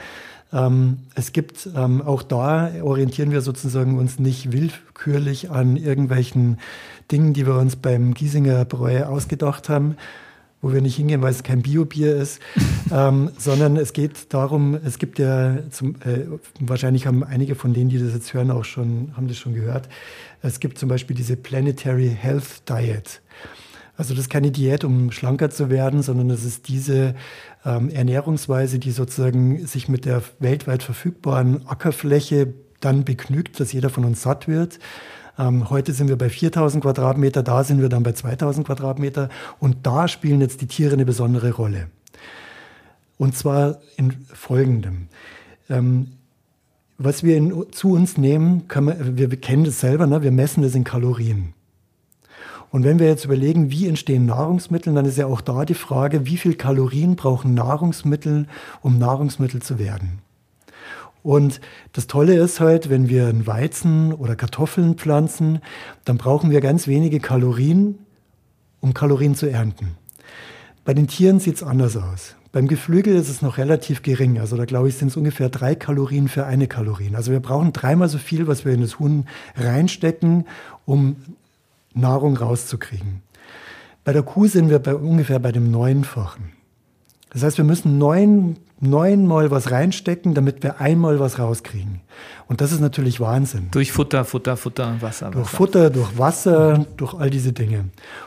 ähm, 0.52 0.98
es 1.14 1.32
gibt 1.32 1.68
ähm, 1.76 2.00
auch 2.00 2.22
da 2.22 2.70
orientieren 2.82 3.32
wir 3.32 3.40
sozusagen 3.40 3.98
uns 3.98 4.18
nicht 4.18 4.52
willkürlich 4.52 5.50
an 5.50 5.76
irgendwelchen 5.76 6.58
Dingen, 7.10 7.34
die 7.34 7.46
wir 7.46 7.56
uns 7.56 7.76
beim 7.76 8.14
Giesinger 8.14 8.64
Bräu 8.64 9.04
ausgedacht 9.04 9.68
haben, 9.68 9.96
wo 10.62 10.72
wir 10.72 10.80
nicht 10.80 10.96
hingehen, 10.96 11.20
weil 11.22 11.32
es 11.32 11.42
kein 11.42 11.62
Biobier 11.62 12.16
ist, 12.16 12.40
ähm, 12.92 13.30
sondern 13.36 13.76
es 13.76 13.92
geht 13.92 14.32
darum, 14.32 14.78
es 14.82 14.98
gibt 14.98 15.18
ja, 15.18 15.58
zum, 15.70 15.96
äh, 15.96 16.26
wahrscheinlich 16.60 17.06
haben 17.06 17.24
einige 17.24 17.56
von 17.56 17.74
denen, 17.74 17.90
die 17.90 17.98
das 17.98 18.14
jetzt 18.14 18.32
hören, 18.32 18.50
auch 18.50 18.64
schon, 18.64 19.12
haben 19.16 19.28
das 19.28 19.36
schon 19.36 19.54
gehört, 19.54 19.88
es 20.40 20.60
gibt 20.60 20.78
zum 20.78 20.88
Beispiel 20.88 21.16
diese 21.16 21.36
Planetary 21.36 22.16
Health 22.18 22.68
Diet. 22.68 23.20
Also 23.96 24.14
das 24.14 24.24
ist 24.24 24.30
keine 24.30 24.50
Diät, 24.50 24.84
um 24.84 25.12
schlanker 25.12 25.50
zu 25.50 25.70
werden, 25.70 26.02
sondern 26.02 26.30
es 26.30 26.44
ist 26.44 26.68
diese 26.68 27.14
ähm, 27.64 27.90
Ernährungsweise, 27.90 28.78
die 28.78 28.90
sozusagen 28.90 29.66
sich 29.66 29.88
mit 29.88 30.04
der 30.04 30.22
weltweit 30.40 30.82
verfügbaren 30.82 31.66
Ackerfläche 31.68 32.54
dann 32.80 33.04
begnügt, 33.04 33.60
dass 33.60 33.72
jeder 33.72 33.90
von 33.90 34.04
uns 34.04 34.22
satt 34.22 34.48
wird. 34.48 34.78
Ähm, 35.38 35.70
heute 35.70 35.92
sind 35.92 36.08
wir 36.08 36.16
bei 36.16 36.28
4000 36.28 36.82
Quadratmeter, 36.82 37.42
da 37.42 37.62
sind 37.64 37.80
wir 37.80 37.88
dann 37.88 38.02
bei 38.02 38.12
2000 38.12 38.66
Quadratmeter 38.66 39.28
und 39.60 39.86
da 39.86 40.08
spielen 40.08 40.40
jetzt 40.40 40.60
die 40.60 40.66
Tiere 40.66 40.94
eine 40.94 41.04
besondere 41.04 41.52
Rolle. 41.52 41.88
Und 43.16 43.36
zwar 43.36 43.78
in 43.96 44.12
folgendem. 44.32 45.08
Ähm, 45.70 46.12
was 46.98 47.22
wir 47.22 47.36
in, 47.36 47.66
zu 47.72 47.92
uns 47.92 48.16
nehmen, 48.18 48.64
man, 48.74 49.16
wir, 49.16 49.30
wir 49.30 49.40
kennen 49.40 49.64
das 49.64 49.80
selber, 49.80 50.06
ne? 50.06 50.22
wir 50.22 50.32
messen 50.32 50.62
das 50.62 50.74
in 50.74 50.84
Kalorien. 50.84 51.54
Und 52.74 52.82
wenn 52.82 52.98
wir 52.98 53.06
jetzt 53.06 53.24
überlegen, 53.24 53.70
wie 53.70 53.86
entstehen 53.86 54.26
Nahrungsmittel, 54.26 54.92
dann 54.92 55.04
ist 55.04 55.16
ja 55.16 55.26
auch 55.26 55.40
da 55.40 55.64
die 55.64 55.74
Frage, 55.74 56.26
wie 56.26 56.36
viel 56.36 56.56
Kalorien 56.56 57.14
brauchen 57.14 57.54
Nahrungsmittel, 57.54 58.48
um 58.82 58.98
Nahrungsmittel 58.98 59.62
zu 59.62 59.78
werden. 59.78 60.18
Und 61.22 61.60
das 61.92 62.08
Tolle 62.08 62.34
ist 62.34 62.58
halt, 62.58 62.90
wenn 62.90 63.08
wir 63.08 63.28
einen 63.28 63.46
Weizen 63.46 64.12
oder 64.12 64.34
Kartoffeln 64.34 64.96
pflanzen, 64.96 65.60
dann 66.04 66.18
brauchen 66.18 66.50
wir 66.50 66.60
ganz 66.60 66.88
wenige 66.88 67.20
Kalorien, 67.20 68.00
um 68.80 68.92
Kalorien 68.92 69.36
zu 69.36 69.46
ernten. 69.46 69.92
Bei 70.84 70.94
den 70.94 71.06
Tieren 71.06 71.38
sieht 71.38 71.54
es 71.54 71.62
anders 71.62 71.96
aus. 71.96 72.34
Beim 72.50 72.66
Geflügel 72.66 73.14
ist 73.14 73.28
es 73.28 73.40
noch 73.40 73.56
relativ 73.56 74.02
gering. 74.02 74.40
Also 74.40 74.56
da 74.56 74.64
glaube 74.64 74.88
ich, 74.88 74.96
sind 74.96 75.12
es 75.12 75.16
ungefähr 75.16 75.48
drei 75.48 75.76
Kalorien 75.76 76.26
für 76.26 76.44
eine 76.44 76.66
Kalorien. 76.66 77.14
Also 77.14 77.30
wir 77.30 77.38
brauchen 77.38 77.72
dreimal 77.72 78.08
so 78.08 78.18
viel, 78.18 78.48
was 78.48 78.64
wir 78.64 78.72
in 78.72 78.80
das 78.80 78.98
Huhn 78.98 79.26
reinstecken, 79.54 80.48
um 80.86 81.14
Nahrung 81.94 82.36
rauszukriegen. 82.36 83.22
Bei 84.04 84.12
der 84.12 84.22
Kuh 84.22 84.46
sind 84.46 84.68
wir 84.68 84.78
bei 84.78 84.94
ungefähr 84.94 85.38
bei 85.38 85.52
dem 85.52 85.70
Neunfachen. 85.70 86.52
Das 87.30 87.42
heißt, 87.42 87.58
wir 87.58 87.64
müssen 87.64 87.98
neun 87.98 88.56
neunmal 88.80 89.50
was 89.50 89.70
reinstecken, 89.70 90.34
damit 90.34 90.62
wir 90.62 90.80
einmal 90.80 91.20
was 91.20 91.38
rauskriegen. 91.38 92.00
Und 92.46 92.60
das 92.60 92.72
ist 92.72 92.80
natürlich 92.80 93.20
Wahnsinn. 93.20 93.68
Durch 93.70 93.92
Futter, 93.92 94.24
Futter, 94.24 94.56
Futter, 94.56 94.96
Wasser. 95.00 95.30
Durch 95.30 95.46
Wasser. 95.46 95.56
Futter, 95.56 95.90
durch 95.90 96.18
Wasser, 96.18 96.86
durch 96.96 97.14
all 97.14 97.30
diese 97.30 97.52
Dinge. 97.52 97.86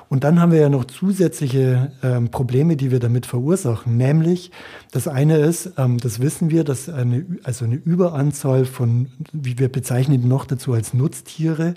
Und 0.10 0.24
dann 0.24 0.42
haben 0.42 0.52
wir 0.52 0.60
ja 0.60 0.70
noch 0.70 0.86
zusätzliche 0.86 1.92
ähm, 2.02 2.30
Probleme, 2.30 2.76
die 2.76 2.92
wir 2.92 3.00
damit 3.00 3.26
verursachen. 3.26 3.98
Nämlich, 3.98 4.52
das 4.92 5.08
eine 5.08 5.38
ist, 5.38 5.74
ähm, 5.78 5.98
das 6.00 6.20
wissen 6.20 6.50
wir, 6.50 6.64
dass 6.64 6.90
eine, 6.90 7.26
also 7.44 7.66
eine 7.66 7.76
Überanzahl 7.76 8.66
von, 8.66 9.08
wie 9.32 9.60
wir 9.60 9.70
bezeichnen 9.70 10.28
noch 10.28 10.46
dazu 10.46 10.74
als 10.74 10.94
Nutztiere, 10.94 11.76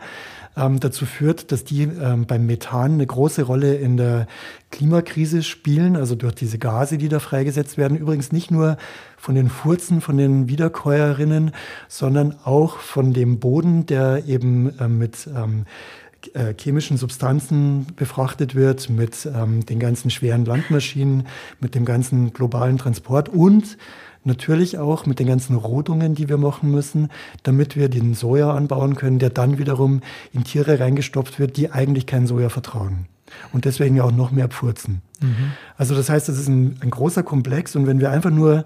ähm, 0.56 0.80
dazu 0.80 1.06
führt, 1.06 1.52
dass 1.52 1.64
die 1.64 1.82
ähm, 1.82 2.26
beim 2.26 2.46
Methan 2.46 2.94
eine 2.94 3.06
große 3.06 3.42
Rolle 3.42 3.74
in 3.74 3.96
der 3.96 4.26
Klimakrise 4.70 5.42
spielen, 5.42 5.96
also 5.96 6.14
durch 6.14 6.34
diese 6.34 6.58
Gase, 6.58 6.98
die 6.98 7.08
da 7.08 7.18
freigesetzt 7.18 7.78
werden. 7.78 7.96
Übrigens 7.96 8.32
nicht 8.32 8.50
nur 8.50 8.76
von 9.16 9.34
den 9.34 9.48
Furzen, 9.48 10.00
von 10.00 10.16
den 10.16 10.48
Wiederkäuerinnen, 10.48 11.52
sondern 11.88 12.36
auch 12.44 12.78
von 12.78 13.12
dem 13.12 13.38
Boden, 13.38 13.86
der 13.86 14.26
eben 14.26 14.78
äh, 14.78 14.88
mit 14.88 15.28
ähm, 15.34 15.66
äh, 16.34 16.54
chemischen 16.58 16.96
Substanzen 16.96 17.86
befrachtet 17.96 18.54
wird, 18.54 18.90
mit 18.90 19.26
ähm, 19.26 19.64
den 19.64 19.78
ganzen 19.78 20.10
schweren 20.10 20.44
Landmaschinen, 20.44 21.26
mit 21.60 21.74
dem 21.74 21.84
ganzen 21.84 22.32
globalen 22.32 22.78
Transport 22.78 23.28
und 23.28 23.76
Natürlich 24.22 24.76
auch 24.76 25.06
mit 25.06 25.18
den 25.18 25.28
ganzen 25.28 25.56
Rodungen, 25.56 26.14
die 26.14 26.28
wir 26.28 26.36
machen 26.36 26.70
müssen, 26.70 27.08
damit 27.42 27.74
wir 27.74 27.88
den 27.88 28.12
Soja 28.12 28.52
anbauen 28.52 28.94
können, 28.94 29.18
der 29.18 29.30
dann 29.30 29.58
wiederum 29.58 30.02
in 30.32 30.44
Tiere 30.44 30.78
reingestopft 30.78 31.38
wird, 31.38 31.56
die 31.56 31.70
eigentlich 31.70 32.06
kein 32.06 32.26
Soja 32.26 32.50
vertragen. 32.50 33.06
Und 33.52 33.64
deswegen 33.64 33.96
ja 33.96 34.04
auch 34.04 34.12
noch 34.12 34.30
mehr 34.30 34.48
pfurzen. 34.48 35.00
Mhm. 35.22 35.52
Also 35.78 35.94
das 35.94 36.10
heißt, 36.10 36.28
das 36.28 36.38
ist 36.38 36.48
ein, 36.48 36.76
ein 36.80 36.90
großer 36.90 37.22
Komplex. 37.22 37.76
Und 37.76 37.86
wenn 37.86 38.00
wir 38.00 38.10
einfach 38.10 38.30
nur 38.30 38.64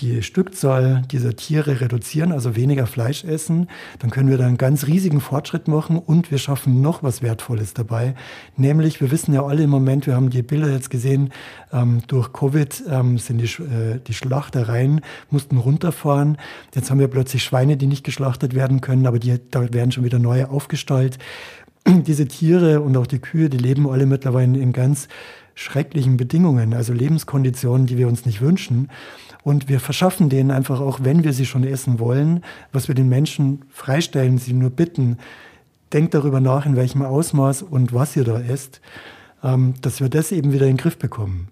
die 0.00 0.22
Stückzahl 0.22 1.02
dieser 1.10 1.34
Tiere 1.36 1.80
reduzieren, 1.80 2.32
also 2.32 2.56
weniger 2.56 2.86
Fleisch 2.86 3.24
essen, 3.24 3.68
dann 3.98 4.10
können 4.10 4.30
wir 4.30 4.38
da 4.38 4.46
einen 4.46 4.58
ganz 4.58 4.86
riesigen 4.86 5.20
Fortschritt 5.20 5.68
machen 5.68 5.98
und 5.98 6.30
wir 6.30 6.38
schaffen 6.38 6.80
noch 6.80 7.02
was 7.02 7.22
Wertvolles 7.22 7.74
dabei. 7.74 8.14
Nämlich, 8.56 9.00
wir 9.00 9.10
wissen 9.10 9.34
ja 9.34 9.44
alle 9.44 9.64
im 9.64 9.70
Moment, 9.70 10.06
wir 10.06 10.14
haben 10.14 10.30
die 10.30 10.42
Bilder 10.42 10.70
jetzt 10.70 10.90
gesehen, 10.90 11.30
ähm, 11.72 12.02
durch 12.06 12.32
Covid 12.32 12.84
ähm, 12.88 13.18
sind 13.18 13.38
die, 13.38 13.62
äh, 13.62 14.00
die 14.06 14.14
Schlachtereien, 14.14 15.00
mussten 15.30 15.56
runterfahren. 15.56 16.38
Jetzt 16.74 16.90
haben 16.90 17.00
wir 17.00 17.08
plötzlich 17.08 17.42
Schweine, 17.42 17.76
die 17.76 17.86
nicht 17.86 18.04
geschlachtet 18.04 18.54
werden 18.54 18.80
können, 18.80 19.06
aber 19.06 19.18
die, 19.18 19.38
da 19.50 19.72
werden 19.72 19.92
schon 19.92 20.04
wieder 20.04 20.18
neue 20.18 20.50
aufgestallt. 20.50 21.18
Diese 21.86 22.28
Tiere 22.28 22.80
und 22.80 22.96
auch 22.96 23.06
die 23.06 23.18
Kühe, 23.18 23.48
die 23.48 23.58
leben 23.58 23.88
alle 23.88 24.06
mittlerweile 24.06 24.58
in 24.58 24.72
ganz 24.72 25.08
schrecklichen 25.58 26.16
Bedingungen, 26.16 26.72
also 26.72 26.92
Lebenskonditionen, 26.92 27.86
die 27.86 27.98
wir 27.98 28.06
uns 28.06 28.24
nicht 28.24 28.40
wünschen. 28.40 28.90
Und 29.42 29.68
wir 29.68 29.80
verschaffen 29.80 30.28
denen 30.28 30.50
einfach 30.50 30.80
auch, 30.80 31.00
wenn 31.02 31.24
wir 31.24 31.32
sie 31.32 31.46
schon 31.46 31.64
essen 31.64 31.98
wollen, 31.98 32.44
was 32.72 32.88
wir 32.88 32.94
den 32.94 33.08
Menschen 33.08 33.62
freistellen, 33.70 34.38
sie 34.38 34.52
nur 34.52 34.70
bitten, 34.70 35.18
denkt 35.92 36.14
darüber 36.14 36.40
nach, 36.40 36.66
in 36.66 36.76
welchem 36.76 37.02
Ausmaß 37.02 37.62
und 37.62 37.94
was 37.94 38.16
ihr 38.16 38.24
da 38.24 38.40
esst, 38.40 38.80
ähm, 39.42 39.74
dass 39.80 40.00
wir 40.00 40.08
das 40.08 40.32
eben 40.32 40.52
wieder 40.52 40.66
in 40.66 40.72
den 40.72 40.82
Griff 40.82 40.98
bekommen. 40.98 41.48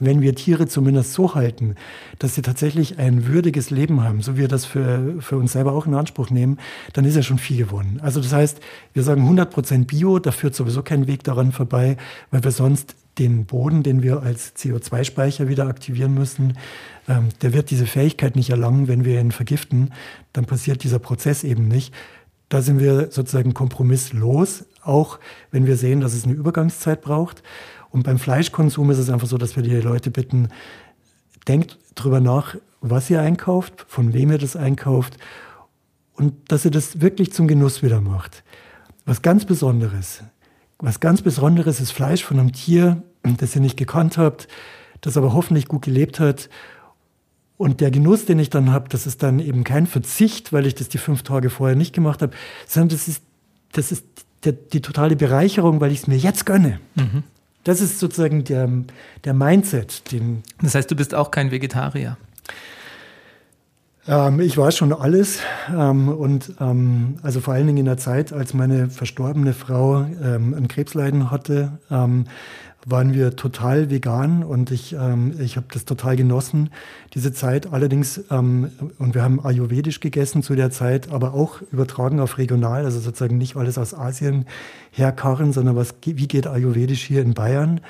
Wenn 0.00 0.22
wir 0.22 0.34
Tiere 0.34 0.66
zumindest 0.66 1.12
so 1.12 1.36
halten, 1.36 1.76
dass 2.18 2.34
sie 2.34 2.42
tatsächlich 2.42 2.98
ein 2.98 3.28
würdiges 3.28 3.70
Leben 3.70 4.02
haben, 4.02 4.22
so 4.22 4.34
wie 4.34 4.40
wir 4.40 4.48
das 4.48 4.64
für, 4.64 5.22
für 5.22 5.36
uns 5.36 5.52
selber 5.52 5.72
auch 5.72 5.86
in 5.86 5.94
Anspruch 5.94 6.30
nehmen, 6.30 6.58
dann 6.94 7.04
ist 7.04 7.14
ja 7.14 7.22
schon 7.22 7.38
viel 7.38 7.58
gewonnen. 7.58 8.00
Also 8.02 8.20
das 8.20 8.32
heißt, 8.32 8.60
wir 8.92 9.04
sagen 9.04 9.22
100% 9.22 9.86
Bio, 9.86 10.18
da 10.18 10.32
führt 10.32 10.56
sowieso 10.56 10.82
kein 10.82 11.06
Weg 11.06 11.22
daran 11.22 11.52
vorbei, 11.52 11.96
weil 12.32 12.42
wir 12.42 12.50
sonst 12.50 12.96
den 13.18 13.46
Boden, 13.46 13.82
den 13.82 14.02
wir 14.02 14.22
als 14.22 14.56
CO2-Speicher 14.56 15.48
wieder 15.48 15.66
aktivieren 15.66 16.14
müssen, 16.14 16.58
ähm, 17.08 17.28
der 17.42 17.52
wird 17.52 17.70
diese 17.70 17.86
Fähigkeit 17.86 18.36
nicht 18.36 18.50
erlangen, 18.50 18.88
wenn 18.88 19.04
wir 19.04 19.20
ihn 19.20 19.32
vergiften. 19.32 19.92
Dann 20.32 20.46
passiert 20.46 20.84
dieser 20.84 20.98
Prozess 20.98 21.44
eben 21.44 21.68
nicht. 21.68 21.94
Da 22.48 22.62
sind 22.62 22.78
wir 22.78 23.10
sozusagen 23.10 23.54
kompromisslos, 23.54 24.64
auch 24.82 25.18
wenn 25.50 25.66
wir 25.66 25.76
sehen, 25.76 26.00
dass 26.00 26.14
es 26.14 26.24
eine 26.24 26.34
Übergangszeit 26.34 27.02
braucht. 27.02 27.42
Und 27.90 28.02
beim 28.02 28.18
Fleischkonsum 28.18 28.90
ist 28.90 28.98
es 28.98 29.10
einfach 29.10 29.28
so, 29.28 29.38
dass 29.38 29.56
wir 29.56 29.62
die 29.62 29.74
Leute 29.76 30.10
bitten, 30.10 30.48
denkt 31.46 31.78
drüber 31.94 32.20
nach, 32.20 32.56
was 32.80 33.08
ihr 33.08 33.20
einkauft, 33.20 33.86
von 33.88 34.12
wem 34.12 34.30
ihr 34.30 34.38
das 34.38 34.56
einkauft 34.56 35.16
und 36.14 36.34
dass 36.50 36.64
ihr 36.64 36.70
das 36.70 37.00
wirklich 37.00 37.32
zum 37.32 37.48
Genuss 37.48 37.82
wieder 37.82 38.00
macht. 38.00 38.44
Was 39.04 39.22
ganz 39.22 39.44
Besonderes 39.44 40.22
was 40.78 41.00
ganz 41.00 41.22
Besonderes 41.22 41.80
ist 41.80 41.92
Fleisch 41.92 42.24
von 42.24 42.38
einem 42.38 42.52
Tier, 42.52 43.02
das 43.22 43.54
ihr 43.54 43.60
nicht 43.60 43.76
gekannt 43.76 44.18
habt, 44.18 44.48
das 45.00 45.16
aber 45.16 45.32
hoffentlich 45.32 45.68
gut 45.68 45.82
gelebt 45.82 46.20
hat. 46.20 46.48
Und 47.56 47.80
der 47.80 47.90
Genuss, 47.90 48.24
den 48.24 48.38
ich 48.38 48.50
dann 48.50 48.72
habe, 48.72 48.88
das 48.88 49.06
ist 49.06 49.22
dann 49.22 49.38
eben 49.38 49.64
kein 49.64 49.86
Verzicht, 49.86 50.52
weil 50.52 50.66
ich 50.66 50.74
das 50.74 50.88
die 50.88 50.98
fünf 50.98 51.22
Tage 51.22 51.50
vorher 51.50 51.76
nicht 51.76 51.94
gemacht 51.94 52.20
habe, 52.20 52.32
sondern 52.66 52.90
das 52.90 53.08
ist, 53.08 53.22
das 53.72 53.92
ist 53.92 54.04
der, 54.44 54.52
die 54.52 54.80
totale 54.80 55.16
Bereicherung, 55.16 55.80
weil 55.80 55.92
ich 55.92 56.00
es 56.00 56.06
mir 56.06 56.16
jetzt 56.16 56.46
gönne. 56.46 56.80
Mhm. 56.96 57.22
Das 57.62 57.80
ist 57.80 57.98
sozusagen 57.98 58.44
der, 58.44 58.68
der 59.24 59.34
Mindset. 59.34 60.10
Den 60.12 60.42
das 60.60 60.74
heißt, 60.74 60.90
du 60.90 60.96
bist 60.96 61.14
auch 61.14 61.30
kein 61.30 61.50
Vegetarier. 61.50 62.18
Ähm, 64.06 64.40
ich 64.40 64.56
war 64.56 64.70
schon 64.70 64.92
alles 64.92 65.40
ähm, 65.74 66.08
und 66.08 66.52
ähm, 66.60 67.16
also 67.22 67.40
vor 67.40 67.54
allen 67.54 67.66
Dingen 67.66 67.78
in 67.78 67.84
der 67.86 67.96
Zeit, 67.96 68.32
als 68.32 68.52
meine 68.52 68.90
verstorbene 68.90 69.54
Frau 69.54 70.06
ähm, 70.22 70.54
ein 70.54 70.68
Krebsleiden 70.68 71.30
hatte, 71.30 71.78
ähm, 71.90 72.26
waren 72.86 73.14
wir 73.14 73.34
total 73.34 73.88
vegan 73.88 74.42
und 74.44 74.70
ich, 74.70 74.92
ähm, 74.92 75.34
ich 75.40 75.56
habe 75.56 75.66
das 75.72 75.86
total 75.86 76.16
genossen, 76.16 76.68
diese 77.14 77.32
Zeit. 77.32 77.72
Allerdings, 77.72 78.22
ähm, 78.30 78.72
und 78.98 79.14
wir 79.14 79.22
haben 79.22 79.42
ayurvedisch 79.42 80.00
gegessen 80.00 80.42
zu 80.42 80.54
der 80.54 80.70
Zeit, 80.70 81.10
aber 81.10 81.32
auch 81.32 81.62
übertragen 81.72 82.20
auf 82.20 82.36
regional, 82.36 82.84
also 82.84 83.00
sozusagen 83.00 83.38
nicht 83.38 83.56
alles 83.56 83.78
aus 83.78 83.94
Asien 83.94 84.44
herkarren, 84.90 85.54
sondern 85.54 85.76
was, 85.76 85.94
wie 86.04 86.28
geht 86.28 86.46
ayurvedisch 86.46 87.02
hier 87.04 87.22
in 87.22 87.32
Bayern? 87.32 87.80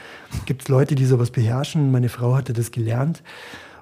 Gibt 0.47 0.63
es 0.63 0.69
Leute, 0.69 0.95
die 0.95 1.07
sowas 1.07 1.33
beherrschen? 1.33 1.91
Meine 1.91 2.09
Frau 2.09 2.37
hatte 2.37 2.53
das 2.53 2.71
gelernt. 2.71 3.23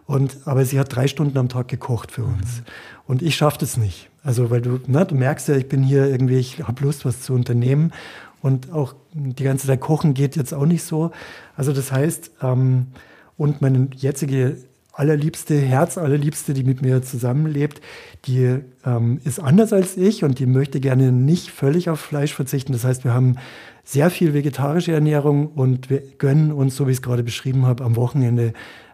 Und, 0.07 0.37
aber 0.45 0.65
sie 0.65 0.79
hat 0.79 0.95
drei 0.95 1.07
Stunden 1.09 1.39
am 1.39 1.49
Tag 1.49 1.69
gekocht 1.69 2.11
für 2.11 2.25
uns. 2.25 2.59
Mhm. 2.59 2.65
Und 3.07 3.23
ich 3.23 3.37
schaffe 3.37 3.59
das 3.59 3.77
nicht. 3.77 4.09
Also, 4.25 4.51
weil 4.51 4.61
du, 4.61 4.81
na, 4.87 5.05
du 5.05 5.15
merkst 5.15 5.49
ja, 5.49 5.57
ich 5.57 5.69
bin 5.69 5.83
hier 5.83 6.07
irgendwie, 6.07 6.37
ich 6.37 6.63
habe 6.63 6.83
Lust, 6.85 7.05
was 7.05 7.23
zu 7.23 7.35
unternehmen. 7.35 7.93
Und 8.41 8.73
auch 8.73 8.95
die 9.13 9.45
ganze 9.45 9.67
Zeit 9.67 9.81
kochen 9.81 10.15
geht 10.15 10.37
jetzt 10.37 10.53
auch 10.53 10.67
nicht 10.67 10.85
so. 10.85 11.13
Also, 11.57 11.73
das 11.73 11.93
heißt, 11.93 12.33
ähm, 12.43 12.89
und 13.37 13.63
meine 13.63 13.89
jetzige 13.97 14.57
allerliebste, 14.93 15.59
Herzallerliebste, 15.59 16.53
die 16.53 16.65
mit 16.65 16.83
mir 16.83 17.03
zusammenlebt, 17.03 17.81
die 18.27 18.59
ähm, 18.85 19.21
ist 19.25 19.41
anders 19.41 19.73
als 19.73 19.97
ich 19.97 20.23
und 20.23 20.39
die 20.39 20.47
möchte 20.47 20.81
gerne 20.81 21.13
nicht 21.13 21.51
völlig 21.51 21.89
auf 21.89 21.99
Fleisch 21.99 22.35
verzichten. 22.35 22.73
Das 22.73 22.85
heißt, 22.85 23.05
wir 23.05 23.15
haben 23.15 23.37
sehr 23.85 24.11
viel 24.11 24.35
vegetarische 24.35 24.93
Ernährung 24.93 25.49
und 25.49 25.91
wir 25.91 26.03
gönnen 26.19 26.53
uns, 26.53 26.77
so 26.77 26.87
wie 26.87 26.93
ich 26.93 26.99
es 26.99 27.03
gerade 27.03 27.23
beschrieben 27.23 27.67
habe, 27.67 27.85
am 27.85 27.97
Wochenende 27.97 28.53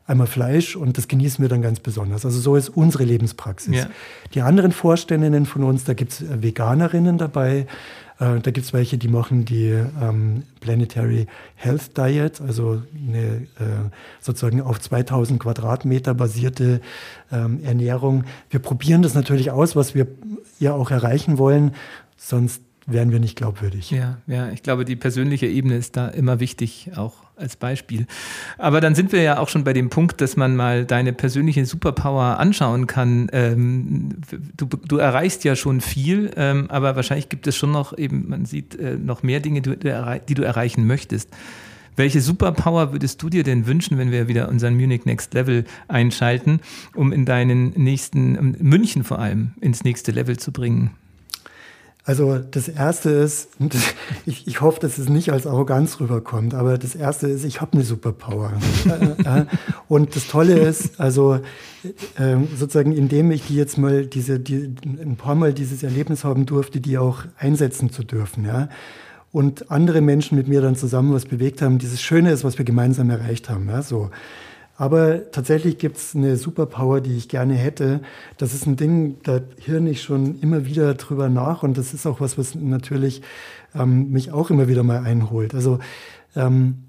einmal 0.09 0.26
Fleisch 0.26 0.74
und 0.74 0.96
das 0.98 1.06
genießen 1.06 1.42
wir 1.42 1.48
dann 1.48 1.62
ganz 1.62 1.80
besonders. 1.80 2.24
Also 2.24 2.40
so 2.40 2.56
ist 2.56 2.70
unsere 2.70 3.04
Lebenspraxis. 3.04 3.76
Ja. 3.76 3.86
Die 4.34 4.40
anderen 4.40 4.72
Vorständinnen 4.72 5.46
von 5.46 5.62
uns, 5.62 5.84
da 5.84 5.94
gibt 5.94 6.12
es 6.12 6.22
äh, 6.22 6.42
Veganerinnen 6.42 7.18
dabei, 7.18 7.66
äh, 8.18 8.40
da 8.40 8.50
gibt 8.50 8.59
es 8.66 8.72
welche, 8.72 8.96
die 8.96 9.09
machen 9.09 9.44
die 9.44 9.68
ähm, 10.00 10.44
Planetary 10.61 11.26
Health 11.54 11.96
Diet, 11.96 12.40
also 12.40 12.82
eine 13.06 13.18
äh, 13.18 13.90
sozusagen 14.20 14.62
auf 14.62 14.80
2000 14.80 15.38
Quadratmeter 15.38 16.14
basierte 16.14 16.80
ähm, 17.30 17.61
Ernährung. 17.62 18.24
Wir 18.48 18.61
probieren 18.61 19.02
das 19.02 19.14
natürlich 19.14 19.50
aus, 19.50 19.76
was 19.76 19.94
wir 19.94 20.06
ja 20.59 20.72
auch 20.72 20.90
erreichen 20.90 21.36
wollen, 21.36 21.72
sonst 22.16 22.62
wären 22.89 23.12
wir 23.12 23.20
nicht 23.20 23.36
glaubwürdig. 23.36 23.91
Ja, 23.91 24.18
ja, 24.26 24.51
ich 24.51 24.62
glaube, 24.62 24.84
die 24.84 24.97
persönliche 24.97 25.47
Ebene 25.47 25.76
ist 25.76 25.97
da 25.97 26.09
immer 26.09 26.41
wichtig, 26.41 26.91
auch 26.97 27.14
als 27.36 27.57
Beispiel. 27.57 28.07
Aber 28.57 28.80
dann 28.80 28.95
sind 28.95 29.12
wir 29.12 29.22
ja 29.22 29.39
auch 29.39 29.49
schon 29.49 29.62
bei 29.62 29.72
dem 29.72 29.91
Punkt, 29.91 30.20
dass 30.20 30.36
man 30.36 30.57
mal 30.57 30.84
deine 30.84 31.12
persönliche 31.12 31.64
Superpower 31.66 32.41
anschauen 32.41 32.86
kann. 32.86 33.28
Ähm, 33.32 34.16
du, 34.57 34.66
du, 34.66 34.97
erreichst 34.97 35.45
ja 35.45 35.55
schon 35.55 35.80
viel, 35.80 36.30
ähm, 36.36 36.66
aber 36.70 36.97
wahrscheinlich 36.97 37.28
gibt 37.28 37.47
es 37.47 37.57
schon 37.57 37.70
noch 37.70 37.97
eben, 37.97 38.28
man 38.28 38.47
sieht 38.47 38.74
äh, 38.76 38.97
noch 38.97 39.22
mehr 39.22 39.41
Dinge, 39.41 39.61
die 39.61 39.76
du, 39.76 40.18
die 40.28 40.34
du 40.34 40.43
erreichen 40.43 40.86
möchtest. 40.86 41.30
Welche 41.95 42.20
Superpower 42.20 42.93
würdest 42.93 43.20
du 43.22 43.28
dir 43.28 43.43
denn 43.43 43.66
wünschen, 43.66 43.99
wenn 43.99 44.12
wir 44.12 44.28
wieder 44.28 44.49
unseren 44.49 44.76
Munich 44.76 45.05
Next 45.05 45.34
Level 45.34 45.64
einschalten, 45.89 46.61
um 46.95 47.12
in 47.12 47.24
deinen 47.24 47.70
nächsten, 47.70 48.57
München 48.61 49.03
vor 49.03 49.18
allem, 49.18 49.51
ins 49.61 49.82
nächste 49.82 50.12
Level 50.12 50.39
zu 50.39 50.53
bringen? 50.53 50.93
Also 52.09 52.38
das 52.38 52.68
Erste 52.68 53.11
ist, 53.11 53.50
ich, 54.24 54.46
ich 54.46 54.62
hoffe, 54.62 54.80
dass 54.80 54.96
es 54.96 55.11
nicht 55.11 55.30
als 55.30 55.46
Arroganz 55.46 56.00
rüberkommt, 56.00 56.54
aber 56.54 56.78
das 56.78 56.94
Erste 56.94 57.28
ist, 57.28 57.44
ich 57.44 57.61
habe 57.61 57.74
eine 57.74 57.82
Superpower. 57.82 58.54
Und 59.88 60.16
das 60.16 60.26
Tolle 60.26 60.59
ist, 60.59 60.98
also 60.98 61.40
ähm, 62.18 62.48
sozusagen, 62.56 62.92
indem 62.92 63.30
ich 63.30 63.48
die 63.48 63.56
jetzt 63.56 63.76
mal 63.76 64.06
diese, 64.06 64.40
die, 64.40 64.74
ein 64.86 65.16
paar 65.16 65.34
Mal 65.34 65.52
dieses 65.52 65.82
Erlebnis 65.82 66.24
haben 66.24 66.46
durfte, 66.46 66.80
die 66.80 66.96
auch 66.96 67.24
einsetzen 67.36 67.90
zu 67.90 68.04
dürfen, 68.04 68.46
ja, 68.46 68.70
und 69.30 69.70
andere 69.70 70.00
Menschen 70.00 70.38
mit 70.38 70.48
mir 70.48 70.62
dann 70.62 70.76
zusammen 70.76 71.12
was 71.12 71.26
bewegt 71.26 71.61
haben, 71.61 71.76
dieses 71.76 72.00
Schöne 72.00 72.32
ist, 72.32 72.42
was 72.42 72.56
wir 72.56 72.64
gemeinsam 72.64 73.11
erreicht 73.11 73.50
haben, 73.50 73.68
ja, 73.68 73.82
so. 73.82 74.09
Aber 74.79 75.33
tatsächlich 75.33 75.79
gibt 75.79 75.97
es 75.97 76.14
eine 76.14 76.37
Superpower, 76.37 77.01
die 77.01 77.16
ich 77.16 77.29
gerne 77.29 77.55
hätte. 77.55 78.01
Das 78.37 78.55
ist 78.55 78.64
ein 78.64 78.76
Ding, 78.76 79.16
da 79.24 79.41
hirne 79.59 79.91
ich 79.91 80.03
schon 80.03 80.39
immer 80.41 80.66
wieder 80.66 80.95
drüber 80.95 81.29
nach 81.29 81.64
und 81.64 81.76
das 81.76 81.93
ist 81.93 82.07
auch 82.07 82.20
was, 82.20 82.39
was 82.39 82.55
natürlich 82.55 83.22
ähm, 83.74 84.11
mich 84.12 84.31
auch 84.31 84.51
immer 84.51 84.68
wieder 84.68 84.85
mal 84.85 84.99
einholt. 85.01 85.53
Also 85.53 85.81
ähm, 86.37 86.85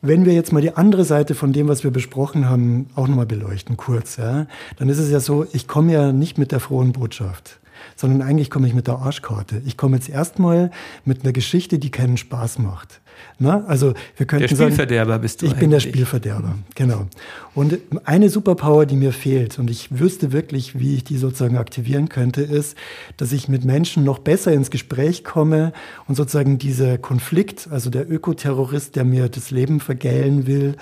wenn 0.00 0.24
wir 0.24 0.32
jetzt 0.32 0.54
mal 0.54 0.62
die 0.62 0.74
andere 0.74 1.04
Seite 1.04 1.34
von 1.34 1.52
dem, 1.52 1.68
was 1.68 1.84
wir 1.84 1.90
besprochen 1.90 2.48
haben, 2.48 2.88
auch 2.94 3.06
nochmal 3.06 3.26
beleuchten, 3.26 3.76
kurz, 3.76 4.16
ja, 4.16 4.46
dann 4.78 4.88
ist 4.88 4.98
es 4.98 5.10
ja 5.10 5.20
so, 5.20 5.46
ich 5.52 5.68
komme 5.68 5.92
ja 5.92 6.12
nicht 6.12 6.38
mit 6.38 6.50
der 6.50 6.60
frohen 6.60 6.92
Botschaft 6.92 7.60
sondern 7.96 8.22
eigentlich 8.22 8.50
komme 8.50 8.66
ich 8.66 8.74
mit 8.74 8.86
der 8.86 8.98
Arschkarte. 8.98 9.62
Ich 9.64 9.76
komme 9.76 9.96
jetzt 9.96 10.08
erstmal 10.08 10.70
mit 11.04 11.22
einer 11.22 11.32
Geschichte, 11.32 11.78
die 11.78 11.90
keinen 11.90 12.16
Spaß 12.16 12.58
macht. 12.58 13.00
Na, 13.38 13.64
also 13.66 13.94
wir 14.16 14.26
könnten 14.26 14.46
der 14.46 14.54
Spielverderber 14.54 15.12
sagen, 15.12 15.22
bist 15.22 15.42
du. 15.42 15.46
Ich 15.46 15.52
eigentlich. 15.52 15.60
bin 15.60 15.70
der 15.70 15.80
Spielverderber, 15.80 16.54
genau. 16.74 17.06
Und 17.54 17.78
eine 18.04 18.28
Superpower, 18.28 18.86
die 18.86 18.96
mir 18.96 19.12
fehlt, 19.12 19.58
und 19.58 19.70
ich 19.70 19.98
wüsste 19.98 20.32
wirklich, 20.32 20.78
wie 20.78 20.94
ich 20.94 21.04
die 21.04 21.18
sozusagen 21.18 21.56
aktivieren 21.56 22.08
könnte, 22.08 22.42
ist, 22.42 22.76
dass 23.16 23.32
ich 23.32 23.48
mit 23.48 23.64
Menschen 23.64 24.04
noch 24.04 24.20
besser 24.20 24.52
ins 24.52 24.70
Gespräch 24.70 25.24
komme 25.24 25.72
und 26.06 26.14
sozusagen 26.14 26.58
dieser 26.58 26.98
Konflikt, 26.98 27.68
also 27.70 27.90
der 27.90 28.10
Ökoterrorist, 28.10 28.96
der 28.96 29.04
mir 29.04 29.28
das 29.28 29.50
Leben 29.50 29.80
vergällen 29.80 30.46
will, 30.46 30.76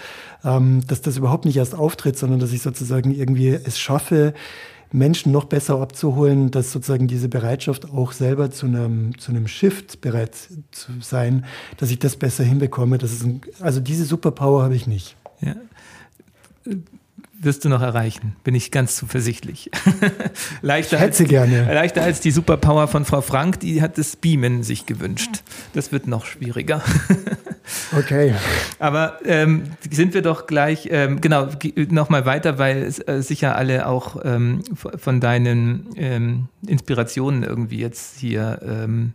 ähm, 0.45 0.83
dass 0.87 1.01
das 1.01 1.17
überhaupt 1.17 1.47
nicht 1.47 1.57
erst 1.57 1.75
auftritt, 1.75 2.19
sondern 2.19 2.39
dass 2.39 2.53
ich 2.53 2.63
sozusagen 2.63 3.15
irgendwie 3.15 3.49
es 3.49 3.79
schaffe, 3.79 4.35
Menschen 4.93 5.33
noch 5.33 5.45
besser 5.45 5.81
abzuholen, 5.81 6.51
dass 6.51 6.73
sozusagen 6.73 7.09
diese 7.09 7.29
Bereitschaft 7.29 7.91
auch 7.91 8.13
selber 8.13 8.51
zu 8.51 8.67
einem, 8.67 9.19
zu 9.19 9.33
einem 9.33 9.49
Shift 9.49 10.01
bereit 10.01 10.37
zu 10.71 10.93
sein, 11.01 11.45
dass 11.79 11.91
ich 11.91 11.99
das 11.99 12.17
besser 12.17 12.45
hinbekomme. 12.45 12.99
Das 12.99 13.13
ist 13.13 13.25
ein, 13.25 13.41
also 13.61 13.81
diese 13.81 14.05
Superpower 14.05 14.63
habe 14.63 14.75
ich 14.75 14.87
nicht. 14.87 15.17
Ja 15.41 15.57
wirst 17.43 17.65
du 17.65 17.69
noch 17.69 17.83
erreichen, 17.83 18.37
bin 18.45 18.55
ich 18.55 18.71
ganz 18.71 18.97
zuversichtlich. 18.97 19.71
leichter, 20.63 20.97
ich 20.97 21.03
hätte 21.03 21.23
als, 21.23 21.29
gerne. 21.29 21.75
leichter 21.75 22.03
als 22.03 22.21
die 22.21 22.31
Superpower 22.31 22.89
von 22.89 23.05
Frau 23.05 23.21
Frank, 23.21 23.61
die 23.61 23.83
hat 23.83 23.99
das 23.99 24.17
Beamen 24.17 24.63
sich 24.63 24.87
gewünscht. 24.87 25.43
Das 25.75 25.91
wird 25.91 26.07
noch 26.07 26.25
schwieriger. 26.25 26.83
okay. 27.99 28.35
Aber 28.79 29.19
ähm, 29.25 29.65
sind 29.91 30.15
wir 30.15 30.23
doch 30.23 30.47
gleich, 30.47 30.89
ähm, 30.91 31.21
genau, 31.21 31.49
nochmal 31.91 32.27
weiter, 32.27 32.59
weil 32.59 32.93
äh, 33.07 33.21
sicher 33.23 33.57
alle 33.57 33.87
auch 33.87 34.17
ähm, 34.25 34.63
von 34.75 35.21
deinen 35.21 35.89
ähm, 35.97 36.49
Inspirationen 36.67 37.43
irgendwie 37.43 37.79
jetzt 37.79 38.19
hier 38.19 38.61
ähm, 38.65 39.15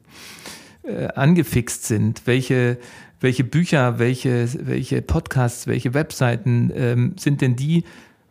äh, 0.84 1.08
angefixt 1.08 1.86
sind. 1.86 2.24
Welche 2.26 2.78
welche 3.20 3.44
Bücher, 3.44 4.00
welche, 4.00 4.48
welche 4.68 5.02
Podcasts, 5.02 5.68
welche 5.68 5.94
Webseiten 5.94 6.72
ähm, 6.76 7.16
sind 7.18 7.42
denn 7.42 7.56
die, 7.56 7.84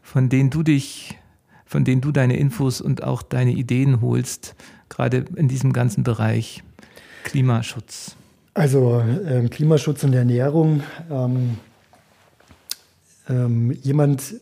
von 0.07 0.29
denen 0.29 0.51
du 0.51 0.63
dich, 0.63 1.19
von 1.65 1.85
denen 1.85 2.01
du 2.01 2.13
deine 2.13 2.37
Infos 2.37 2.81
und 2.81 3.03
auch 3.03 3.23
deine 3.23 3.51
Ideen 3.51 4.01
holst, 4.01 4.55
gerade 4.89 5.25
in 5.35 5.49
diesem 5.49 5.73
ganzen 5.73 6.05
Bereich 6.05 6.63
Klimaschutz? 7.25 8.15
Also 8.55 9.03
ähm, 9.27 9.51
Klimaschutz 9.51 10.05
und 10.05 10.15
Ernährung. 10.15 10.85
Ähm, 11.11 11.59
ähm, 13.29 13.73
jemand, 13.83 14.37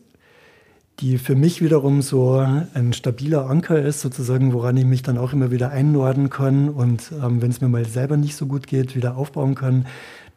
die 0.99 1.17
für 1.17 1.35
mich 1.35 1.63
wiederum 1.63 2.03
so 2.03 2.37
ein 2.37 2.93
stabiler 2.93 3.49
Anker 3.49 3.81
ist, 3.81 4.01
sozusagen, 4.01 4.53
woran 4.53 4.77
ich 4.77 4.85
mich 4.85 5.01
dann 5.01 5.17
auch 5.17 5.33
immer 5.33 5.49
wieder 5.49 5.71
einnorden 5.71 6.29
kann 6.29 6.69
und 6.69 7.11
ähm, 7.11 7.41
wenn 7.41 7.49
es 7.49 7.59
mir 7.59 7.69
mal 7.69 7.85
selber 7.85 8.17
nicht 8.17 8.35
so 8.35 8.45
gut 8.45 8.67
geht, 8.67 8.95
wieder 8.95 9.17
aufbauen 9.17 9.55
kann. 9.55 9.87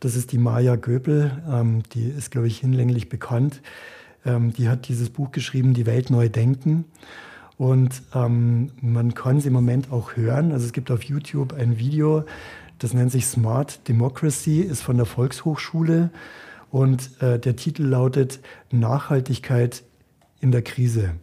Das 0.00 0.16
ist 0.16 0.32
die 0.32 0.38
Maja 0.38 0.76
Göbel, 0.76 1.32
ähm, 1.52 1.82
die 1.92 2.08
ist, 2.08 2.30
glaube 2.30 2.46
ich, 2.46 2.58
hinlänglich 2.58 3.10
bekannt. 3.10 3.60
Ähm, 4.24 4.52
die 4.52 4.68
hat 4.68 4.88
dieses 4.88 5.10
Buch 5.10 5.32
geschrieben, 5.32 5.74
Die 5.74 5.86
Welt 5.86 6.10
neu 6.10 6.28
denken. 6.28 6.84
Und 7.56 8.02
ähm, 8.14 8.70
man 8.80 9.14
kann 9.14 9.40
sie 9.40 9.48
im 9.48 9.54
Moment 9.54 9.90
auch 9.90 10.16
hören. 10.16 10.52
Also 10.52 10.66
es 10.66 10.72
gibt 10.72 10.90
auf 10.90 11.02
YouTube 11.02 11.52
ein 11.52 11.78
Video, 11.78 12.24
das 12.78 12.94
nennt 12.94 13.10
sich 13.10 13.26
Smart 13.26 13.86
Democracy, 13.88 14.60
ist 14.60 14.82
von 14.82 14.96
der 14.96 15.06
Volkshochschule. 15.06 16.10
Und 16.70 17.20
äh, 17.20 17.38
der 17.38 17.56
Titel 17.56 17.82
lautet 17.82 18.40
Nachhaltigkeit 18.70 19.82
in 20.40 20.52
der 20.52 20.62
Krise. 20.62 21.14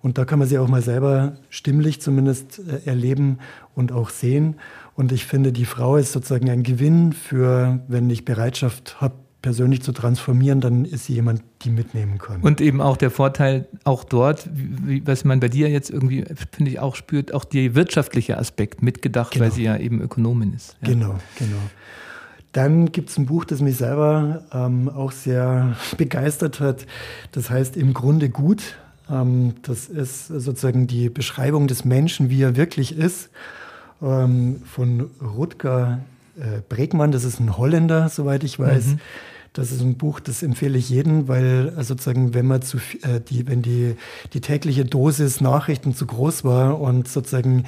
Und 0.00 0.18
da 0.18 0.24
kann 0.24 0.38
man 0.38 0.48
sie 0.48 0.58
auch 0.58 0.68
mal 0.68 0.82
selber 0.82 1.36
stimmlich 1.50 2.00
zumindest 2.00 2.60
äh, 2.60 2.88
erleben 2.88 3.38
und 3.74 3.92
auch 3.92 4.10
sehen. 4.10 4.56
Und 4.94 5.12
ich 5.12 5.26
finde, 5.26 5.52
die 5.52 5.66
Frau 5.66 5.96
ist 5.96 6.12
sozusagen 6.12 6.50
ein 6.50 6.62
Gewinn 6.62 7.12
für, 7.12 7.80
wenn 7.86 8.10
ich 8.10 8.24
Bereitschaft 8.24 9.00
habe, 9.00 9.14
persönlich 9.42 9.82
zu 9.82 9.92
transformieren, 9.92 10.60
dann 10.60 10.84
ist 10.84 11.04
sie 11.04 11.14
jemand, 11.14 11.42
die 11.62 11.70
mitnehmen 11.70 12.18
kann. 12.18 12.40
Und 12.40 12.60
eben 12.60 12.80
auch 12.80 12.96
der 12.96 13.10
Vorteil 13.10 13.68
auch 13.84 14.04
dort, 14.04 14.48
wie, 14.52 15.06
was 15.06 15.24
man 15.24 15.40
bei 15.40 15.48
dir 15.48 15.68
jetzt 15.68 15.90
irgendwie, 15.90 16.24
finde 16.50 16.70
ich, 16.70 16.80
auch 16.80 16.96
spürt, 16.96 17.32
auch 17.32 17.44
der 17.44 17.74
wirtschaftliche 17.74 18.38
Aspekt 18.38 18.82
mitgedacht, 18.82 19.32
genau. 19.32 19.44
weil 19.44 19.52
sie 19.52 19.64
ja 19.64 19.76
eben 19.76 20.00
Ökonomin 20.00 20.52
ist. 20.54 20.76
Ja. 20.82 20.88
Genau, 20.88 21.18
genau. 21.38 21.58
Dann 22.52 22.90
gibt 22.90 23.10
es 23.10 23.18
ein 23.18 23.26
Buch, 23.26 23.44
das 23.44 23.60
mich 23.60 23.76
selber 23.76 24.44
ähm, 24.52 24.88
auch 24.88 25.12
sehr 25.12 25.76
begeistert 25.98 26.58
hat. 26.60 26.86
Das 27.32 27.50
heißt 27.50 27.76
Im 27.76 27.94
Grunde 27.94 28.30
gut. 28.30 28.76
Ähm, 29.10 29.54
das 29.62 29.86
ist 29.86 30.28
sozusagen 30.28 30.86
die 30.86 31.10
Beschreibung 31.10 31.68
des 31.68 31.84
Menschen, 31.84 32.30
wie 32.30 32.42
er 32.42 32.56
wirklich 32.56 32.96
ist, 32.96 33.30
ähm, 34.02 34.62
von 34.64 35.10
Rutger 35.20 36.00
äh, 36.38 36.60
Bregmann. 36.68 37.12
Das 37.12 37.24
ist 37.24 37.40
ein 37.40 37.56
Holländer, 37.56 38.08
soweit 38.08 38.44
ich 38.44 38.58
weiß. 38.58 38.86
Mhm. 38.86 39.00
Das 39.56 39.72
ist 39.72 39.80
ein 39.80 39.96
Buch, 39.96 40.20
das 40.20 40.42
empfehle 40.42 40.76
ich 40.76 40.90
jedem, 40.90 41.28
weil 41.28 41.72
äh, 41.78 41.82
sozusagen, 41.82 42.34
wenn 42.34 42.46
man 42.46 42.60
zu 42.60 42.76
äh, 42.76 43.20
die, 43.26 43.48
wenn 43.48 43.62
die, 43.62 43.96
die 44.34 44.42
tägliche 44.42 44.84
Dosis 44.84 45.40
Nachrichten 45.40 45.94
zu 45.94 46.04
groß 46.04 46.44
war 46.44 46.78
und 46.78 47.08
sozusagen 47.08 47.64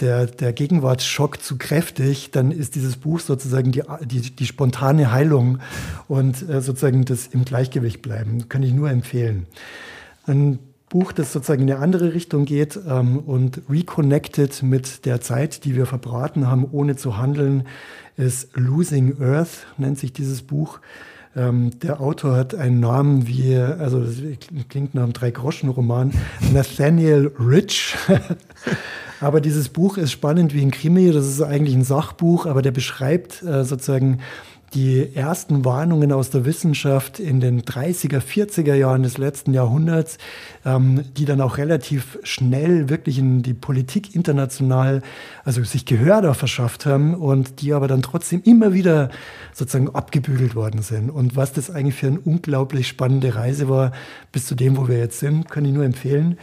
der, 0.00 0.26
der 0.26 0.52
Gegenwartsschock 0.52 1.40
zu 1.40 1.56
kräftig, 1.56 2.32
dann 2.32 2.50
ist 2.50 2.74
dieses 2.74 2.96
Buch 2.96 3.20
sozusagen 3.20 3.70
die, 3.70 3.82
die, 4.04 4.34
die 4.34 4.46
spontane 4.46 5.12
Heilung 5.12 5.60
und 6.08 6.42
äh, 6.48 6.60
sozusagen 6.60 7.04
das 7.04 7.28
im 7.28 7.44
Gleichgewicht 7.44 8.02
bleiben. 8.02 8.48
Kann 8.48 8.64
ich 8.64 8.72
nur 8.72 8.90
empfehlen. 8.90 9.46
Ein 10.26 10.58
Buch, 10.88 11.12
das 11.12 11.32
sozusagen 11.32 11.62
in 11.62 11.70
eine 11.70 11.80
andere 11.80 12.14
Richtung 12.14 12.44
geht 12.44 12.78
ähm, 12.88 13.18
und 13.18 13.62
reconnected 13.68 14.62
mit 14.62 15.04
der 15.04 15.20
Zeit, 15.20 15.64
die 15.64 15.76
wir 15.76 15.86
verbraten 15.86 16.46
haben, 16.46 16.66
ohne 16.70 16.96
zu 16.96 17.18
handeln, 17.18 17.66
ist 18.16 18.56
Losing 18.56 19.20
Earth, 19.20 19.66
nennt 19.76 19.98
sich 19.98 20.12
dieses 20.12 20.42
Buch. 20.42 20.80
Ähm, 21.36 21.78
der 21.80 22.00
Autor 22.00 22.36
hat 22.36 22.54
einen 22.54 22.80
Namen 22.80 23.26
wie, 23.26 23.56
also 23.56 24.00
das 24.00 24.16
klingt 24.68 24.94
nach 24.94 25.04
einem 25.04 25.12
Drei-Groschen-Roman, 25.12 26.12
Nathaniel 26.52 27.32
Rich. 27.38 27.96
aber 29.20 29.40
dieses 29.40 29.68
Buch 29.68 29.98
ist 29.98 30.10
spannend 30.10 30.54
wie 30.54 30.62
ein 30.62 30.70
Krimi, 30.70 31.12
das 31.12 31.26
ist 31.26 31.42
eigentlich 31.42 31.76
ein 31.76 31.84
Sachbuch, 31.84 32.46
aber 32.46 32.62
der 32.62 32.72
beschreibt 32.72 33.42
äh, 33.42 33.64
sozusagen 33.64 34.18
die 34.74 35.14
ersten 35.14 35.64
Warnungen 35.64 36.12
aus 36.12 36.30
der 36.30 36.44
Wissenschaft 36.44 37.18
in 37.18 37.40
den 37.40 37.62
30er, 37.62 38.20
40er 38.20 38.74
Jahren 38.74 39.02
des 39.02 39.16
letzten 39.16 39.54
Jahrhunderts, 39.54 40.18
ähm, 40.64 41.04
die 41.16 41.24
dann 41.24 41.40
auch 41.40 41.56
relativ 41.56 42.18
schnell 42.22 42.88
wirklich 42.88 43.18
in 43.18 43.42
die 43.42 43.54
Politik 43.54 44.14
international, 44.14 45.02
also 45.44 45.64
sich 45.64 45.86
Gehör 45.86 46.20
da 46.20 46.34
verschafft 46.34 46.86
haben 46.86 47.14
und 47.14 47.62
die 47.62 47.72
aber 47.72 47.88
dann 47.88 48.02
trotzdem 48.02 48.42
immer 48.44 48.74
wieder 48.74 49.10
sozusagen 49.54 49.94
abgebügelt 49.94 50.54
worden 50.54 50.82
sind. 50.82 51.10
Und 51.10 51.34
was 51.36 51.52
das 51.52 51.70
eigentlich 51.70 51.94
für 51.94 52.08
eine 52.08 52.20
unglaublich 52.20 52.88
spannende 52.88 53.34
Reise 53.34 53.68
war, 53.68 53.92
bis 54.32 54.46
zu 54.46 54.54
dem, 54.54 54.76
wo 54.76 54.88
wir 54.88 54.98
jetzt 54.98 55.18
sind, 55.18 55.50
kann 55.50 55.64
ich 55.64 55.72
nur 55.72 55.84
empfehlen. 55.84 56.38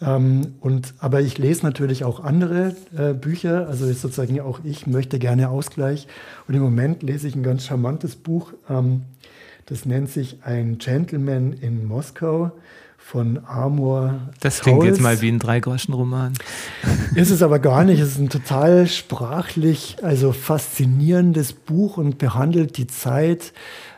Ähm, 0.00 0.54
und, 0.60 0.94
aber 0.98 1.20
ich 1.20 1.38
lese 1.38 1.64
natürlich 1.64 2.04
auch 2.04 2.22
andere 2.22 2.76
äh, 2.96 3.14
Bücher, 3.14 3.66
also 3.68 3.90
sozusagen 3.92 4.40
auch 4.40 4.60
ich 4.64 4.86
möchte 4.86 5.18
gerne 5.18 5.48
Ausgleich. 5.48 6.06
Und 6.48 6.54
im 6.54 6.62
Moment 6.62 7.02
lese 7.02 7.28
ich 7.28 7.34
ein 7.34 7.42
ganz 7.42 7.64
charmantes 7.64 8.16
Buch, 8.16 8.52
ähm, 8.68 9.02
das 9.66 9.84
nennt 9.84 10.08
sich 10.08 10.38
Ein 10.44 10.78
Gentleman 10.78 11.52
in 11.52 11.86
Moskau 11.86 12.52
von 12.98 13.44
Amor. 13.46 14.20
Das 14.40 14.60
klingt 14.60 14.78
Pauls. 14.78 14.90
jetzt 14.90 15.00
mal 15.00 15.20
wie 15.20 15.28
ein 15.28 15.40
Dreigroschen-Roman. 15.40 16.34
Ist 17.14 17.30
es 17.30 17.42
aber 17.42 17.58
gar 17.58 17.84
nicht. 17.84 18.00
Es 18.00 18.10
ist 18.10 18.18
ein 18.18 18.30
total 18.30 18.86
sprachlich, 18.86 19.96
also 20.02 20.32
faszinierendes 20.32 21.52
Buch 21.52 21.96
und 21.96 22.18
behandelt 22.18 22.76
die 22.78 22.86
Zeit 22.86 23.52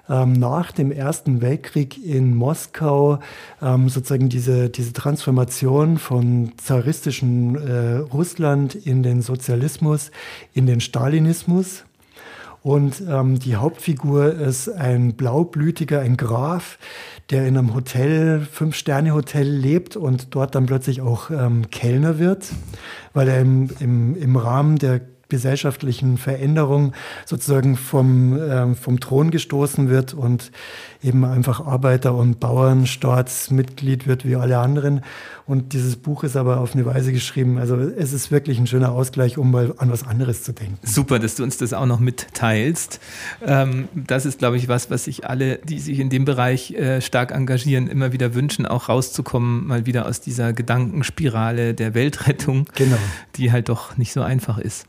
ähm, 0.08 0.32
nach 0.32 0.72
dem 0.72 0.90
Ersten 0.90 1.40
Weltkrieg 1.40 2.04
in 2.04 2.34
Moskau 2.34 3.18
ähm, 3.62 3.88
sozusagen 3.88 4.28
diese, 4.28 4.70
diese 4.70 4.92
Transformation 4.92 5.98
von 5.98 6.52
zaristischen 6.56 7.56
äh, 7.56 7.96
Russland 7.96 8.74
in 8.74 9.02
den 9.02 9.22
Sozialismus, 9.22 10.10
in 10.54 10.66
den 10.66 10.80
Stalinismus. 10.80 11.84
Und 12.62 13.02
ähm, 13.08 13.38
die 13.38 13.56
Hauptfigur 13.56 14.34
ist 14.34 14.68
ein 14.68 15.14
blaublütiger, 15.14 16.00
ein 16.00 16.16
Graf, 16.16 16.78
der 17.30 17.46
in 17.46 17.56
einem 17.56 17.74
Hotel, 17.74 18.40
Fünf-Sterne-Hotel 18.40 19.46
lebt 19.46 19.96
und 19.96 20.34
dort 20.34 20.54
dann 20.54 20.66
plötzlich 20.66 21.00
auch 21.00 21.30
ähm, 21.30 21.70
Kellner 21.70 22.18
wird, 22.18 22.46
weil 23.12 23.28
er 23.28 23.40
im, 23.40 23.70
im, 23.78 24.16
im 24.16 24.36
Rahmen 24.36 24.76
der 24.76 25.00
gesellschaftlichen 25.28 26.18
Veränderung 26.18 26.94
sozusagen 27.26 27.76
vom, 27.76 28.38
ähm, 28.40 28.76
vom 28.76 29.00
Thron 29.00 29.30
gestoßen 29.30 29.88
wird. 29.90 30.14
Und 30.14 30.50
eben 31.02 31.24
einfach 31.24 31.64
Arbeiter- 31.64 32.14
und 32.14 32.40
Bauernstaatsmitglied 32.40 34.06
wird 34.06 34.26
wie 34.26 34.36
alle 34.36 34.58
anderen. 34.58 35.02
Und 35.46 35.72
dieses 35.72 35.96
Buch 35.96 36.24
ist 36.24 36.36
aber 36.36 36.60
auf 36.60 36.74
eine 36.74 36.84
Weise 36.84 37.12
geschrieben, 37.12 37.56
also 37.56 37.76
es 37.76 38.12
ist 38.12 38.30
wirklich 38.30 38.58
ein 38.58 38.66
schöner 38.66 38.92
Ausgleich, 38.92 39.38
um 39.38 39.50
mal 39.50 39.74
an 39.78 39.90
was 39.90 40.06
anderes 40.06 40.42
zu 40.42 40.52
denken. 40.52 40.78
Super, 40.82 41.18
dass 41.18 41.36
du 41.36 41.42
uns 41.42 41.56
das 41.56 41.72
auch 41.72 41.86
noch 41.86 42.00
mitteilst. 42.00 43.00
Ähm, 43.46 43.88
das 43.94 44.26
ist, 44.26 44.40
glaube 44.40 44.58
ich, 44.58 44.68
was, 44.68 44.90
was 44.90 45.04
sich 45.04 45.26
alle, 45.26 45.56
die 45.56 45.78
sich 45.78 46.00
in 46.00 46.10
dem 46.10 46.26
Bereich 46.26 46.72
äh, 46.72 47.00
stark 47.00 47.30
engagieren, 47.30 47.86
immer 47.86 48.12
wieder 48.12 48.34
wünschen, 48.34 48.66
auch 48.66 48.90
rauszukommen, 48.90 49.66
mal 49.66 49.86
wieder 49.86 50.04
aus 50.06 50.20
dieser 50.20 50.52
Gedankenspirale 50.52 51.72
der 51.72 51.94
Weltrettung, 51.94 52.66
genau. 52.74 52.98
die 53.36 53.50
halt 53.50 53.70
doch 53.70 53.96
nicht 53.96 54.12
so 54.12 54.20
einfach 54.20 54.58
ist. 54.58 54.86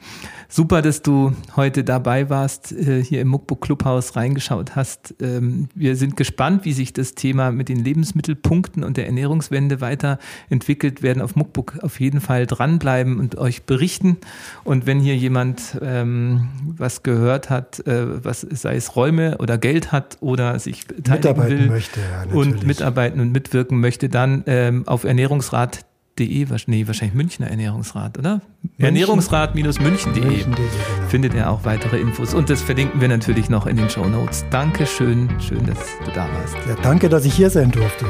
Super, 0.52 0.82
dass 0.82 1.04
du 1.04 1.34
heute 1.56 1.84
dabei 1.84 2.32
warst, 2.32 2.72
äh, 2.72 3.04
hier 3.04 3.22
im 3.22 3.28
Muckbook 3.28 3.62
Clubhaus 3.62 4.16
reingeschaut 4.16 4.76
hast. 4.76 5.14
Ähm, 5.22 5.70
wir 5.76 5.96
sind 6.00 6.18
gespannt, 6.18 6.66
wie 6.66 6.74
sich 6.74 6.94
das 6.94 7.14
Thema 7.14 7.52
mit 7.52 7.70
den 7.70 7.78
Lebensmittelpunkten 7.78 8.84
und 8.84 8.98
der 8.98 9.06
Ernährungswende 9.06 9.82
weiterentwickelt 9.82 11.04
werden. 11.04 11.22
Auf 11.22 11.36
Muckbook 11.36 11.80
auf 11.84 12.00
jeden 12.00 12.22
Fall 12.22 12.48
dranbleiben 12.48 13.20
und 13.20 13.38
euch 13.38 13.64
berichten. 13.64 14.18
Und 14.64 14.88
wenn 14.88 15.00
hier 15.00 15.16
jemand 15.16 15.78
ähm, 15.82 16.50
was 16.78 17.04
gehört 17.04 17.50
hat, 17.50 17.86
äh, 17.86 18.24
was 18.24 18.42
sei 18.42 18.76
es 18.76 18.96
Räume 18.96 19.38
oder 19.38 19.58
Geld 19.58 19.92
hat 19.92 20.18
oder 20.22 20.58
sich 20.58 20.88
beteiligen 20.88 21.48
will 21.48 21.68
möchte, 21.68 22.00
ja, 22.00 22.34
und 22.34 22.66
mitarbeiten 22.66 23.20
und 23.20 23.32
mitwirken 23.32 23.80
möchte, 23.80 24.10
dann 24.10 24.44
ähm, 24.48 24.88
auf 24.88 25.04
Ernährungsrat 25.04 25.86
Nee, 26.20 26.88
wahrscheinlich 26.88 27.14
Münchner 27.14 27.48
Ernährungsrat, 27.48 28.18
oder? 28.18 28.42
Ernährungsrat-münchen.de 28.78 29.84
München 29.84 30.14
genau. 30.56 30.58
findet 31.08 31.34
ihr 31.34 31.50
auch 31.50 31.66
weitere 31.66 32.00
Infos. 32.00 32.34
Und 32.34 32.50
das 32.50 32.62
verlinken 32.62 33.02
wir 33.02 33.08
natürlich 33.08 33.50
noch 33.50 33.66
in 33.66 33.78
den 33.78 33.90
Show 33.90 34.06
Notes. 34.06 34.46
Dankeschön, 34.50 35.30
schön, 35.40 35.66
dass 35.66 35.80
du 36.06 36.12
da 36.12 36.28
warst. 36.34 36.56
Ja, 36.68 36.76
danke, 36.82 37.10
dass 37.10 37.26
ich 37.26 37.34
hier 37.34 37.50
sein 37.50 37.72
durfte. 37.72 38.06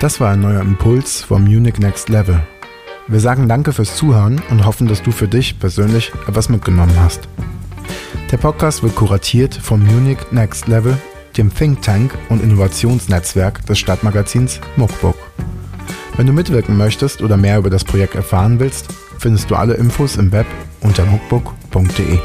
Das 0.00 0.20
war 0.20 0.32
ein 0.32 0.40
neuer 0.40 0.60
Impuls 0.60 1.22
vom 1.22 1.44
Munich 1.44 1.78
Next 1.78 2.08
Level. 2.08 2.40
Wir 3.08 3.20
sagen 3.20 3.48
danke 3.48 3.72
fürs 3.72 3.96
Zuhören 3.96 4.40
und 4.50 4.66
hoffen, 4.66 4.86
dass 4.86 5.02
du 5.02 5.10
für 5.10 5.28
dich 5.28 5.58
persönlich 5.58 6.12
etwas 6.28 6.48
mitgenommen 6.50 6.94
hast. 7.00 7.28
Der 8.30 8.36
Podcast 8.36 8.82
wird 8.82 8.94
kuratiert 8.94 9.54
vom 9.54 9.82
Munich 9.82 10.18
Next 10.30 10.68
Level, 10.68 10.98
dem 11.38 11.52
Think 11.52 11.80
Tank 11.80 12.16
und 12.28 12.42
Innovationsnetzwerk 12.42 13.64
des 13.64 13.78
Stadtmagazins 13.78 14.60
Muckbook. 14.76 15.16
Wenn 16.18 16.26
du 16.26 16.32
mitwirken 16.32 16.76
möchtest 16.76 17.22
oder 17.22 17.36
mehr 17.36 17.58
über 17.58 17.70
das 17.70 17.84
Projekt 17.84 18.16
erfahren 18.16 18.58
willst, 18.58 18.88
findest 19.20 19.52
du 19.52 19.54
alle 19.54 19.74
Infos 19.74 20.16
im 20.16 20.32
Web 20.32 20.46
unter 20.80 21.06
muckbook.de. 21.06 22.18